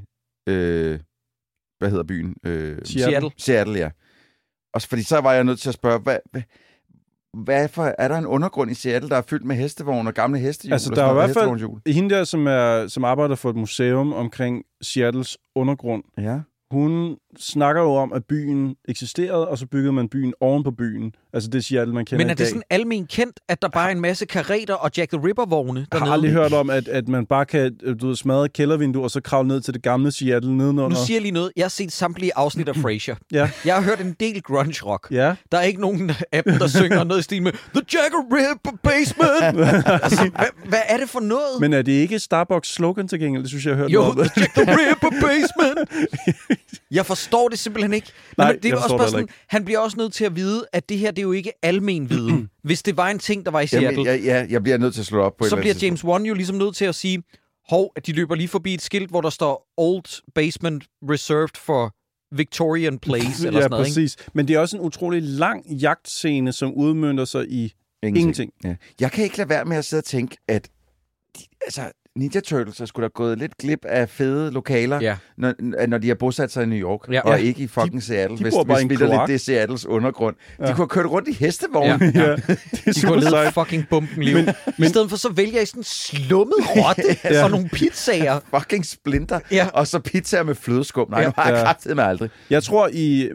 [0.49, 0.99] øh,
[1.80, 2.36] hvad hedder byen?
[2.45, 3.32] Øh, Seattle.
[3.38, 3.90] Seattle, ja.
[4.73, 6.41] Og så- fordi så var jeg nødt til at spørge, hvad, hvad,
[7.44, 10.40] hvad for, er der en undergrund i Seattle, der er fyldt med hestevogne og gamle
[10.40, 10.73] hestehjul?
[10.73, 13.56] Altså, og der er i hvert fald- hende der, som, er, som arbejder for et
[13.56, 16.40] museum omkring Seattles undergrund, Ja.
[16.72, 21.12] hun snakker jo om, at byen eksisterede, og så byggede man byen oven på byen.
[21.34, 23.91] Altså det Seattle, man kender Men er det sådan almen kendt, at der bare er
[23.91, 27.26] en masse kareter og Jack the Ripper-vogne Jeg har aldrig hørt om, at, at man
[27.26, 30.12] bare kan øh, du ved, smadre et kældervindue, og så kravle ned til det gamle
[30.12, 30.90] Seattle nedenunder.
[30.90, 31.52] Nu siger jeg lige noget.
[31.56, 33.16] Jeg har set samtlige afsnit af Frasier.
[33.32, 33.49] Ja.
[33.66, 35.07] Jeg har hørt en del grunge rock.
[35.12, 38.12] Ja, Der er ikke nogen af dem, der synger noget i stil med The Jack
[38.14, 39.70] the Ripper Basement.
[40.03, 41.60] altså, hvad, hvad er det for noget?
[41.60, 43.44] men er det ikke Starbucks slogan til gengæld?
[43.44, 44.28] Det synes jeg, jeg har hørt Jo, noget om.
[44.30, 45.90] The Jack the Ripper Basement.
[46.91, 48.07] Jeg forstår det simpelthen ikke.
[48.38, 50.65] Nej, men det er også bare sådan, heller han bliver også nødt til at vide,
[50.73, 52.49] at det her det er jo ikke almen viden.
[52.64, 54.93] Hvis det var en ting, der var i Seattle, Jamen, jeg, jeg, jeg bliver nødt
[54.93, 57.23] til at slå op på så bliver James Wan jo ligesom nødt til at sige,
[57.69, 61.95] hov, at de løber lige forbi et skilt, hvor der står Old Basement Reserved for
[62.35, 63.95] Victorian Place, eller ja, sådan noget, ikke?
[63.95, 64.18] præcis.
[64.34, 67.73] Men det er også en utrolig lang jagtscene, som udmyndter sig i
[68.03, 68.52] ingenting.
[68.64, 68.76] Ja.
[68.99, 70.69] Jeg kan ikke lade være med at sidde og tænke, at
[71.38, 75.16] de, altså, Ninja Turtles er sgu da gået lidt glip af fede lokaler, Ja.
[75.38, 75.54] når,
[75.88, 77.22] når de har bosat sig i New York, Ja.
[77.22, 78.38] og ikke i fucking Seattle.
[78.38, 79.28] de hvis bor bare i hvis en vitterligt kloak.
[79.30, 80.36] det Seattles undergrund.
[80.60, 80.64] Ja.
[80.64, 82.12] De kunne have kørt rundt i hestevogne.
[82.16, 82.22] Ja.
[82.22, 82.30] Ja.
[82.30, 83.54] Ja, det er De kunne leve sejt.
[83.54, 84.36] fucking bumpen liv.
[84.36, 84.46] Men,
[84.78, 87.04] men, I stedet for så vælger I sådan en slummet rotte
[87.36, 87.44] Ja.
[87.44, 88.40] og nogle pizzaer.
[88.60, 89.40] Fucking splinter.
[89.52, 89.68] Ja.
[89.74, 91.10] Og så pizzaer med flødeskum.
[91.10, 91.26] Nej, Ja.
[91.26, 91.64] det har jeg Ja.
[91.64, 92.30] kraftet med aldrig.
[92.50, 93.30] Jeg tror i...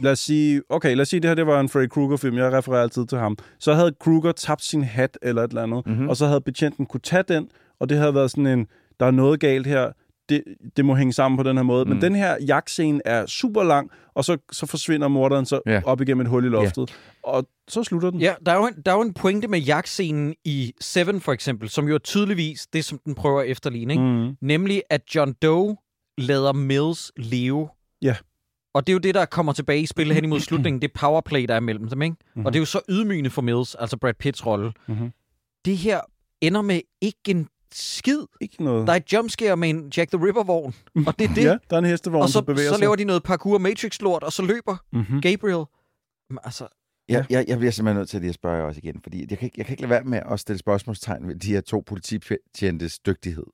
[0.00, 0.62] Lad os sige...
[0.70, 2.36] Okay, lad os sige, det her det var en Freddy Krueger-film.
[2.38, 3.36] Jeg refererer altid til ham.
[3.60, 5.94] Så havde Krueger tabt sin hat eller et eller andet, Mhm.
[5.94, 6.08] mm-hmm.
[6.08, 7.48] og så havde betjenten kunne tage den,
[7.80, 8.66] og det havde været sådan en...
[9.00, 9.92] Der er noget galt her.
[10.28, 10.42] Det,
[10.76, 11.84] det må hænge sammen på den her måde.
[11.84, 11.90] Mm.
[11.90, 15.80] Men den her jagtscene er super lang, og så, så forsvinder morderen så Ja.
[15.84, 16.98] op igennem et hul i loftet.
[17.22, 18.20] Og så slutter den.
[18.20, 21.32] Ja, der er, jo en, der er jo en pointe med jagtscenen i Seven for
[21.32, 23.92] eksempel, som jo er tydeligvis det, som den prøver at efterligne.
[23.92, 24.04] Ikke?
[24.04, 24.36] Mm.
[24.40, 25.76] Nemlig, at John Doe
[26.18, 27.68] lader Mills leve.
[28.02, 28.16] Ja.
[28.74, 30.82] Og det er jo det, der kommer tilbage i spillet hen imod slutningen.
[30.82, 32.02] Det powerplay, der er mellem dem.
[32.02, 32.16] Ikke?
[32.20, 32.46] Mm-hmm.
[32.46, 34.72] Og det er jo så ydmygende for Mills, altså Brad Pitts rolle.
[34.88, 35.10] Mhm.
[35.64, 36.00] Det her
[36.40, 38.18] ender med ikke en skid.
[38.40, 38.86] Ikke noget.
[38.86, 40.74] Der er et jumpscare med en Jack the Ripper-vogn,
[41.06, 41.44] og det er det.
[41.50, 42.80] Ja, der er en hestevogn, og så, der bevæger så sig.
[42.80, 45.20] laver de noget parkour Matrix-lort, og så løber Mm-hmm.
[45.20, 45.64] Gabriel.
[46.30, 46.66] Men Altså,
[47.08, 49.38] Jeg, jeg, jeg bliver simpelthen nødt til lige at spørge jer også igen, fordi jeg
[49.38, 51.82] kan, ikke, jeg kan ikke lade være med at stille spørgsmålstegn ved de her to
[51.86, 53.44] politibetjentes dygtighed.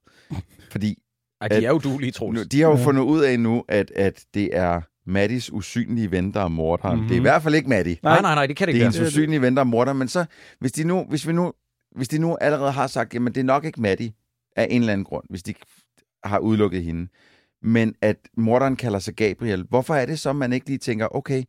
[0.73, 0.99] Fordi
[1.41, 2.39] ej, de At- er jo duelige, Troels.
[2.39, 2.85] nu, de har jo Ja.
[2.85, 6.95] fundet ud af nu, at, at det er Maddys usynlige ven, der er morderen.
[6.97, 7.09] Mm-hmm.
[7.09, 7.25] Det er i Mhm.
[7.25, 7.97] hvert fald ikke Maddie.
[8.03, 8.99] Nej, nej, nej, det kan det Det ikke er være.
[8.99, 9.99] hendes usynlige ven, der er morderen.
[9.99, 10.25] Men så,
[10.59, 11.53] hvis de nu, hvis vi nu,
[11.97, 14.13] hvis de nu allerede har sagt, jamen det er nok ikke Maddie
[14.57, 15.55] af en eller anden grund, hvis de
[16.25, 17.09] har udelukket hende,
[17.63, 21.43] men at morderen kalder sig Gabriel, hvorfor er det så, man ikke lige tænker, okay,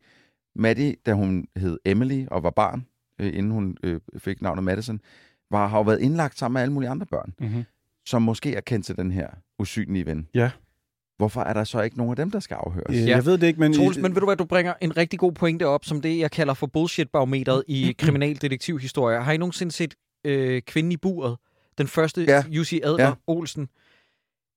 [0.56, 2.86] Maddie, da hun hed Emily og var barn,
[3.20, 5.00] øh, inden hun øh, fik navnet Madison,
[5.50, 7.64] var, har jo været indlagt sammen med alle mulige andre børn, Mm-hmm.
[8.06, 10.28] som måske er kendt til den her usynlige ven.
[10.34, 10.50] Ja.
[11.16, 12.96] Hvorfor er der så ikke nogen af dem, der skal afhøres?
[12.96, 13.06] Ja.
[13.08, 13.72] Jeg ved det ikke, men...
[13.72, 16.30] Troels, men ved du hvad, du bringer en rigtig god pointe op, som det, jeg
[16.30, 19.20] kalder for bullshit-barometeret i kriminaldetektivhistorier.
[19.20, 19.94] Har I nogensinde set
[20.24, 21.36] øh, Kvinden i buret?
[21.78, 22.44] den første Ja.
[22.48, 23.12] Jussi Adler Ja.
[23.26, 23.68] Olsen.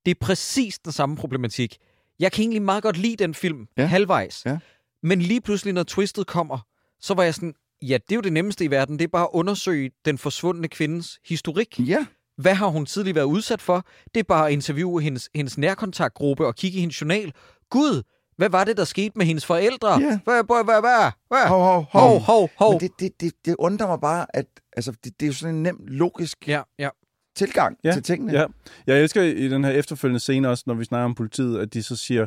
[0.05, 1.77] Det er præcis den samme problematik.
[2.19, 3.85] Jeg kan egentlig meget godt lide den film, ja.
[3.85, 4.45] halvvejs.
[4.45, 4.57] Ja.
[5.03, 6.59] Men lige pludselig, når twistet kommer,
[6.99, 8.99] så var jeg sådan, ja, det er jo det nemmeste i verden.
[8.99, 11.79] Det er bare at undersøge den forsvundne kvindes historik.
[11.79, 12.05] Ja,
[12.37, 13.85] Hvad har hun tidligere været udsat for?
[14.13, 17.33] Det er bare at interviewe hendes, hendes nærkontaktgruppe og kigge i hendes journal.
[17.69, 18.03] Gud,
[18.37, 19.89] hvad var det, der skete med hendes forældre?
[20.01, 20.19] Ja.
[20.23, 21.47] Hvad, hvad, hvad, hvad, hvad?
[21.47, 22.71] hov, hov, Hov, hov, hov.
[22.71, 24.45] Men det, det, det, det undrer mig bare, at
[24.75, 26.89] altså, det, det er jo sådan en nem, logisk Ja, ja.
[27.35, 28.33] tilgang Ja, til tingene.
[28.33, 28.45] Ja.
[28.87, 31.83] Jeg elsker i den her efterfølgende scene også, når vi snakker om politiet, at de
[31.83, 32.25] så siger,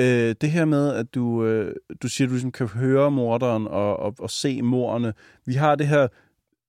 [0.00, 3.66] øh, det her med, at du, øh, du siger, at du ligesom kan høre morderen
[3.66, 5.12] og, og, og se morderne.
[5.46, 6.08] Vi har det her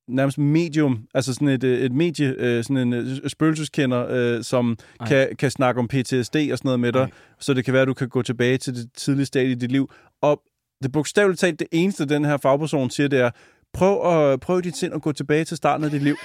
[0.07, 4.77] nærmest medium, altså sådan et, øh, et medie, øh, sådan en øh, spøgelseskender, øh, som
[4.99, 5.07] Ej.
[5.07, 7.09] kan, kan snakke om PTSD og sådan noget med dig, Ej.
[7.39, 9.71] så det kan være, at du kan gå tilbage til det tidlige stadie i dit
[9.71, 9.91] liv.
[10.21, 10.41] Og
[10.83, 13.29] det bogstaveligt talt, det eneste, den her fagperson siger, det er,
[13.73, 16.15] prøv, at, prøv dit sind at gå tilbage til starten af dit liv.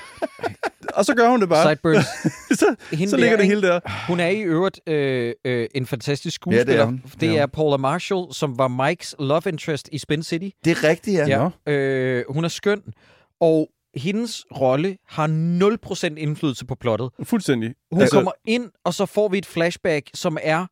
[0.97, 1.69] og så gør hun det bare.
[1.69, 2.07] Sideburns.
[2.61, 3.81] så, Hende så ligger der, det hele der.
[4.09, 6.85] Hun er i øvrigt øh, øh, en fantastisk Ja, det er skuespiller.
[6.85, 7.03] hun.
[7.21, 7.51] det er hun.
[7.51, 10.49] Paula Marshall, som var Mikes love interest i Spin City.
[10.65, 11.27] Det er rigtigt, ja.
[11.27, 11.49] Ja.
[11.67, 11.73] ja.
[11.73, 12.83] Øh, hun er skøn,
[13.40, 15.27] og hendes rolle har
[16.10, 17.10] 0% indflydelse på plottet.
[17.23, 17.74] Fuldstændig.
[17.93, 20.66] Hun altså, kommer ind, og så får vi et flashback, som er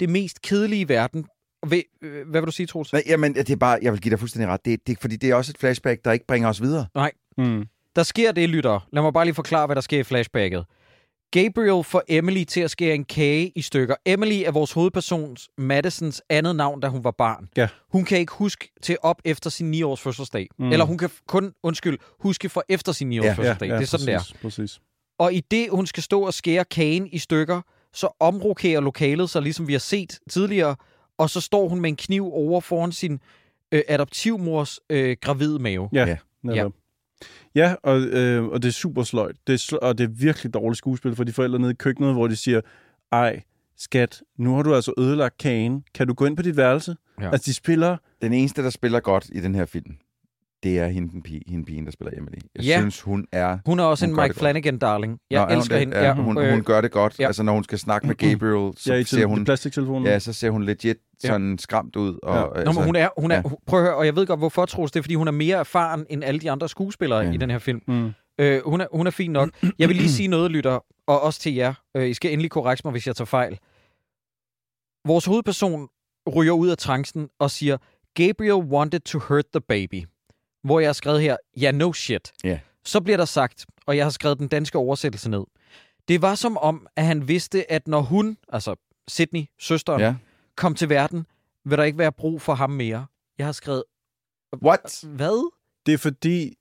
[0.00, 1.26] det mest kedelige i verden.
[1.72, 1.82] Øh,
[2.26, 2.92] hvad vil du sige, Troels?
[2.92, 4.64] Nej, jamen, det er bare, jeg vil give dig fuldstændig ret.
[4.64, 6.86] Det, det, fordi det er også et flashback, der ikke bringer os videre.
[7.38, 7.66] Mm.
[7.96, 8.88] Der sker det, lytter.
[8.92, 10.64] Lad mig bare lige forklare, hvad der sker i flashbacket.
[11.44, 13.94] Gabriel får Emily til at skære en kage i stykker.
[14.06, 17.48] Emily er vores hovedpersons, Madisons, andet navn, da hun var barn.
[17.56, 17.68] Ja.
[17.92, 20.48] Hun kan ikke huske til op efter sin 9-års fødselsdag.
[20.58, 20.72] Mm.
[20.72, 23.68] Eller hun kan kun, undskyld, huske for efter sin 9-års Ja, ja, fødselsdag.
[23.68, 24.38] det er sådan, præcis, der.
[24.42, 24.80] Præcis.
[25.18, 27.60] Og i det, hun skal stå og skære kagen i stykker,
[27.94, 30.76] så omrokerer lokalet sig, ligesom vi har set tidligere,
[31.18, 33.20] og så står hun med en kniv over foran sin
[33.72, 35.88] øh, adoptivmors øh, gravide mave.
[35.92, 36.06] Ja, Ja.
[36.06, 36.16] ja.
[36.42, 36.72] netop.
[36.72, 36.78] Ja,
[37.82, 39.36] og, øh, og det er super sløjt.
[39.46, 42.12] Det er sl- og det er virkelig dårligt skuespil for de forældre nede i køkkenet,
[42.12, 42.60] hvor de siger,
[43.12, 43.42] ej,
[43.76, 45.84] skat, nu har du altså ødelagt kagen.
[45.94, 46.96] Kan du gå ind på dit værelse?
[47.20, 47.30] Ja.
[47.30, 47.96] Altså, de spiller...
[48.22, 49.96] Den eneste, der spiller godt i den her film,
[50.62, 52.38] det er hende, den pige, hende pigen, der spiller Emily.
[52.54, 52.78] Jeg Ja.
[52.80, 53.58] synes, hun er...
[53.66, 54.38] Hun er også Hun en Mike det godt.
[54.42, 55.18] Flanagan-darling.
[55.30, 55.80] Jeg Nå, er hun elsker det?
[55.80, 55.98] hende.
[55.98, 57.18] Ja, hun, øh, hun gør det godt.
[57.20, 57.26] ja.
[57.26, 59.44] Altså, når hun skal snakke med Gabriel, så Ja, i ser hun...
[59.44, 60.06] plastiktelefonen.
[60.06, 62.18] Ja, så ser hun legit sådan skræmt ud.
[62.22, 62.40] Og, Ja.
[62.40, 63.42] Nå, altså, men hun er, hun er, ja.
[63.44, 63.50] ja.
[63.66, 64.92] prøv at høre, og jeg ved godt, hvorfor, Troels.
[64.92, 67.26] Det er, fordi hun er mere erfaren end alle de andre skuespillere Ja.
[67.26, 67.32] ja.
[67.32, 67.80] i den her film.
[67.88, 68.10] Mm.
[68.40, 69.48] Øh, hun, er, hun er fin nok.
[69.78, 71.74] Jeg vil lige sige noget, lytter, og også til jer.
[71.96, 73.58] Øh, I skal endelig korrekte mig, hvis jeg tager fejl.
[75.08, 75.88] Vores hovedperson
[76.36, 77.76] ryger ud af trancen og siger,
[78.14, 80.02] Gabriel wanted to hurt the baby.
[80.66, 82.32] Hvor jeg har skrevet her, ja, no shit.
[82.44, 82.58] Ja.
[82.84, 85.44] Så bliver der sagt, og jeg har skrevet den danske oversættelse ned.
[86.08, 88.74] Det var som om, at han vidste, at når hun, altså
[89.08, 90.14] Sydney, søsteren, Ja.
[90.56, 91.26] kom til verden,
[91.64, 93.06] vil der ikke være brug for ham mere.
[93.38, 93.84] Jeg har skrevet,
[94.62, 95.04] What?
[95.06, 95.50] hvad?
[95.86, 96.54] Det er fordi...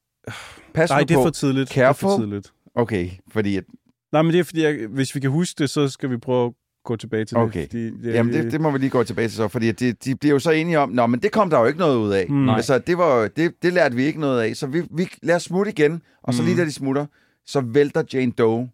[0.73, 1.23] Pas Nej, det er på.
[1.23, 1.69] for tidligt.
[1.69, 2.25] Det er for Careful.
[2.25, 2.53] tidligt.
[2.75, 3.57] Okay, fordi...
[3.57, 3.63] At,
[4.11, 6.47] Nej, men det er fordi, jeg, hvis vi kan huske det, så skal vi prøve
[6.47, 6.53] at
[6.85, 7.59] gå tilbage til Okay.
[7.61, 7.69] det.
[7.69, 9.91] Fordi det jamen, det, det må vi lige gå tilbage til så, fordi at de,
[9.93, 12.11] de bliver jo så enige om, Nå, men det kom der jo ikke noget ud
[12.11, 12.25] af.
[12.27, 12.37] Hmm.
[12.45, 12.55] Nej.
[12.55, 14.55] Altså, det, var, det, det lærte vi ikke noget af.
[14.55, 16.47] Så vi, vi lader smutte igen, og så Mm.
[16.47, 17.05] lige da de smutter,
[17.45, 18.69] så vælter Jane Doe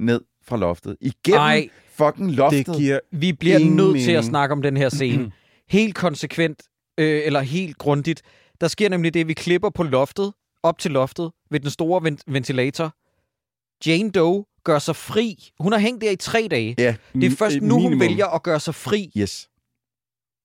[0.00, 0.96] ned fra loftet.
[1.00, 1.68] Igennem Ej.
[1.92, 2.66] fucking loftet.
[2.66, 2.98] det giver...
[3.12, 4.24] Vi bliver Ingen nødt til at mening.
[4.24, 5.32] snakke om den her scene.
[5.68, 6.62] helt konsekvent,
[6.98, 8.22] øh, eller helt grundigt.
[8.60, 10.32] Der sker nemlig det, vi klipper på loftet,
[10.62, 12.94] op til loftet, ved den store ven- ventilator.
[13.86, 15.50] Jane Doe gør sig fri.
[15.60, 16.74] Hun har hængt der i tre dage.
[16.78, 18.00] Ja, Det er først et nu, hun minimum.
[18.00, 19.10] vælger at gøre sig fri.
[19.16, 19.48] yes.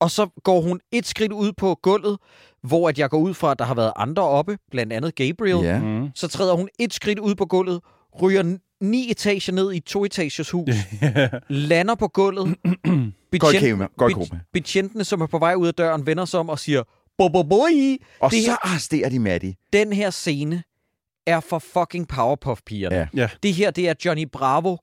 [0.02, 2.18] Og så går hun et skridt ud på gulvet,
[2.64, 5.65] hvor at jeg går ud fra, at der har været andre oppe, blandt andet Gabriel.
[5.65, 5.80] Ja.
[5.80, 6.10] Mm.
[6.15, 7.81] Så træder hun et skridt ud på gulvet,
[8.22, 10.69] ryger ni etager ned i et to-etagers hus,
[11.49, 12.48] lander på gulvet.
[13.39, 13.95] Godt Betjent.
[13.98, 14.41] Godt kæme.
[14.53, 16.84] betjentene, som er på vej ud af døren, vender sig om og siger,
[17.18, 17.98] bo, bo, boy.
[18.19, 19.56] Og det så her- arresterer de Maddie.
[19.73, 20.64] Den her scene
[21.27, 22.95] er for fucking Powerpuff-pigerne.
[22.95, 23.07] Ja.
[23.14, 23.30] Ja.
[23.43, 24.77] Det her, det er Johnny Bravo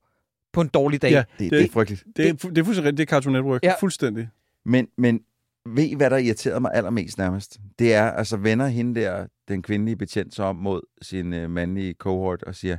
[0.53, 1.11] på en dårlig dag.
[1.11, 1.17] Ja.
[1.17, 2.03] Det, det, det er frygteligt.
[2.15, 2.97] Det er, fu- det er fuldstændig.
[2.97, 3.63] Det er Cartoon Network.
[3.63, 3.73] Ja.
[3.79, 4.29] Fuldstændig.
[4.65, 5.19] Men, men
[5.65, 7.57] ved I, hvad der irriterede mig allermest nærmest?
[7.79, 11.93] Det er, altså vender hende der, den kvindelige betjent, så om mod sin uh, mandlige
[11.93, 12.77] cohort og siger,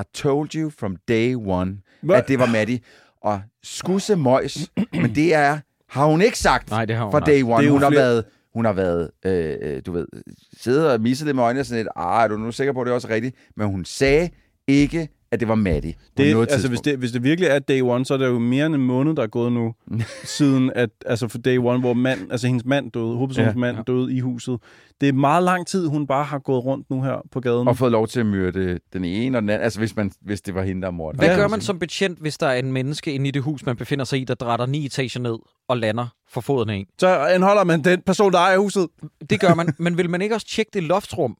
[0.00, 2.16] I told you from day one, Hvad?
[2.16, 2.80] at det var Maddie.
[3.20, 5.58] Og skusse møjs, men det er,
[5.88, 7.56] har hun ikke sagt Nej, det har hun fra day one.
[7.62, 8.24] Det er Hun har flere- været,
[8.56, 10.06] hun har været, øh, øh, du ved,
[10.56, 12.80] siddet og misset det med øjnene og sådan lidt, ah, er du nu sikker på,
[12.80, 13.36] at det er også rigtigt?
[13.56, 14.30] Men hun sagde
[14.66, 15.94] ikke, at det var Maddie.
[16.16, 18.38] Det, noget altså, hvis det, hvis det virkelig er day one, så er det jo
[18.38, 19.74] mere end en måned, der er gået nu,
[20.24, 23.66] siden at, altså for day one, hvor mand, altså hendes mand døde, hovedpersonens Ja.
[23.66, 23.72] ja.
[23.72, 24.58] mand døde i huset.
[25.00, 27.68] Det er meget lang tid, hun bare har gået rundt nu her på gaden.
[27.68, 30.40] Og fået lov til at myrde den ene og den anden, altså hvis, man, hvis
[30.40, 31.18] det var hende, der mordte.
[31.18, 33.66] Hvad Ja, gør man som betjent, hvis der er en menneske inde i det hus,
[33.66, 35.36] man befinder sig i, der drætter ni etager ned
[35.68, 36.86] og lander for foden af en?
[36.98, 38.86] Så anholder man den person, der ejer huset.
[39.30, 41.36] Det gør man, men vil man ikke også tjekke det loftsrum?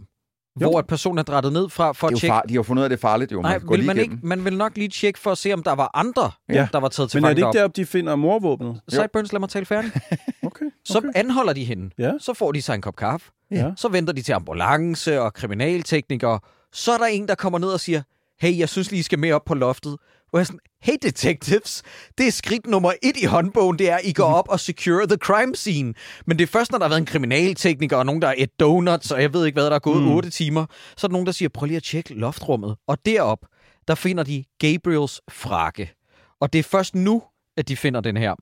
[0.63, 0.71] Jo.
[0.71, 2.33] hvor at personen er drættet ned fra for Det at tjekke...
[2.33, 3.43] far, de har fundet ud af, at det er farligt, jo.
[3.43, 5.39] Nej, man kan gå vil lige man, ikke, man vil nok lige tjekke for at
[5.39, 6.69] se, om der var andre, Ja.
[6.73, 7.81] der var taget til Men er det ikke deroppe.
[7.81, 8.81] de finder morvåbnet?
[8.89, 9.91] Sideburns, lad mig tale færdig.
[10.47, 10.65] Okay.
[10.85, 11.09] Så okay.
[11.15, 11.91] anholder de hende.
[11.99, 12.13] Ja.
[12.21, 13.31] Så får de sig en kop kaffe.
[13.51, 13.71] Ja.
[13.77, 16.41] Så venter de til ambulance og kriminalteknikere.
[16.73, 18.03] Så er der en, der kommer ned og siger,
[18.41, 19.97] hey, jeg synes lige, I skal med op på loftet.
[20.31, 21.83] Hvor jeg sådan, hey detectives,
[22.19, 25.17] det er skridt nummer et i håndbogen, det er, I går op og secure the
[25.17, 25.95] crime scene.
[26.27, 28.61] Men det er først, når der har været en kriminaltekniker og nogen, der er et
[28.61, 30.09] donuts, og jeg ved ikke hvad, der er gået Mm.
[30.09, 30.15] mm.
[30.15, 30.67] 8 timer,
[30.97, 32.77] så er der nogen, der siger, prøv lige at tjekke loftrummet.
[32.87, 33.39] Og derop,
[33.89, 35.93] der finder de Gabriels frakke.
[36.41, 37.23] Og det er først nu,
[37.57, 38.35] at de finder den her.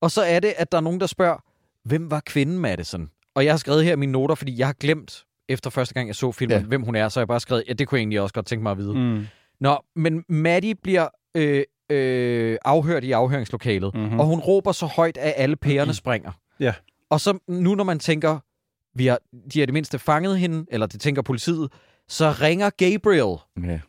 [0.00, 1.36] Og så er det, at der er nogen, der spørger,
[1.84, 3.08] hvem var kvinden Madison?
[3.34, 6.16] Og jeg har skrevet her mine noter, fordi jeg har glemt, efter første gang jeg
[6.16, 6.64] så filmen, Ja.
[6.66, 8.46] hvem hun er, så har jeg bare skrevet, ja, det kunne jeg egentlig også godt
[8.46, 8.94] tænke mig at vide.
[8.94, 9.26] Mm.
[9.60, 14.02] Nå, men Maddie bliver øh, øh, afhørt i afhøringslokalet, Mhm.
[14.02, 14.20] mm-hmm.
[14.20, 16.32] og hun råber så højt, at alle pærerne springer.
[16.60, 16.74] Ja.
[17.10, 18.38] Og så nu, når man tænker,
[18.94, 19.18] vi har,
[19.52, 21.72] de har det mindste fanget hende, eller det tænker politiet,
[22.08, 23.36] så ringer Gabriel.
[23.70, 23.80] Ja.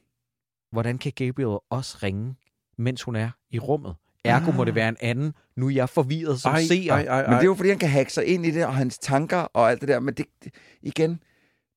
[0.72, 2.36] Hvordan kan Gabriel også ringe,
[2.78, 3.96] mens hun er i rummet?
[4.26, 5.34] Ergo må det være en anden.
[5.58, 6.94] Nu er jeg forvirret som Ej, seer.
[6.94, 8.76] ej, ej, Men det er jo, fordi han kan hacke sig ind i det, og
[8.76, 10.00] hans tanker og alt det der.
[10.00, 11.20] Men det, det igen,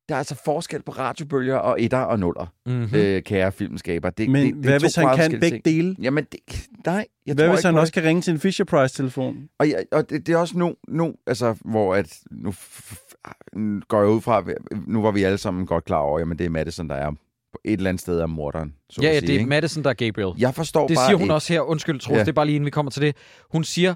[0.08, 2.80] der er altså forskel på radiobølger og etter og nuller, Mm-hmm.
[2.92, 2.94] mm.
[2.94, 4.10] øh, kære filmskaber.
[4.10, 5.64] Det, Men det, det, hvad er hvis han kan begge ting.
[5.64, 5.96] dele?
[6.02, 6.40] Jamen, det,
[6.86, 7.94] nej, jeg Hvad tror hvis ikke han også det.
[7.94, 9.48] kan ringe til en Fisher Price-telefon?
[9.58, 13.80] Og, jeg, og det, det er også nu, nu altså, hvor at, nu f- f-
[13.88, 14.44] går jeg ud fra,
[14.86, 17.10] nu var vi alle sammen godt klar over, jamen det er Madison, der er
[17.52, 18.74] på et eller andet sted af morderen.
[18.90, 19.48] Så Ja, ja, sige, det er ikke?
[19.48, 20.32] Madison, der er Gabriel.
[20.38, 21.34] Jeg forstår Det bare siger hun ikke.
[21.34, 21.60] også her.
[21.60, 22.18] Undskyld, Troels, Ja.
[22.18, 22.24] ja.
[22.24, 23.16] det er bare lige inden vi kommer til det.
[23.52, 23.94] Hun siger,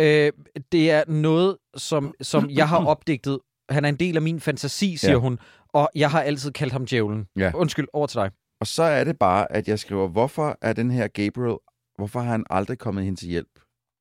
[0.00, 0.32] øh,
[0.72, 3.38] det er noget, som, som jeg har opdigtet.
[3.68, 5.18] Han er en del af min fantasi, siger Ja.
[5.18, 5.38] hun.
[5.68, 7.26] Og jeg har altid kaldt ham djævlen.
[7.36, 7.52] Ja.
[7.54, 8.30] Undskyld, over til dig.
[8.60, 11.56] Og så er det bare, at jeg skriver, hvorfor er den her Gabriel,
[11.96, 13.60] hvorfor har han aldrig kommet hende til hjælp,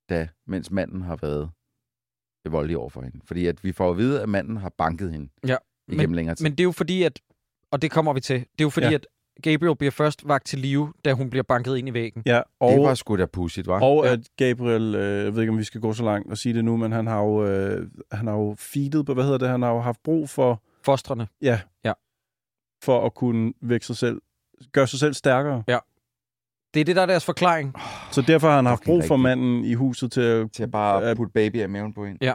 [0.10, 1.50] da, mens manden har været
[2.50, 3.20] voldelig over for hende?
[3.26, 5.56] Fordi at vi får at vide, at manden har banket hende Ja,
[5.88, 6.44] igennem længere tid.
[6.44, 7.20] Men det er jo fordi, at...
[7.72, 8.40] Og det kommer vi til.
[8.40, 8.94] Det er jo fordi, ja.
[8.94, 9.08] at
[9.44, 12.24] Gabriel bliver først vagt til live, da hun bliver banket ind i væggen.
[12.26, 13.82] Ja, og, det var sgu da pudsigt, var?
[13.82, 14.12] og Ja.
[14.14, 16.66] at Gabriel, øh, jeg ved ikke, om vi skal gå så langt og sige det
[16.66, 19.62] nu, men han har jo, øh, han har jo feedet på, hvad hedder det, han
[19.62, 21.28] har jo haft brug for, Fostrene.
[21.41, 21.94] ja, Ja.
[22.84, 24.22] for at kunne vække sig selv,
[24.72, 25.64] gøre sig selv stærkere.
[26.74, 27.74] Det er det, der er deres forklaring.
[28.12, 30.52] Så derfor har han haft brug for manden i huset til at...
[30.52, 31.14] Til at bare Ja.
[31.14, 32.18] putte baby af maven på hende.
[32.26, 32.34] Ja.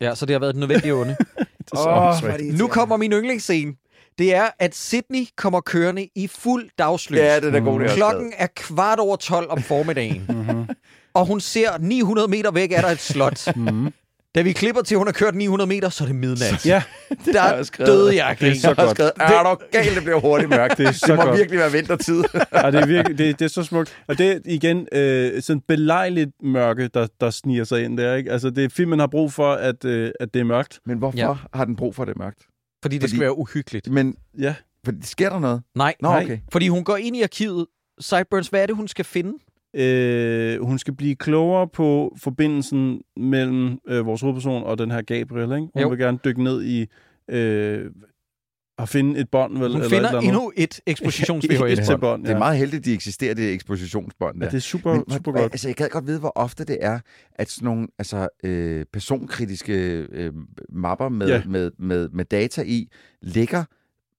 [0.00, 1.16] Ja, så det har været et nødvendigt onde.
[1.58, 3.74] Det er så det nu kommer min yndlingsscene.
[4.20, 7.18] Det er, at Sydney kommer kørende i fuld dagslys.
[7.18, 10.26] Ja, det er god, det er Klokken er kvart over 12 om formiddagen.
[10.50, 10.68] Mhm.
[11.14, 13.46] og hun ser 900 meter væk, er der et slot.
[13.56, 13.92] Mhm.
[14.34, 16.66] Da vi klipper til, at hun har kørt 900 meter, så er det midnat.
[16.66, 16.82] Ja,
[17.32, 17.88] Der har jeg skrevet.
[17.92, 18.90] døde jeg af Det er så godt.
[18.90, 20.78] skrevet, er du galt, det bliver hurtigt mørkt.
[20.78, 21.38] Det er så det må godt.
[21.38, 22.24] virkelig være vintertid.
[22.54, 23.96] ja det, er virkelig, det, det er så smukt.
[24.08, 28.14] Og det er igen øh, sådan belejligt mørke, der, der sniger sig ind der.
[28.14, 28.32] Ikke?
[28.32, 30.78] Altså, det, filmen har brug for, at, øh, at det er mørkt.
[30.86, 31.34] Men hvorfor Ja.
[31.54, 32.38] har den brug for det mørkt?
[32.82, 33.90] Fordi det Fordi- skal være uhyggeligt.
[33.90, 34.54] Men Ja.
[34.84, 35.62] for, sker der noget?
[35.74, 36.22] Nej, Nå, Nej.
[36.24, 36.38] okay.
[36.52, 37.66] fordi hun går ind i arkivet.
[38.00, 39.32] Sideburns, hvad er det, hun skal finde?
[39.76, 45.44] Øh, hun skal blive klogere på forbindelsen mellem øh, vores hovedperson og den her Gabriel.
[45.52, 45.56] Ikke?
[45.74, 45.88] Hun Jo.
[45.88, 46.86] vil gerne dykke ned i
[47.30, 47.90] øh,
[48.82, 49.58] at finde et bånd.
[49.58, 52.00] Vel, Hun eller et finder eller endnu et ekspositions Et til VHS-bånd.
[52.00, 52.38] bånd, Det er ja.
[52.38, 54.46] meget heldigt, de eksisterer, det ekspositionsbånd der.
[54.46, 55.52] Ja, det er super, Men, super godt.
[55.52, 57.00] Altså, jeg gad godt vide, hvor ofte det er,
[57.34, 59.72] at sådan nogle altså, øh, personkritiske
[60.12, 60.32] øh,
[60.72, 61.34] mapper med, Ja.
[61.36, 61.42] ja.
[61.46, 62.88] med, med, med data i
[63.22, 63.64] ligger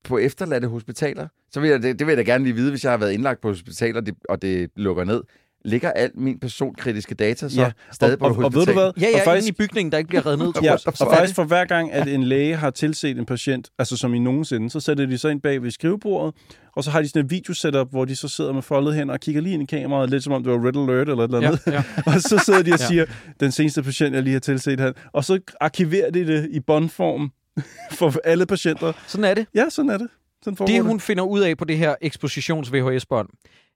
[0.04, 1.28] på efterladte hospitaler.
[1.52, 3.12] Så vil jeg, det, det vil jeg da gerne lige vide, hvis jeg har været
[3.12, 5.22] indlagt på hospitaler, og det, og det lukker ned.
[5.66, 7.72] Ligger alt min personkritiske data så Ja, ja.
[7.92, 8.60] stadig og, på og, og hospital?
[8.60, 8.92] ved du hvad?
[9.02, 9.50] Ja, ja, og faktisk...
[9.50, 10.54] i bygningen, der ikke bliver reddet ned.
[10.64, 13.98] Ja, og Så faktisk for hver gang, at en læge har tilset en patient, altså
[13.98, 16.36] som i nogensinde, så sætter de sig ind bag ved skrivebordet,
[16.76, 19.20] og så har de sådan et videosetup, hvor de så sidder med foldede hænder og
[19.20, 21.42] kigger lige ind i kameraet, lidt som om det var Red Alert eller et eller
[21.42, 21.62] Ja, andet.
[21.68, 21.84] ja.
[22.16, 22.86] og så sidder de og Ja.
[22.88, 23.06] siger,
[23.40, 24.94] den seneste patient, jeg lige har tilset, han.
[25.14, 27.32] Og så arkiverer de det i båndform
[28.00, 28.94] for alle patienter.
[29.08, 29.46] Sådan er det.
[29.56, 30.08] Ja, sådan er det.
[30.44, 33.28] Sådan Det, hun finder ud af på det her ekspositions-VHS-bånd,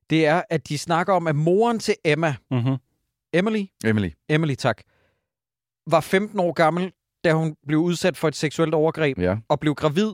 [0.10, 2.36] det er, at de snakker om, at moren til Emma.
[2.52, 2.76] Mm-hmm.
[3.34, 4.10] Emily, Emily.
[4.30, 4.82] Emily, tak,
[5.88, 6.91] var 15 år gammel,
[7.23, 9.38] da hun blev udsat for et seksuelt overgreb Ja.
[9.49, 10.11] og blev gravid.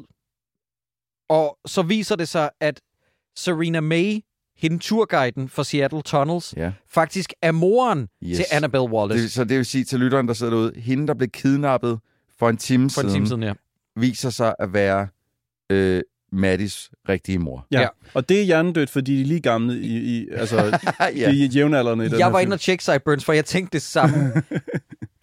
[1.30, 2.82] Og så viser det sig, at
[3.38, 4.20] Serena May,
[4.58, 6.74] hende turguiden for Seattle Tunnels, ja.
[6.90, 8.38] faktisk er moren Yes.
[8.38, 9.24] til Annabelle Wallace.
[9.24, 12.00] Det, så det vil sige til lytteren, der sidder derude, hende, der blev kidnappet
[12.40, 13.54] for en time, for en siden, time siden, ja.
[13.96, 15.08] viser sig at være
[15.72, 16.02] øh,
[16.32, 17.68] Maddys rigtige mor.
[17.72, 17.82] Ja.
[17.82, 17.88] Ja.
[18.14, 20.58] Og det er hjernedødt, fordi de er lige gamle i, i altså,
[21.00, 21.32] ja.
[21.32, 23.82] de er jævnaldrende i den Jeg var inde og tjekke Sideburns, for jeg tænkte det
[23.82, 24.34] samme.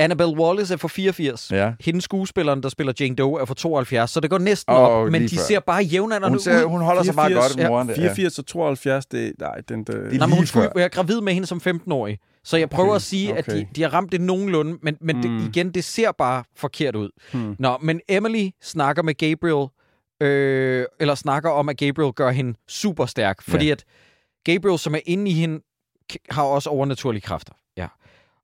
[0.01, 1.51] Annabelle Wallace er fra 84.
[1.53, 1.73] ja.
[1.81, 5.11] Hende skuespilleren, der spiller Jane Doe, er fra 72, så det går næsten Åh, op,
[5.13, 5.43] men de før.
[5.43, 6.69] ser bare jævnaldrende Hun, ser, ud.
[6.71, 7.89] hun holder sig bare 84, godt, moren.
[7.89, 7.95] der.
[7.95, 11.21] 84 og 72, det, nej, den, der, Det er Nej, men hun skulle være gravid
[11.21, 12.19] med hende som 15-årig.
[12.45, 13.65] Så jeg prøver Okay, at sige, at de, okay.
[13.77, 15.23] de har ramt det nogenlunde, men, men Mm.
[15.23, 17.11] det, igen, det ser bare forkert ud.
[17.33, 17.57] Hmm.
[17.59, 19.69] Nå, men Emily snakker med Gabriel
[20.21, 23.43] øh, eller snakker om, at Gabriel gør hende super stærk.
[23.43, 23.73] Fordi Ja.
[23.73, 23.85] at
[24.45, 25.61] Gabriel, som er inde i hende,
[26.31, 27.53] har også overnaturlige kræfter.
[27.77, 27.89] Ja.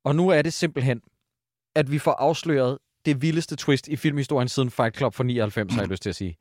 [0.05, 1.01] Og nu er det simpelthen,
[1.75, 5.81] at vi får afsløret det vildeste twist i filmhistorien siden Fight Club for 99, har
[5.83, 6.37] jeg lyst til at sige.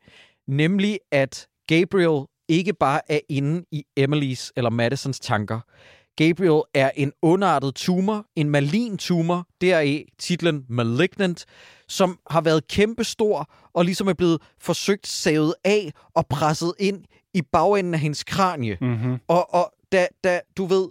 [0.47, 5.59] Nemlig, at Gabriel ikke bare er inde i Emilys eller Madisons tanker.
[6.15, 11.45] Gabriel er en ondartet tumor, en malign tumor, deraf titlen Malignant,
[11.87, 17.03] som har været kæmpestor og ligesom er blevet forsøgt savet af og presset ind
[17.33, 18.77] i bagenden af hendes kranie.
[18.81, 19.19] Mm-hmm.
[19.27, 20.89] Og, og da, da, du ved,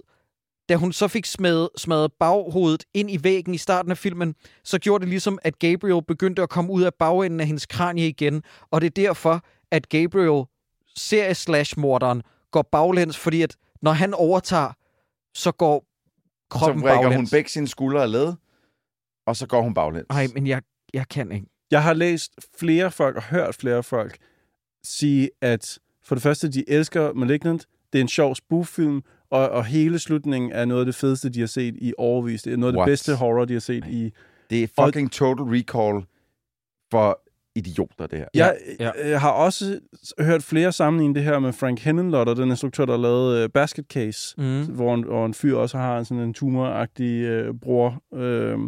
[0.68, 4.34] da hun så fik smadret, smadret baghovedet ind i væggen i starten af filmen,
[4.64, 8.08] så gjorde det ligesom, at Gabriel begyndte at komme ud af bagenden af hendes kranie
[8.08, 8.42] igen.
[8.70, 10.44] Og det er derfor, at Gabriel,
[10.96, 14.72] serie-slash-morderen, går baglæns, fordi at når han overtager,
[15.34, 17.30] så går Så kroppen brækker hun baglæns.
[17.30, 18.32] begge sine skuldre af led,
[19.26, 20.06] og så går hun baglæns.
[20.08, 20.62] Nej, men jeg,
[20.94, 21.46] jeg kan ikke.
[21.70, 24.18] Jeg har læst flere folk og hørt flere folk
[24.84, 27.66] sige, at for det første, de elsker Malignant.
[27.92, 31.40] Det er en sjov spoof-film, og, og hele slutningen er noget af det fedeste, de
[31.40, 32.42] har set i overvis.
[32.42, 32.86] Det er noget af What?
[32.86, 34.12] det bedste horror, de har set i...
[34.50, 36.06] Det er fucking total recall
[36.90, 37.22] for
[37.56, 38.26] idioter, det her.
[38.34, 38.90] Jeg, Ja.
[38.98, 39.08] ja.
[39.10, 39.80] jeg har også
[40.20, 44.34] hørt flere sammenligne det her med Frank Henenlotter, den instruktør, der lavede uh, Basket Case,
[44.38, 44.62] Mm.
[44.64, 48.02] hvor, en, hvor en fyr også har sådan en tumoragtig øh, bror.
[48.14, 48.58] Øh,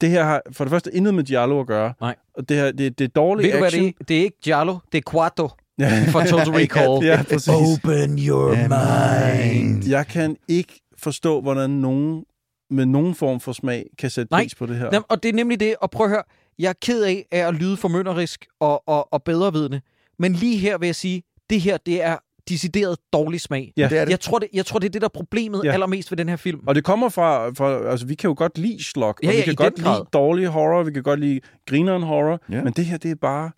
[0.00, 1.92] det her har for det første intet med Giallo at gøre.
[2.00, 2.14] Nej.
[2.34, 3.84] Og det her, det, det er dårlig Ved du hvad action.
[3.84, 4.04] det er?
[4.04, 5.48] Det er ikke Giallo, det er Quattro
[5.78, 6.04] Ja.
[6.08, 7.06] for Total Recall.
[7.06, 7.48] ja, præcis.
[7.48, 9.88] Open your mind.
[9.88, 12.24] Jeg kan ikke forstå, hvordan nogen
[12.70, 14.42] med nogen form for smag kan sætte Nej.
[14.42, 14.84] pris på det her.
[14.92, 16.22] Jamen, og det er nemlig det, og prøv at høre,
[16.58, 19.80] jeg er ked af, af at lyde formynderisk og, og, og bedrevidende,
[20.18, 22.16] men lige her vil jeg sige, det her, det er
[22.48, 23.72] decideret dårlig smag.
[23.76, 23.88] Ja.
[23.88, 24.10] Det er det.
[24.10, 25.72] Jeg tror, det, jeg tror, det er det, der er problemet Ja.
[25.72, 26.60] allermest ved den her film.
[26.66, 29.38] Og det kommer fra, fra, altså vi kan jo godt lide slok, Ja, og vi
[29.38, 29.96] ja, kan i godt grad.
[29.98, 32.62] lide dårlig horror, vi kan godt lide grineren horror, Ja.
[32.64, 33.50] men det her, det er bare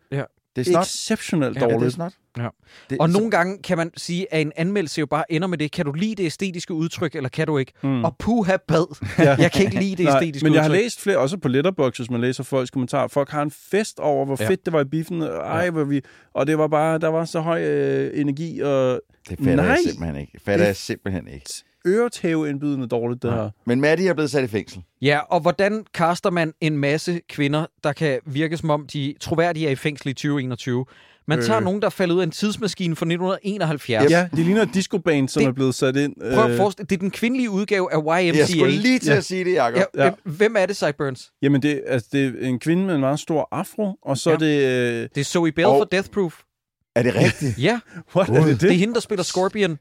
[0.57, 0.87] Det er snart.
[0.87, 1.95] exceptionelt Ja, Ja, det er dårligt.
[1.95, 2.12] snart.
[2.39, 2.49] Ja.
[2.91, 5.59] Det, Og så- nogle gange kan man sige, at en anmeldelse jo bare ender med
[5.59, 5.73] det.
[5.73, 7.73] Kan du lide det æstetiske udtryk, eller kan du ikke?
[7.83, 8.05] Mm.
[8.05, 8.97] Og puha bad.
[9.24, 9.37] Ja.
[9.39, 10.83] Jeg kan ikke lide det Nej, æstetiske men jeg har udtryk.
[10.83, 13.09] læst flere, også på Letterboxd, hvis man læser folks kommentarer.
[13.09, 14.49] Folk har en fest over, hvor Ja.
[14.49, 15.23] fedt det var i biffen.
[15.23, 15.70] Ej, Ja.
[15.70, 16.01] hvor vi,
[16.35, 19.65] og det var bare, der var så høj øh, energi og det fatter Nej.
[19.66, 20.33] jeg simpelthen ikke.
[20.33, 21.51] Det fatter Det- jeg simpelthen ikke.
[21.87, 23.43] Øretæveindbydende dårligt, det Nej.
[23.43, 23.51] her.
[23.67, 24.83] Men Maddie er blevet sat i fængsel.
[25.03, 29.67] Ja, og hvordan kaster man en masse kvinder, der kan virke som om, de troværdige
[29.67, 30.85] er i fængsel i 2021?
[31.29, 31.65] Man tager Øh.
[31.65, 34.11] nogen, der er faldet ud af en tidsmaskine fra 1971.
[34.11, 36.15] Ja, det ligner et discoband, som Det- er blevet sat ind.
[36.35, 38.39] Prøv at øh, forestille det er den kvindelige udgave af YMCA.
[38.39, 39.17] Jeg skulle lige til Ja.
[39.17, 39.77] at sige det, Jacob.
[39.97, 40.05] Ja, Ja.
[40.05, 40.13] ja.
[40.25, 41.31] Hvem er det, Sideburns?
[41.43, 44.35] Jamen, det, altså, det er en kvinde med en meget stor afro, og så Ja.
[44.35, 44.63] er det...
[45.03, 46.35] Øh, Det er Zoe Bell Og- for Death Proof.
[46.97, 47.59] Er det rigtigt?
[47.59, 47.81] Ja,
[48.16, 48.70] what er det, det det?
[48.70, 49.78] er hende, der spiller Scorpion.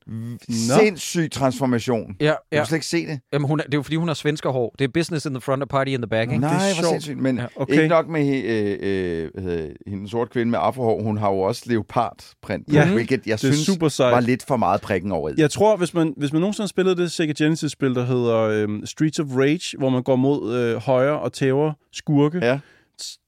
[0.50, 2.16] Sindssyg transformation.
[2.20, 2.32] Ja, Ja.
[2.32, 3.20] Du kan slet ikke se det.
[3.34, 4.76] Jamen, hun er, det er jo, fordi hun har svensker hår.
[4.80, 6.42] Det er business in the front og party in the back, ikke?
[6.42, 7.18] Nej, Det er hvor sindssygt.
[7.20, 7.74] Men Ja, okay.
[7.74, 11.04] ikke nok med øh, øh, det, hende den sorte kvinde med afrohår.
[11.04, 12.94] Hun har jo også leopardprint på, Ja.
[12.94, 14.12] hvilket jeg Det er synes super sejt.
[14.14, 15.34] var lidt for meget prikken over i.
[15.38, 18.86] Jeg tror, hvis man, hvis man nogensinde har spillet det Sega Genesis-spil, der hedder øhm,
[18.86, 22.60] Streets of Rage, hvor man går mod øh, højre og tæver skurke, Ja.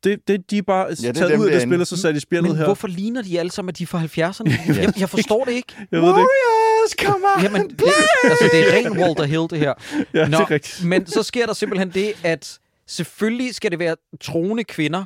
[0.04, 1.88] Det, det, de er bare ja, det er taget dem ud af det spil, og
[1.88, 2.66] så sat i spillet Men her.
[2.66, 4.78] hvorfor ligner de alle sammen, at de er fra 70'erne?
[4.82, 5.74] jeg, jeg forstår det ikke.
[5.92, 6.28] Jeg ved det ikke.
[6.28, 7.44] Warriors, come on!
[7.44, 7.84] Jamen, det,
[8.24, 9.74] altså, det er ren Walter Hill, det her.
[10.14, 10.86] Ja, Nå, det er rigtigt.
[10.86, 15.04] Men så sker der simpelthen det, at selvfølgelig skal det være troende kvinder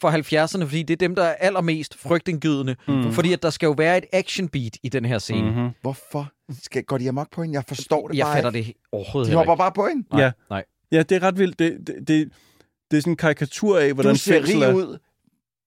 [0.00, 2.76] fra 70'erne, fordi det er dem, der er allermest frygtindgydende.
[2.88, 3.12] Mm.
[3.12, 5.50] Fordi at der skal jo være et action beat i den her scene.
[5.50, 5.56] Mm.
[5.56, 5.68] Mm-hmm.
[5.82, 6.28] Hvorfor
[6.62, 7.54] skal, går de amok på hende?
[7.56, 8.66] Jeg forstår det Jeg bare fatter ikke.
[8.68, 9.58] det overhovedet De hopper ikke.
[9.58, 10.04] bare på hende.
[10.12, 10.30] Nej, Ja.
[10.50, 10.64] nej.
[10.92, 11.58] Ja, det er ret vildt.
[11.58, 12.28] Det, det, det,
[12.92, 14.74] det er sådan en karikatur af, hvordan Du ser fængsel rig er.
[14.74, 14.98] ud.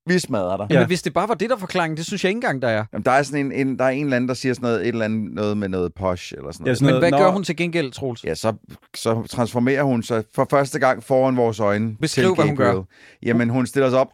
[0.07, 0.67] Vi smadrer dig.
[0.69, 0.73] Ja.
[0.75, 0.79] Ja.
[0.79, 2.85] Men hvis det bare var det, der forklaringen, det synes jeg ikke engang, der er.
[2.93, 4.81] Jamen, der er sådan en, en, der er en eller anden, der siger sådan noget,
[4.81, 6.77] et eller andet noget med noget posh eller sådan Ja, noget.
[6.77, 8.23] sådan Men noget, hvad Nå, gør hun til gengæld, Troels?
[8.23, 8.53] Ja, så,
[8.95, 11.95] så transformerer hun sig for første gang foran vores øjne.
[12.01, 12.81] Beskriv, til hvad hun gør.
[13.23, 14.11] Jamen, hun stiller sig op,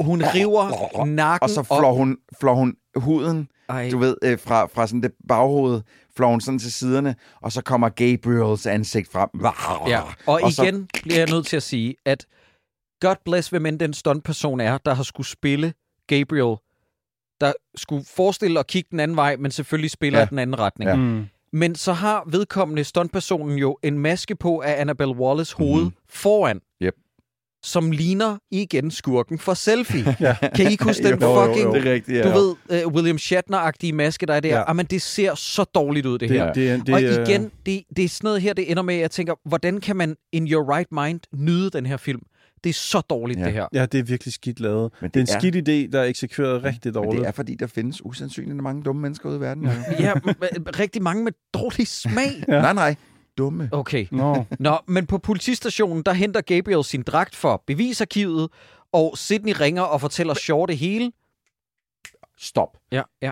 [0.00, 4.66] Hun river nakken og så flår hun, flår hun huden, Ej, du ved, øh, fra,
[4.74, 5.80] fra sådan det baghoved,
[6.20, 9.28] flår sådan til siderne, og så kommer Gabriels ansigt frem.
[9.88, 12.26] Ja, og, Og så- igen bliver jeg nødt til at sige, at
[13.00, 15.72] God bless, hvem end den stuntperson er, der har skulle spille
[16.06, 16.56] Gabriel,
[17.40, 20.24] der skulle forestille at kigge den anden vej, men selvfølgelig spiller ja.
[20.24, 20.90] Den anden retning.
[20.90, 20.96] Ja.
[20.96, 21.26] Mm.
[21.52, 25.96] Men så har vedkommende stuntpersonen jo en maske på af Annabelle Wallace hoved mm-hmm.
[26.08, 26.94] foran, Yep.
[27.62, 30.16] Som ligner igen skurken for selfie.
[30.20, 30.36] Ja.
[30.54, 31.46] Kan I ikke huske den Jo, jo, jo.
[31.46, 32.22] fucking, Det er rigtigt, ja.
[32.32, 34.48] du ved, uh, William Shatner-agtige maske, der er der?
[34.48, 34.56] Ja.
[34.58, 34.64] Ja.
[34.68, 36.52] Jamen, det ser så dårligt ud, det, Det, her.
[36.52, 39.00] det, det, det, og igen, det, det er sådan noget her, det ender med, at
[39.00, 42.20] jeg tænker, hvordan kan man in your right mind nyde den her film?
[42.64, 43.44] Det er så dårligt, Ja.
[43.44, 43.66] det her.
[43.74, 44.92] Ja, det er virkelig skidt lavet.
[45.00, 45.56] Men det, er en det er- skidt
[45.88, 47.20] idé, der er eksekveret rigtig Men dårligt.
[47.20, 49.64] det er, fordi der findes usandsynligt mange dumme mennesker ude i verden.
[49.68, 49.70] Ja.
[50.00, 50.32] Ja, m-
[50.80, 52.44] rigtig mange med dårlig smag.
[52.48, 52.60] Ja.
[52.60, 52.94] Nej, nej.
[53.44, 53.68] Dumme.
[53.72, 54.06] Okay.
[54.10, 58.48] Nå, Nå, men på politistationen, der henter Gabriel sin dragt for bevisarkivet,
[58.92, 61.12] og Sydney ringer og fortæller Shaw det hele.
[62.38, 62.68] stop.
[62.92, 63.30] Ja, ja.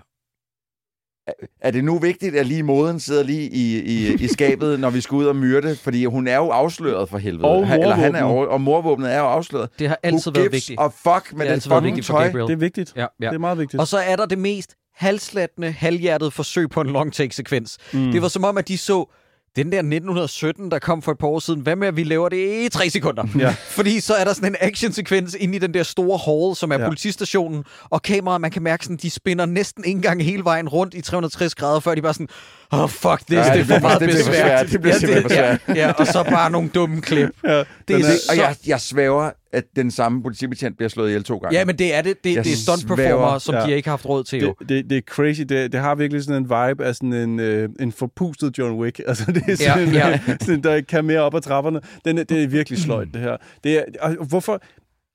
[1.61, 5.01] Er det nu vigtigt, at lige moden sidder lige i, i, i skabet, når vi
[5.01, 5.77] skal ud og myrde?
[5.77, 7.45] Fordi hun er jo afsløret for helvede.
[7.49, 8.49] Og Han- Eller han er, morvåbnet.
[8.53, 9.69] og morvåbnet er jo afsløret.
[9.79, 10.81] Det har altid Who været vigtigt.
[10.81, 12.25] a fuck med Det den fucking tøj?
[12.25, 12.47] Gabriel.
[12.47, 12.93] Det er vigtigt.
[12.97, 13.27] Ja, ja.
[13.29, 13.81] Det er meget vigtigt.
[13.81, 17.79] Og så er der det mest halslattende, halvhjertede forsøg på en long take-sekvens.
[17.93, 18.13] Mm.
[18.13, 19.11] Det var som om, at de så
[19.59, 21.61] den der 1917, der kom for et par år siden.
[21.61, 23.25] Hvad med, at vi laver det i tre sekunder?
[23.39, 23.55] Ja.
[23.77, 26.79] Fordi så er der sådan en actionsekvens inde i den der store hall, som er
[26.79, 26.85] Ja.
[26.87, 30.95] politistationen, og kameraet, man kan mærke, sådan, de spinner næsten en gang hele vejen rundt
[30.95, 32.29] i 360 grader, før de bare sådan,
[32.73, 34.47] oh fuck this, Ja, det er det for bliver- meget det bliver for besvær.
[34.47, 34.73] svært.
[34.73, 37.29] Det bliver simpelthen for ja, ja, og så bare nogle dumme klip.
[37.45, 41.09] ja, Det er er, så- Og jeg, jeg svæver, at den samme politibetjent bliver slået
[41.09, 41.59] ihjel to gange.
[41.59, 42.25] Ja, men det er det.
[42.25, 42.97] Det, Jeg det er stunt svæver.
[42.97, 43.61] performer, som Ja.
[43.67, 44.55] de ikke har haft råd til, jo.
[44.59, 45.41] det, det, det er crazy.
[45.41, 49.01] Det, det har virkelig sådan en vibe af sådan en, øh, en forpustet John Wick.
[49.09, 50.37] Altså, det er sådan, Ja, ja, ja.
[50.41, 51.81] sådan der kan mere op ad trapperne.
[52.05, 53.37] Den, det er virkelig sløjt, det her.
[53.65, 54.63] Det er, og hvorfor...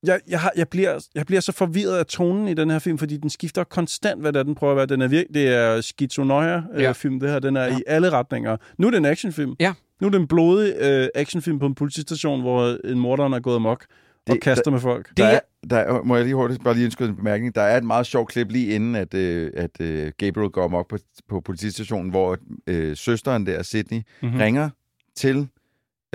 [0.03, 2.97] Jeg, jeg, har, jeg, bliver, jeg bliver så forvirret af tonen i den her film,
[2.97, 4.85] fordi den skifter konstant, hvad det er, den prøver at være.
[4.85, 6.89] Den er virke, det er schizonoia-film, Ja.
[6.89, 7.39] øh, film, det her.
[7.39, 7.67] Den er Ja.
[7.71, 7.77] ja.
[7.77, 8.57] i alle retninger.
[8.77, 9.53] Nu er det en actionfilm.
[9.59, 9.73] Ja.
[10.01, 13.55] Nu er det en blodig øh, actionfilm på en politistation, hvor en morderen er gået
[13.55, 13.85] amok
[14.29, 15.09] og Det- kaster med folk.
[15.17, 15.39] Der Det er,
[15.69, 17.55] der er, må jeg lige hurtigt bare lige indskyde en bemærkning.
[17.55, 20.89] Der er et meget sjovt klip lige inden, at, øh, at øh, Gabriel går amok
[20.89, 20.97] på,
[21.29, 24.05] på politistationen, hvor øh, søsteren der, Sydney, Mhm.
[24.21, 24.39] mm-hmm.
[24.39, 24.69] ringer
[25.15, 25.47] til,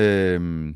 [0.01, 0.66] øh,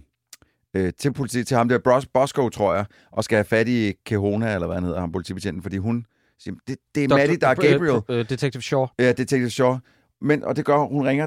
[0.74, 3.92] øh, til, politi, til ham der, Bros, Bosco, tror jeg, og skal have fat i
[4.06, 6.06] Kehona, eller hvad han hedder, ham politibetjenten, fordi hun
[6.38, 7.90] siger, det, det er Maddie, der er Gabriel.
[7.90, 8.86] Uh, uh, Detective Shaw.
[8.98, 9.76] Ja, Detective Shaw.
[10.20, 11.26] Men, og det gør, hun ringer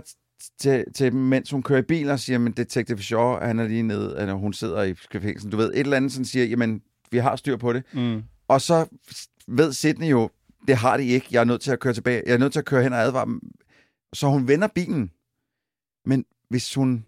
[0.60, 3.68] til, til dem, mens hun kører i bil og siger, men Detective Shaw, han er
[3.68, 5.52] lige nede, eller hun sidder i fængsel.
[5.52, 6.82] Du ved, et eller andet, sådan siger, jamen,
[7.12, 7.84] vi har styr på det.
[7.94, 8.24] Mm.
[8.48, 8.86] Og så
[9.48, 10.30] ved Sydney jo,
[10.68, 11.28] det har de ikke.
[11.32, 12.24] Jeg er nødt til at køre tilbage.
[12.26, 13.42] Jeg er nødt til at køre hen og advare dem.
[14.14, 15.12] Så hun vender bilen.
[16.06, 17.06] Men hvis hun...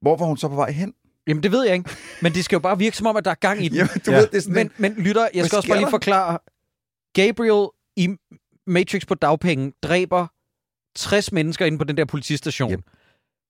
[0.00, 0.94] Hvor var hun så på vej hen?
[1.28, 1.90] Jamen, det ved jeg ikke.
[2.22, 3.76] Men det skal jo bare virke som om, at der er gang i den.
[3.76, 4.16] Jamen, du Ja.
[4.16, 6.38] ved, det er sådan Men, men lytter, jeg skal også bare lige forklare.
[7.14, 8.08] Gabriel i
[8.66, 10.26] Matrix på dagpenge dræber
[10.96, 12.72] 60 mennesker inde på den der politistation.
[12.72, 12.80] Yep.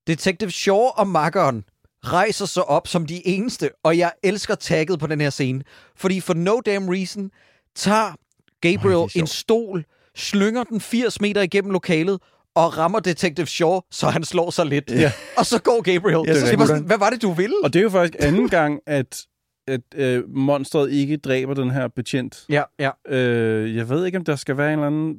[0.07, 1.65] Detective Shaw og makkeren
[2.05, 5.63] rejser sig op som de eneste, og jeg elsker tagget på den her scene.
[5.97, 7.31] Fordi for no damn reason
[7.75, 8.13] tager
[8.61, 9.85] Gabriel oh, en stol,
[10.17, 12.21] slynger den 80 meter igennem lokalet,
[12.59, 14.91] og rammer Detective Shaw, så han slår sig lidt.
[14.91, 15.13] Ja.
[15.39, 16.29] Og så går Gabriel.
[16.29, 16.85] Ja, så det er sådan, han.
[16.85, 17.57] hvad var det, du ville?
[17.65, 19.23] Og det er jo faktisk anden gang, at,
[19.69, 22.45] at øh, monstret ikke dræber den her betjent.
[22.49, 22.91] Ja, ja.
[23.09, 25.17] Øh, jeg ved ikke, om der skal være en eller anden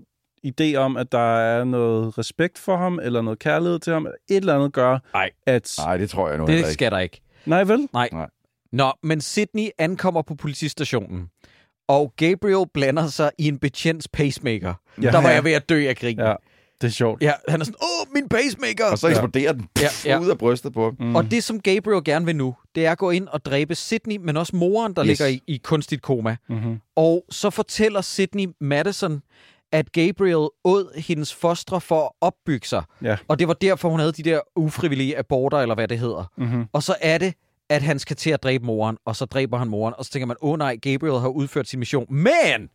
[0.48, 4.18] idé om, at der er noget respekt for ham, eller noget kærlighed til ham, eller
[4.30, 5.30] et eller andet gør, Nej.
[5.46, 5.74] at...
[5.78, 6.70] Nej, det tror jeg nu Det ikke.
[6.74, 7.22] skal der ikke.
[7.46, 7.88] Nej, vel?
[7.94, 8.10] Nej.
[8.12, 8.30] Nej.
[8.72, 11.28] Nå, men Sydney ankommer på politistationen,
[11.88, 14.74] og Gabriel blander sig i en betjents pacemaker.
[14.98, 15.12] Ja, Ja.
[15.12, 16.20] der var jeg ved at dø af grin.
[16.20, 16.34] Ja,
[16.82, 17.22] det er sjovt.
[17.24, 18.86] ja han er sådan, åh, min pacemaker!
[18.92, 20.12] Og så eksploderer den Ja, ja, ja.
[20.12, 20.20] ja.
[20.20, 20.96] ud af brystet på ham.
[21.00, 21.16] Mm.
[21.16, 24.18] Og det, som Gabriel gerne vil nu, det er at gå ind og dræbe Sydney,
[24.18, 25.10] men også moren, der yes.
[25.10, 25.20] Yes.
[25.20, 26.36] ligger i, i kunstigt koma.
[26.50, 26.80] Mm-hmm.
[26.96, 29.22] Og så fortæller Sydney Madison,
[29.72, 32.84] at Gabriel åd hendes fostre for at opbygge sig.
[33.04, 33.18] Ja.
[33.28, 36.32] Og det var derfor, hun havde de der ufrivillige aborter, eller hvad det hedder.
[36.38, 36.66] Mm-hmm.
[36.74, 37.34] Og så er det,
[37.70, 40.26] at han skal til at dræbe moren, og så dræber han moren, og så tænker
[40.26, 42.06] man, åh oh, nej, Gabriel har udført sin mission.
[42.14, 42.70] Men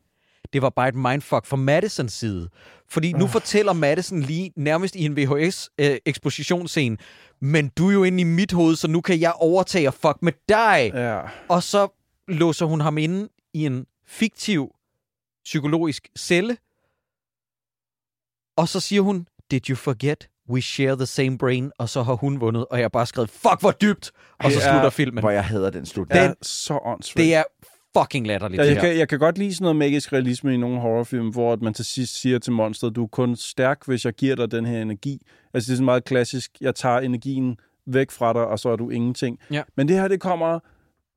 [0.53, 2.49] det var bare et mindfuck fra Madisons side.
[2.89, 6.97] Fordi nu fortæller Madison lige nærmest i en VHS-ekspositionsscene,
[7.41, 10.17] men du er jo inde i mit hoved, så nu kan jeg overtage og fuck
[10.23, 10.91] med dig.
[10.95, 11.21] Ja.
[11.49, 11.89] Og så
[12.29, 14.71] låser hun ham inde i en fiktiv
[15.45, 16.57] psykologisk celle.
[18.57, 20.29] Og så siger hun, did you forget?
[20.51, 21.73] We share the same brain.
[21.79, 24.13] Og så har hun vundet, og jeg har bare skrevet, fuck hvor dybt!
[24.41, 25.23] Og så er- slutter filmen.
[25.23, 26.21] Hvor jeg hader den slutning.
[26.21, 26.31] Det Ja.
[26.31, 27.17] er så åndssvagt.
[27.17, 27.43] Det er
[27.99, 28.81] fucking latterligt, Ja, jeg, her.
[28.81, 31.75] kan, jeg kan godt lide sådan noget magisk realisme i nogle horrorfilm, hvor at man
[31.75, 34.83] til sidst siger til monsteret, du er kun stærk, hvis jeg giver dig den her
[34.83, 35.21] energi.
[35.55, 37.57] Altså det er sådan meget klassisk, jeg tager energien
[37.87, 39.39] væk fra dig, og så er du ingenting.
[39.51, 39.63] Ja.
[39.77, 40.59] Men det her, det kommer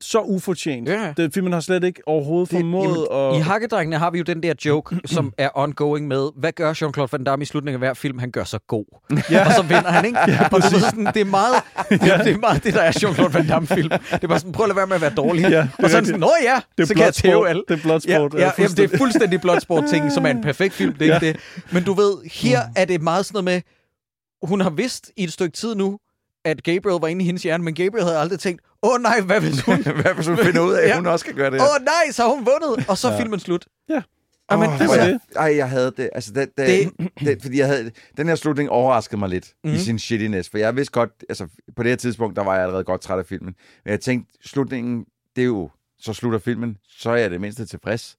[0.00, 0.88] så ufortjent.
[0.88, 1.12] Ja.
[1.16, 3.36] Det, filmen har slet ikke overhovedet Det- formået at...
[3.36, 7.08] I Hakkedrengene har vi jo den der joke, som er ongoing med, hvad gør Jean-Claude
[7.12, 8.18] Van Damme i slutningen af hver film?
[8.18, 8.84] Han gør sig god.
[9.30, 9.46] Ja.
[9.46, 10.18] Og så vinder han, ikke?
[10.28, 11.54] Ja, og du ved, sådan, det, er meget,
[11.90, 13.88] det, er, det er meget det, der er Jean-Claude Van Damme-film.
[13.90, 15.42] Det er bare sådan, prøv at lade være med at være dårlig.
[15.42, 17.48] Ja, det er og så er sådan, nå ja, det er så kan jeg tæve
[17.48, 17.62] alle.
[17.68, 18.34] Det er Bloodsport.
[18.34, 21.26] Ja, ja, jamen, det er fuldstændig Bloodsport-ting, som er en perfekt film, det er ikke
[21.26, 21.36] det.
[21.72, 25.32] Men du ved, her er det meget sådan noget med, hun har vidst i et
[25.32, 25.98] stykke tid nu,
[26.44, 29.20] at Gabriel var inde i hendes hjerne, men Gabriel havde aldrig tænkt, åh oh, nej,
[29.20, 29.82] hvad hvis hun...
[30.02, 30.96] Hvad hvis hun finder ud af, at Ja.
[30.96, 33.12] hun også kan gøre det Åh oh, nej, så har hun vundet, og så er
[33.12, 33.20] Ja.
[33.20, 33.66] filmen slut.
[33.88, 34.02] Ja.
[34.50, 36.10] Jamen, Åh, det var jeg, ej, jeg havde det.
[36.14, 39.52] Altså, det, det, Det- det, det, fordi jeg havde, den her slutning overraskede mig lidt
[39.64, 39.70] mm.
[39.70, 39.76] Mhm.
[39.76, 40.48] i sin shittiness.
[40.50, 41.46] For jeg vidste godt, altså
[41.76, 43.54] på det her tidspunkt, der var jeg allerede godt træt af filmen.
[43.84, 45.04] Men jeg tænkte, slutningen,
[45.36, 48.16] det er jo, så slutter filmen, så er jeg det mindste tilfreds.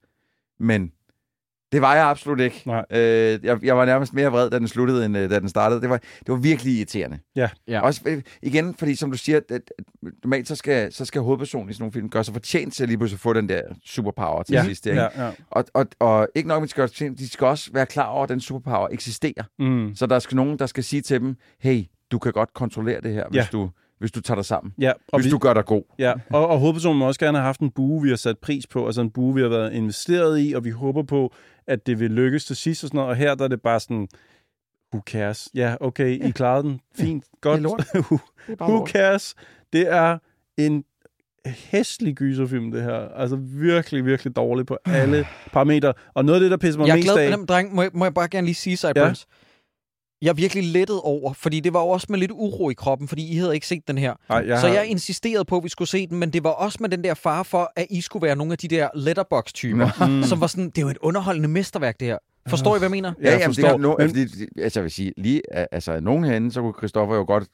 [0.60, 0.92] Men
[1.72, 2.62] Det var jeg absolut ikke.
[2.66, 2.84] Nej.
[2.90, 5.80] Øh, jeg, jeg var nærmest mere vred, da den sluttede, end øh, da den startede.
[5.80, 7.18] Det var, det var virkelig irriterende.
[7.36, 7.48] Ja.
[7.68, 7.80] Ja.
[7.80, 9.62] Også øh, igen, fordi som du siger, at, at
[10.24, 12.88] normalt så skal, så skal hovedpersonen i sådan nogle film gøre sig fortjent til at
[12.88, 14.86] lige pludselig få den der superpower til Ja, sidst.
[14.86, 15.00] Ikke?
[15.00, 15.30] ja, ja.
[15.50, 18.22] Og, og, og ikke nok med, at de skal de skal også være klar over,
[18.22, 19.44] at den superpower eksisterer.
[19.58, 19.94] Mm.
[19.94, 23.12] Så der skal nogen, der skal sige til dem, hey, du kan godt kontrollere det
[23.12, 23.46] her, hvis, Ja.
[23.52, 23.70] du,
[24.00, 24.74] hvis du tager dig sammen.
[24.80, 25.82] Ja, og Hvis vi, du gør dig god.
[25.98, 28.66] Ja, og, og hovedpersonen må også gerne have haft en bue, vi har sat pris
[28.66, 31.34] på, altså en bue, vi har været investeret i, og vi håber på,
[31.66, 33.10] at det vil lykkes til sidst og sådan noget.
[33.10, 34.08] Og her der er det bare sådan,
[34.94, 35.48] who cares?
[35.54, 36.80] Ja, okay, I klarede den.
[36.96, 37.62] Fint, godt.
[37.62, 37.84] lort.
[37.94, 38.88] who, Det er bare who lort.
[38.90, 39.34] cares?
[39.72, 40.18] Det er
[40.58, 40.84] en
[41.46, 43.08] hæslig gyserfilm, det her.
[43.16, 45.92] Altså virkelig, virkelig dårlig på alle parametre.
[46.14, 47.30] Og noget af det, der pisser mig Jeg er mest glad af...
[47.30, 47.74] for dem, dreng.
[47.74, 49.26] Må jeg, må jeg bare gerne lige sige, Sideburns?
[50.22, 53.08] Jeg er virkelig lettet over, fordi det var jo også med lidt uro i kroppen,
[53.08, 54.14] fordi I havde ikke set den her.
[54.28, 56.50] Nej, jeg Så har- jeg insisterede på, at vi skulle se den, men det var
[56.50, 60.06] også med den der fare for, at I skulle være nogle af de der letterbox-typer,
[60.08, 60.22] Mm.
[60.22, 62.18] som var sådan, det er jo et underholdende mesterværk, det her.
[62.48, 63.12] Forstår I, hvad jeg mener?
[63.22, 63.70] Ja, Jeg jamen, det forstår.
[63.70, 63.94] kan, no,
[64.62, 65.42] altså, jeg vil sige, lige,
[65.72, 67.44] altså, nogen herinde, så kunne Christoffer jo godt,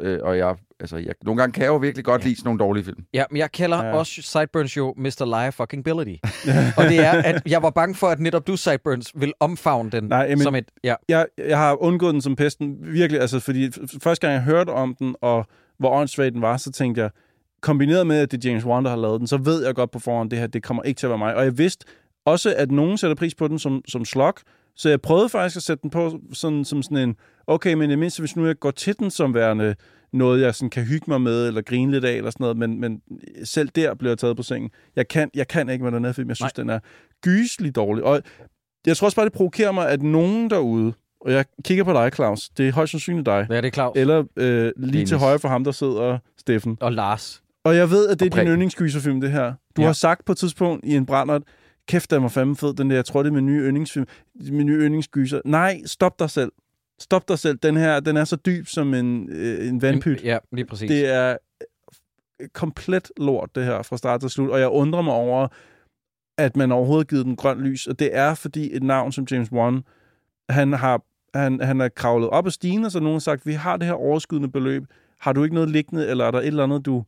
[0.00, 2.58] øh, og jeg, altså, jeg, nogle gange kan jeg jo virkelig godt lide sådan nogle
[2.58, 3.04] dårlige film.
[3.14, 3.88] Ja, men jeg kalder Ja.
[3.88, 3.94] ja.
[3.96, 5.24] også Sideburns jo Mr.
[5.24, 6.18] Liar fucking Ability.
[6.78, 10.04] og det er, at jeg var bange for, at netop du, Sideburns, vil omfavne den
[10.04, 10.68] Nej, jamen- som et...
[10.84, 13.70] Ja, jeg, jeg har undgået den som pesten, virkelig, altså, fordi
[14.02, 15.46] første gang jeg hørte om den, og
[15.78, 17.10] hvor åndssvagt den var, så tænkte jeg,
[17.60, 19.90] kombineret med, at det er James Wan, der har lavet den, så ved jeg godt
[19.90, 21.34] på forhånd, det her, det kommer ikke til at være mig.
[21.34, 21.86] Og jeg vidste
[22.26, 24.34] også, at nogen sætter pris på den som, som slog,
[24.78, 27.90] så jeg prøvede faktisk at sætte den på sådan, som sådan en, okay, men i
[27.90, 29.74] det mindste, hvis nu jeg går til den som værende
[30.12, 32.80] noget, jeg sådan kan hygge mig med, eller grine lidt af, eller sådan noget, men,
[32.80, 33.00] men
[33.44, 34.70] selv der bliver jeg taget på sengen.
[34.96, 36.28] Jeg kan, jeg kan ikke med den her film.
[36.28, 36.62] Jeg synes, Nej.
[36.62, 36.78] den er
[37.22, 38.04] gyselig dårlig.
[38.04, 38.22] Og
[38.86, 42.10] jeg tror også bare, det provokerer mig, at nogen derude, og jeg kigger på dig,
[42.14, 43.92] Claus, det er højst sandsynligt dig, ja det er Claus.
[43.96, 45.08] eller øh, lige Dennis.
[45.08, 46.76] til højre for ham, der sidder Steffen.
[46.80, 47.42] Og Lars.
[47.64, 49.52] Og jeg ved, at det er din yndlingsgyserfilm, det her.
[49.76, 49.82] Du.
[49.82, 49.86] Ja.
[49.86, 51.42] har sagt på et tidspunkt i en brændert,
[51.88, 54.66] kæft, den var fandme fed, den der, jeg tror, det er min nye yndlingsfilm, min
[54.66, 55.40] nye yndlingsgyser.
[55.44, 56.52] Nej, stop dig selv.
[56.98, 57.58] Stop dig selv.
[57.62, 60.24] Den her, den er så dyb som en, øh, en vandpyt.
[60.24, 60.88] Ja, lige præcis.
[60.88, 61.36] Det er
[62.52, 64.50] komplet lort, det her, fra start til slut.
[64.50, 65.48] Og jeg undrer mig over,
[66.38, 67.86] at man overhovedet har givet den grønt lys.
[67.86, 69.82] Og det er, fordi et navn som James Wan,
[70.48, 71.02] han har,
[71.34, 73.86] han, han er kravlet op ad stigen, og så nogen har sagt, vi har det
[73.86, 74.84] her overskydende beløb.
[75.20, 77.04] Har du ikke noget liggende, eller er der et eller andet, du...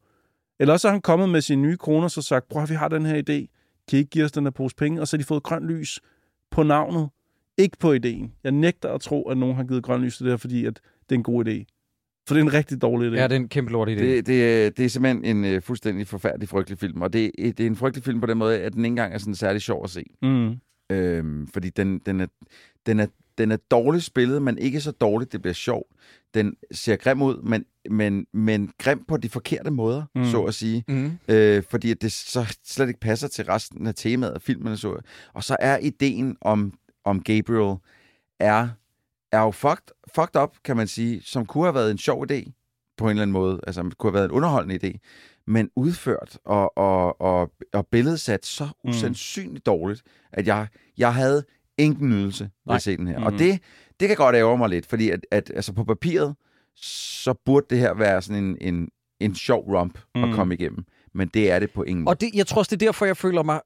[0.60, 3.06] Eller også er han kommet med sine nye kroner, så sagt, prøv vi har den
[3.06, 3.59] her idé.
[3.90, 5.00] Kan I ikke give os den her pose penge?
[5.00, 6.00] Og så har de fået grønt lys
[6.50, 7.08] på navnet,
[7.58, 8.32] ikke på ideen.
[8.44, 10.80] Jeg nægter at tro, at nogen har givet grønt lys til det her, fordi at
[11.08, 11.64] det er en god idé.
[12.28, 13.16] For det er en rigtig dårlig idé.
[13.16, 13.92] Ja, det er en kæmpe lort idé.
[13.92, 17.02] Det, det, er- det er simpelthen en uh, fuldstændig forfærdelig, frygtelig film.
[17.02, 19.18] Og det, det er en frygtelig film på den måde, at den ikke engang er
[19.18, 20.04] sådan særlig sjov at se.
[20.22, 20.54] Mm.
[20.92, 22.26] Øhm, fordi den, den, er,
[22.86, 23.06] den, er,
[23.38, 25.86] den er dårligt spillet, men ikke så dårligt, det bliver sjovt.
[26.34, 30.20] Den ser grim ud, men, men, men grim på de forkerte måder, Mm.
[30.20, 30.26] mm.
[30.26, 30.84] så at sige.
[30.88, 31.18] Mm.
[31.28, 34.76] Øh, fordi det så slet ikke passer til resten af temaet af filmen.
[34.76, 35.00] Så.
[35.34, 36.72] Og så er ideen om,
[37.04, 37.76] om Gabriel
[38.40, 38.68] er,
[39.32, 42.50] er jo fucked, fucked up, kan man sige, som kunne have været en sjov idé
[42.96, 43.60] på en eller anden måde.
[43.66, 44.98] Altså, det kunne have været en underholdende idé.
[45.46, 48.90] Men udført og, og, og, og billedsat så Mm.
[48.90, 50.02] usandsynligt dårligt,
[50.32, 50.66] at jeg,
[50.98, 51.44] jeg havde
[51.80, 53.18] ingen nydelse ved at se den her.
[53.18, 53.24] Mm.
[53.24, 53.60] Og det,
[54.00, 56.34] det kan godt ærge mig lidt, fordi at, at altså på papiret,
[56.76, 58.88] så burde det her være sådan en, en,
[59.20, 60.24] en sjov romp Mm.
[60.24, 60.84] at komme igennem.
[61.14, 62.12] Men det er det på ingen måde.
[62.12, 63.60] Og det, jeg tror også, det er derfor, jeg føler mig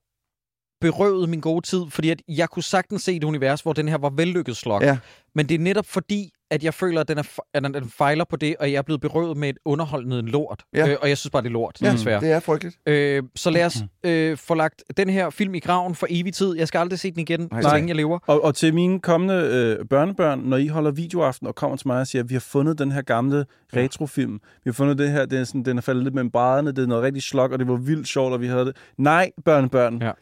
[0.80, 3.98] berøvet min gode tid, fordi at jeg kunne sagtens se et univers, hvor den her
[3.98, 4.82] var vellykket slok.
[4.82, 4.98] Ja.
[5.34, 7.22] Men det er netop fordi, at jeg føler, at den, er,
[7.54, 10.62] at den, den fejler på det, og jeg er blevet berøvet med et underholdende lort.
[10.74, 10.88] Ja.
[10.88, 12.20] Øh, og jeg synes bare, det er lort, Ja, desværre.
[12.20, 12.76] det er frygteligt.
[12.86, 16.56] Øh, så lad os øh, få lagt den her film i graven for evig tid.
[16.56, 17.62] Jeg skal aldrig se den igen, Nej.
[17.62, 18.18] så længe jeg lever.
[18.26, 19.34] Og, og til mine kommende
[19.80, 22.40] øh, børnebørn, når I holder videoaften og kommer til mig og siger, at vi har
[22.40, 23.44] fundet den her gamle
[23.76, 26.70] retrofilm, vi har fundet det her, det er sådan, den er faldet lidt mellem brædderne,
[26.72, 28.76] det er noget rigtig slok, og det var vildt sjovt, og vi havde det.
[28.98, 30.02] Nej, børnebørn.
[30.02, 30.12] Ja.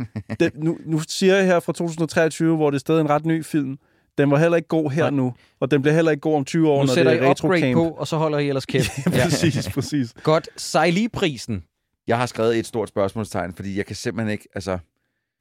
[0.40, 3.44] det, nu, nu siger jeg her fra 2023, hvor det er stadig en ret ny
[3.44, 3.76] film,
[4.18, 5.10] den var heller ikke god her Nej.
[5.10, 7.30] nu, og den bliver heller ikke god om 20 år, Nu når det I er
[7.30, 7.74] retro camp.
[7.74, 8.90] på, og så holder I ellers kæft.
[9.06, 10.14] ja, præcis, præcis.
[10.22, 10.48] Godt.
[10.56, 11.64] Sejli-prisen.
[12.06, 14.48] Jeg har skrevet et stort spørgsmålstegn, fordi jeg kan simpelthen ikke...
[14.55, 14.78] Altså,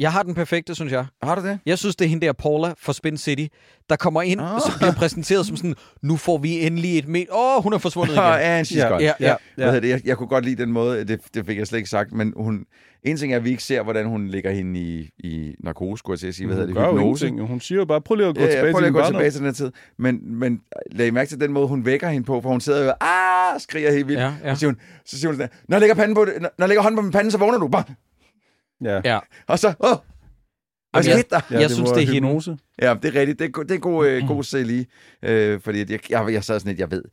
[0.01, 1.05] Jeg har den perfekte, synes jeg.
[1.23, 1.59] har du det?
[1.65, 3.45] Jeg synes, det er hende der, Paula fra Spin City,
[3.89, 4.55] der kommer ind, Ah.
[4.55, 7.25] og så bliver præsenteret som sådan, nu får vi endelig et med.
[7.31, 8.23] Åh, oh, hun er forsvundet igen.
[8.23, 8.87] Ja, and she's Ja.
[8.87, 9.03] gone.
[9.03, 9.35] Ja, ja.
[9.55, 9.89] Hvad hedder det?
[9.89, 12.33] Jeg, jeg kunne godt lide den måde, det, det fik jeg slet ikke sagt, men
[12.35, 12.65] hun,
[13.03, 16.13] en ting er, at vi ikke ser, hvordan hun ligger hende i, i narkose, skulle
[16.15, 16.47] jeg til at sige.
[16.47, 16.81] Hvad hedder Hun det?
[16.83, 17.27] gør jo Hypnose.
[17.37, 17.45] jo.
[17.45, 19.05] Hun siger jo bare, prøv lige at gå Ja, ja, tilbage prøv til lige at
[19.05, 19.71] gå tilbage til den her tid.
[19.99, 20.61] Men, men
[20.91, 22.95] lag I mærke til den måde, hun vækker hende på, for hun sidder jo og
[23.01, 24.19] ah, skriger helt vildt.
[24.21, 24.49] Ja, ja.
[24.51, 26.49] Og så siger hun, så siger hun sådan, når jeg lægger, panden på, det- når,
[26.57, 27.67] når jeg lægger hånden på min pande, så vågner du.
[27.67, 27.83] Bare.
[28.83, 29.01] Ja.
[29.05, 29.19] Ja.
[29.47, 29.73] Og så, åh,
[30.91, 31.59] hvad Jamen, skete der?
[31.59, 32.27] Jeg synes, var det er hende.
[32.27, 32.57] hypnose.
[32.81, 33.39] Ja, det er rigtigt.
[33.39, 34.85] Det er, det er god, øh, god se lige.
[35.23, 37.03] Øh, fordi jeg, jeg, jeg sad sådan lidt, jeg ved,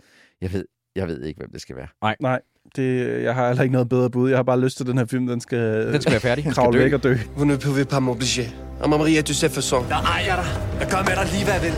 [0.40, 0.64] jeg ved,
[0.96, 2.16] jeg ved ikke, hvem det skal være.
[2.20, 2.40] Nej,
[2.76, 4.28] det, jeg har heller ikke noget bedre bud.
[4.30, 6.44] Jeg har bare lyst til, at den her film, den skal, Den skal være færdig.
[6.54, 6.84] kravle dø.
[6.84, 7.14] væk og dø.
[7.36, 8.50] Vous ne pouvez pas m'obliger.
[8.80, 9.86] og Maria Joseph Fasson.
[9.88, 10.46] Jeg ejer dig.
[10.80, 11.74] Jeg gør med dig lige, hvad jeg vil.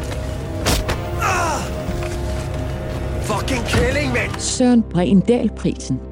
[1.23, 1.61] Ah!
[3.23, 4.41] Fucking kælling, mand!
[4.41, 6.10] Søren Bregendal-prisen.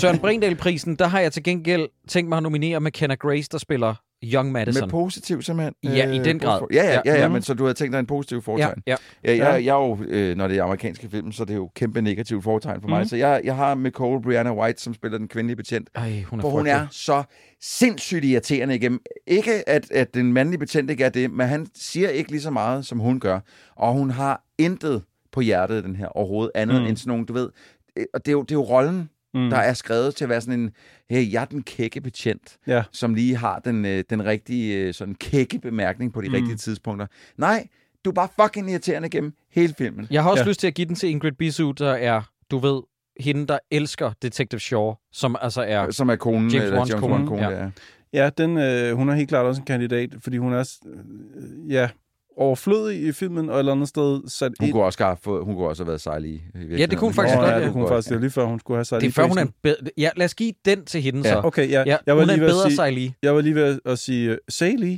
[0.00, 3.94] Søren Brindal-prisen, der har jeg til gengæld tænkt mig at nominere McKenna Grace, der spiller
[4.24, 4.80] Young Madison.
[4.82, 5.74] Med positiv simpelthen?
[5.84, 6.60] Ja, i den grad.
[6.72, 7.28] Ja, ja, ja, ja, Ja.
[7.28, 8.82] men så du havde tænkt dig en positiv ja, foretegn?
[8.86, 8.96] ja.
[9.24, 11.70] Ja, jeg, jeg er jo, øh, når det er amerikanske film, så det er jo
[11.74, 12.98] kæmpe negativt foretegn for mig.
[13.00, 13.08] Mhm.
[13.08, 15.90] Så jeg, jeg har Nicole Brianna White, som spiller den kvindelige betjent.
[15.94, 17.22] Ej, hun er For hun er så
[17.62, 19.00] sindssygt irriterende igennem.
[19.26, 22.50] Ikke, at, at den mandlige betjent ikke er det, men han siger ikke lige så
[22.50, 23.40] meget, som hun gør.
[23.76, 25.02] Og hun har intet
[25.32, 26.86] på hjertet, den her overhovedet, andet Mm.
[26.88, 27.48] end sådan nogle, du ved...
[27.96, 29.50] øh, Og det er jo, det er jo rollen, Mm.
[29.50, 30.70] der er skrevet til at være sådan en,
[31.10, 32.82] hey, jeg er den kække betjent, Ja.
[32.92, 36.34] som lige har den, øh, den rigtige øh, sådan kække bemærkning på de Mm.
[36.34, 37.06] rigtige tidspunkter.
[37.36, 37.66] Nej,
[38.04, 40.06] du er bare fucking irriterende gennem hele filmen.
[40.10, 40.48] Jeg har også Ja.
[40.48, 42.82] lyst til at give den til Ingrid Bisu, der er, du ved,
[43.20, 45.90] hende, der elsker Detective Shaw, som altså er...
[45.90, 47.62] Som er konen, James eller Wands James kone, kone, ja.
[47.64, 47.70] ja.
[48.12, 51.88] Ja, den, øh, hun er helt klart også en kandidat, fordi hun er øh, ja,
[52.36, 54.72] overflødig i filmen, og et eller andet sted sat Hun ind.
[54.72, 56.30] kunne også have, fået, hun kunne også have været sejlig.
[56.34, 56.90] i virkeligheden.
[56.90, 57.64] det kunne hun faktisk Nå, godt, ja, ja.
[57.64, 59.38] det kunne faktisk, det var lige før, hun skulle have sig Det er før, hun
[59.38, 59.76] er en bedre...
[59.98, 61.34] Ja, lad os give den til hende Ja.
[61.34, 61.40] så.
[61.44, 63.14] Okay, ja, Ja, jeg var hun er lige en ved at bedre sige, sejlige.
[63.22, 64.96] jeg var lige ved at sige uh, Sally.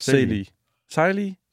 [0.00, 0.44] Sally.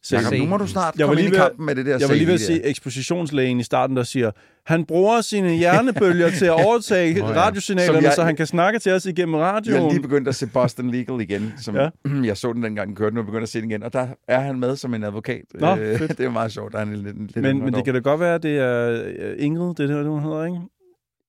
[0.03, 0.19] Sally.
[0.22, 0.40] Jacob, Se.
[0.40, 2.10] nu må du snart Jeg komme ind lige i ved- kampen med det der Jeg
[2.10, 4.32] var lige ved at sige ekspositionslægen i starten, der siger,
[4.65, 7.34] han bruger sine hjernebølger til at overtage Nå ja.
[7.41, 9.84] radiosignalerne, jeg- så han kan snakke til os igennem Jeg radioen.
[9.86, 11.90] er lige begyndt at se Boston Legal igen, som Ja.
[12.30, 13.94] jeg så den dengang den kørte, nu er jeg begyndt at se den igen, og
[13.94, 15.41] der er han med som en advokat.
[15.53, 17.94] Nå, Øh, det er meget sjovt, der er en lidt, lidt men, men det kan
[17.94, 20.57] da godt være, at det er øh, Ingrid, det er det, hun hedder, ikke?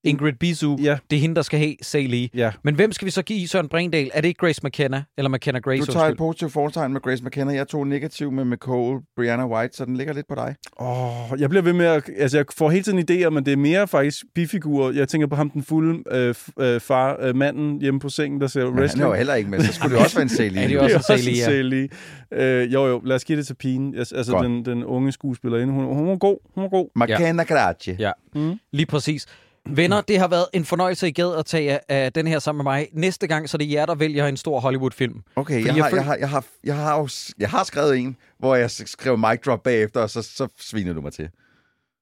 [0.05, 0.99] Ingrid Bisu, Ja.
[1.11, 2.27] det er hende, der skal have Sally.
[2.35, 2.53] Ja.
[2.63, 4.11] Men hvem skal vi så give Søren Brindal?
[4.15, 5.03] Er det ikke Grace McKenna?
[5.19, 5.87] Eller McKenna Grace?
[5.87, 7.55] Du tager et positivt foretegn med Grace McKenna.
[7.55, 10.55] Jeg tog negativ med Nicole Brianna White, så den ligger lidt på dig.
[10.81, 12.11] Åh, jeg bliver ved med at...
[12.19, 14.93] Altså, jeg får hele tiden idéer, men det er mere faktisk bifigurer.
[14.93, 18.47] Jeg tænker på ham, den fulde øh, øh, far, øh, manden hjemme på sengen, der
[18.47, 19.07] ser Men han er wrestling.
[19.09, 20.57] jo heller ikke med, så skulle det også være en sejlig.
[20.63, 21.45] Ja, det er også en Sally, ja.
[21.45, 21.89] Sally.
[22.33, 23.95] Øh, jo, jo, lad os give det til pigen.
[23.95, 24.45] Altså, Godt.
[24.47, 25.73] den, den unge skuespillerinde.
[25.75, 26.39] Hun, hun var god.
[26.55, 26.89] Hun var god.
[26.97, 27.97] McKenna Gracie.
[27.99, 28.11] Ja.
[28.35, 28.59] Mm.
[28.73, 29.27] Lige præcis.
[29.69, 32.73] Venner, det har været en fornøjelse, I gad at tage af den her sammen med
[32.73, 32.89] mig.
[32.93, 35.23] Næste gang, så er det jer, der vælger en stor Hollywood-film.
[35.37, 37.09] Okay, jeg har, jeg, har, jeg, har, jeg, har, jo
[37.39, 41.01] jeg har skrevet en, hvor jeg skrev mic drop bagefter, og så, så sviner du
[41.01, 41.29] mig til.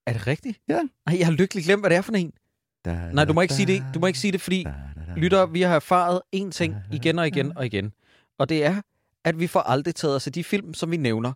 [0.06, 0.58] Er det rigtigt?
[0.68, 0.80] Ja.
[1.06, 2.32] Nej, jeg har lykkeligt glemt, hvad det er for en.
[2.84, 3.84] Da, Nej, du må ikke da, sige det.
[3.94, 5.20] Du må ikke sige det, fordi da, da, da.
[5.20, 7.92] lytter, vi har erfaret én ting igen og igen og igen.
[8.38, 8.80] Og det er,
[9.24, 11.32] at vi får aldrig taget os af de film, som vi nævner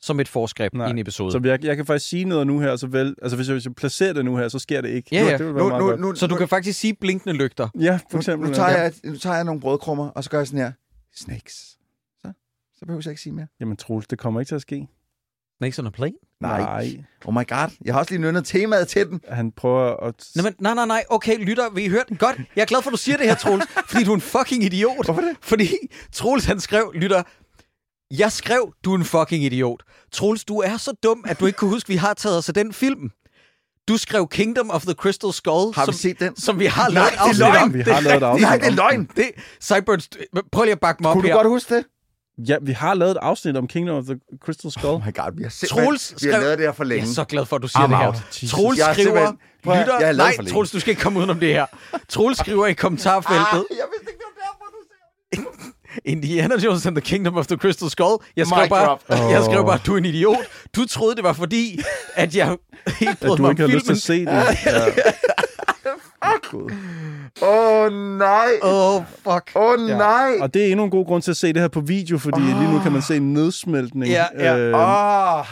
[0.00, 1.32] som et forskrift i en episode.
[1.32, 3.64] Så jeg, jeg kan faktisk sige noget nu her, så vel, altså hvis jeg, hvis
[3.64, 5.08] jeg placerer det nu her, så sker det ikke.
[5.12, 5.38] Ja, ja.
[5.38, 7.68] Det vil være Nu, meget nu, nu, Så du nu, kan faktisk sige blinkende lygter.
[7.80, 8.48] Ja, for nu, eksempel.
[8.48, 10.72] nu, tager jeg, nu tager jeg nogle brødkrummer, og så gør jeg sådan her.
[11.16, 11.54] Snakes.
[12.20, 12.32] Så,
[12.78, 13.46] så behøver jeg ikke sige mere.
[13.60, 14.88] Jamen, Troels, det kommer ikke til at ske.
[15.58, 16.14] Snakes on a plane?
[16.40, 16.60] Nej.
[16.60, 17.04] Nej.
[17.24, 19.20] Oh my god, jeg har også lige nynnet temaet til den.
[19.28, 20.28] Han prøver at...
[20.36, 21.04] Nej, men, nej, nej, nej.
[21.10, 22.36] Okay, lytter, vi hørt Godt.
[22.56, 23.64] Jeg er glad for, at du siger det her, Troels.
[23.88, 25.04] fordi du er en fucking idiot.
[25.06, 25.36] Hvorfor det?
[25.42, 25.68] Fordi
[26.12, 27.22] Troels, han skrev, lytter,
[28.10, 29.82] jeg skrev, du er en fucking idiot.
[30.12, 32.48] Troels, du er så dum, at du ikke kunne huske, at vi har taget os
[32.48, 33.10] af den film.
[33.88, 36.36] Du skrev Kingdom of the Crystal Skull, Har vi som, set den?
[36.36, 37.74] som vi har Nej, lavet det er løgn.
[37.74, 39.08] Vi har lavet et afsnit Nej, det er løgn.
[39.16, 39.30] Det,
[39.62, 40.08] Cyburns,
[40.52, 41.34] prøv lige at bakke mig op Kunne du her.
[41.34, 41.84] godt huske det?
[42.48, 44.86] Ja, vi har lavet et afsnit om Kingdom of the Crystal Skull.
[44.94, 46.88] Oh my god, vi har simpelthen Troels vi har skrev- lavet det her for Jeg
[46.88, 47.10] længe.
[47.10, 48.06] er så glad for, at du siger I'm det her.
[48.06, 48.14] out.
[48.50, 50.52] Troels Jeg er skriver, simpelthen- Prøv lytter, jeg har lavet nej, for længe.
[50.54, 51.66] Troels, du skal ikke komme udenom det her.
[52.08, 56.86] Troels skriver i kommentarfeltet, Ah, jeg vidste ikke, det var derfor, du sagde Indiana Jones
[56.86, 58.16] and the Kingdom of the Crystal Skull.
[58.36, 59.02] Jeg skrev, Mic bare, drop.
[59.08, 60.36] jeg skrev bare, du er en idiot.
[60.76, 61.80] Du troede, det var fordi,
[62.14, 62.56] at jeg
[63.00, 64.28] helt brød mig ikke har lyst til filmen.
[64.28, 65.14] at se det.
[67.42, 68.48] Åh oh, nej.
[68.62, 69.50] Åh, oh, fuck.
[69.54, 70.30] Åh oh, nej.
[70.40, 72.40] Og det er endnu en god grund til at se det her på video, fordi
[72.40, 72.60] oh.
[72.60, 74.12] lige nu kan man se en nedsmeltning.
[74.12, 74.58] Ja, ja.
[74.58, 75.46] Øh, Åh.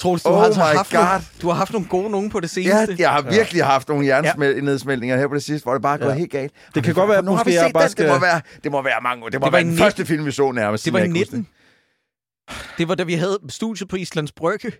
[0.00, 0.98] Troels, du, Oh har altså haft God.
[1.04, 2.96] nogle, du har haft nogle gode nogen på det Ja, seneste.
[2.98, 6.10] jeg har virkelig haft nogle hjernesmeldninger her på det sidste, hvor det bare er gået
[6.10, 6.14] Ja.
[6.18, 6.52] helt galt.
[6.74, 7.90] Det kan godt være, at nu har vi set bare den.
[7.90, 9.16] skal- Det må være, det må være mange.
[9.16, 9.84] Det må Det var være den 19.
[9.84, 10.84] første film, vi så nærmest.
[10.84, 11.46] Det var i jeg ikke 19.
[12.78, 14.72] Det var da vi havde studiet på Islands Brygge.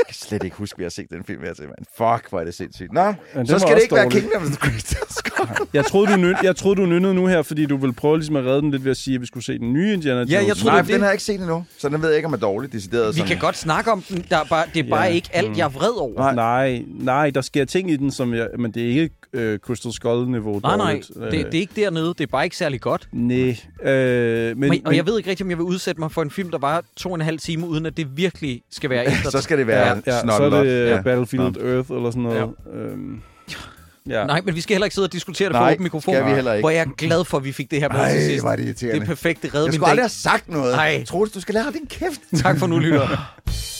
[0.00, 1.86] Jeg kan slet ikke huske, at vi har set den film her til, mand.
[1.96, 2.92] Fuck, hvor er det sindssygt.
[2.92, 4.20] Nå, den så skal det ikke være dårlig.
[4.20, 5.48] Kingdom of the Crystal Skull.
[5.72, 8.36] Jeg troede, du nød, jeg troede, du nynnede nu her, fordi du ville prøve ligesom
[8.36, 10.32] at redde den lidt ved at sige, at vi skulle se den nye Indiana Jones.
[10.32, 12.16] Ja, jeg troede, Nej, det den har jeg ikke set endnu, så den ved jeg
[12.16, 13.08] ikke, om er dårlig, decideret.
[13.14, 13.28] Vi sådan.
[13.28, 14.24] kan godt snakke om den.
[14.30, 15.08] Der er bare, det er bare Ja.
[15.12, 16.18] ikke alt, jeg er vred over.
[16.18, 16.34] Nej.
[16.34, 19.92] Nej, nej, der sker ting i den, som jeg, men det er ikke øh, Crystal
[19.92, 21.00] Skull-niveau Nej, nej.
[21.14, 22.06] Det, det er ikke dernede.
[22.08, 23.08] Det er bare ikke særlig godt.
[23.12, 26.22] Nej, øh, men, Men, og jeg ved ikke rigtig, om jeg vil udsætte mig for
[26.22, 29.06] en film, der var to og en halv time, uden at det virkelig skal være
[29.12, 29.30] efter.
[29.30, 29.94] Så skal det være Ja.
[30.06, 30.14] ja.
[30.14, 30.66] ja, så er det op.
[30.66, 31.02] ja.
[31.02, 32.36] Battlefield Earth eller sådan noget.
[32.74, 32.78] Ja.
[32.78, 33.20] Øhm,
[34.14, 34.26] ja.
[34.26, 36.14] Nej, men vi skal heller ikke sidde og diskutere det på Nej, åben mikrofon.
[36.14, 36.62] skal vi heller ikke.
[36.62, 38.42] Hvor jeg er glad for, at vi fik det her med til sidst.
[38.42, 39.42] hvor er det Det er perfekt.
[39.42, 40.74] Det redder Jeg skulle aldrig have sagt noget.
[40.74, 41.04] Nej.
[41.04, 42.20] Troels, du skal lære din kæft.
[42.42, 43.08] Tak for nu, lytter.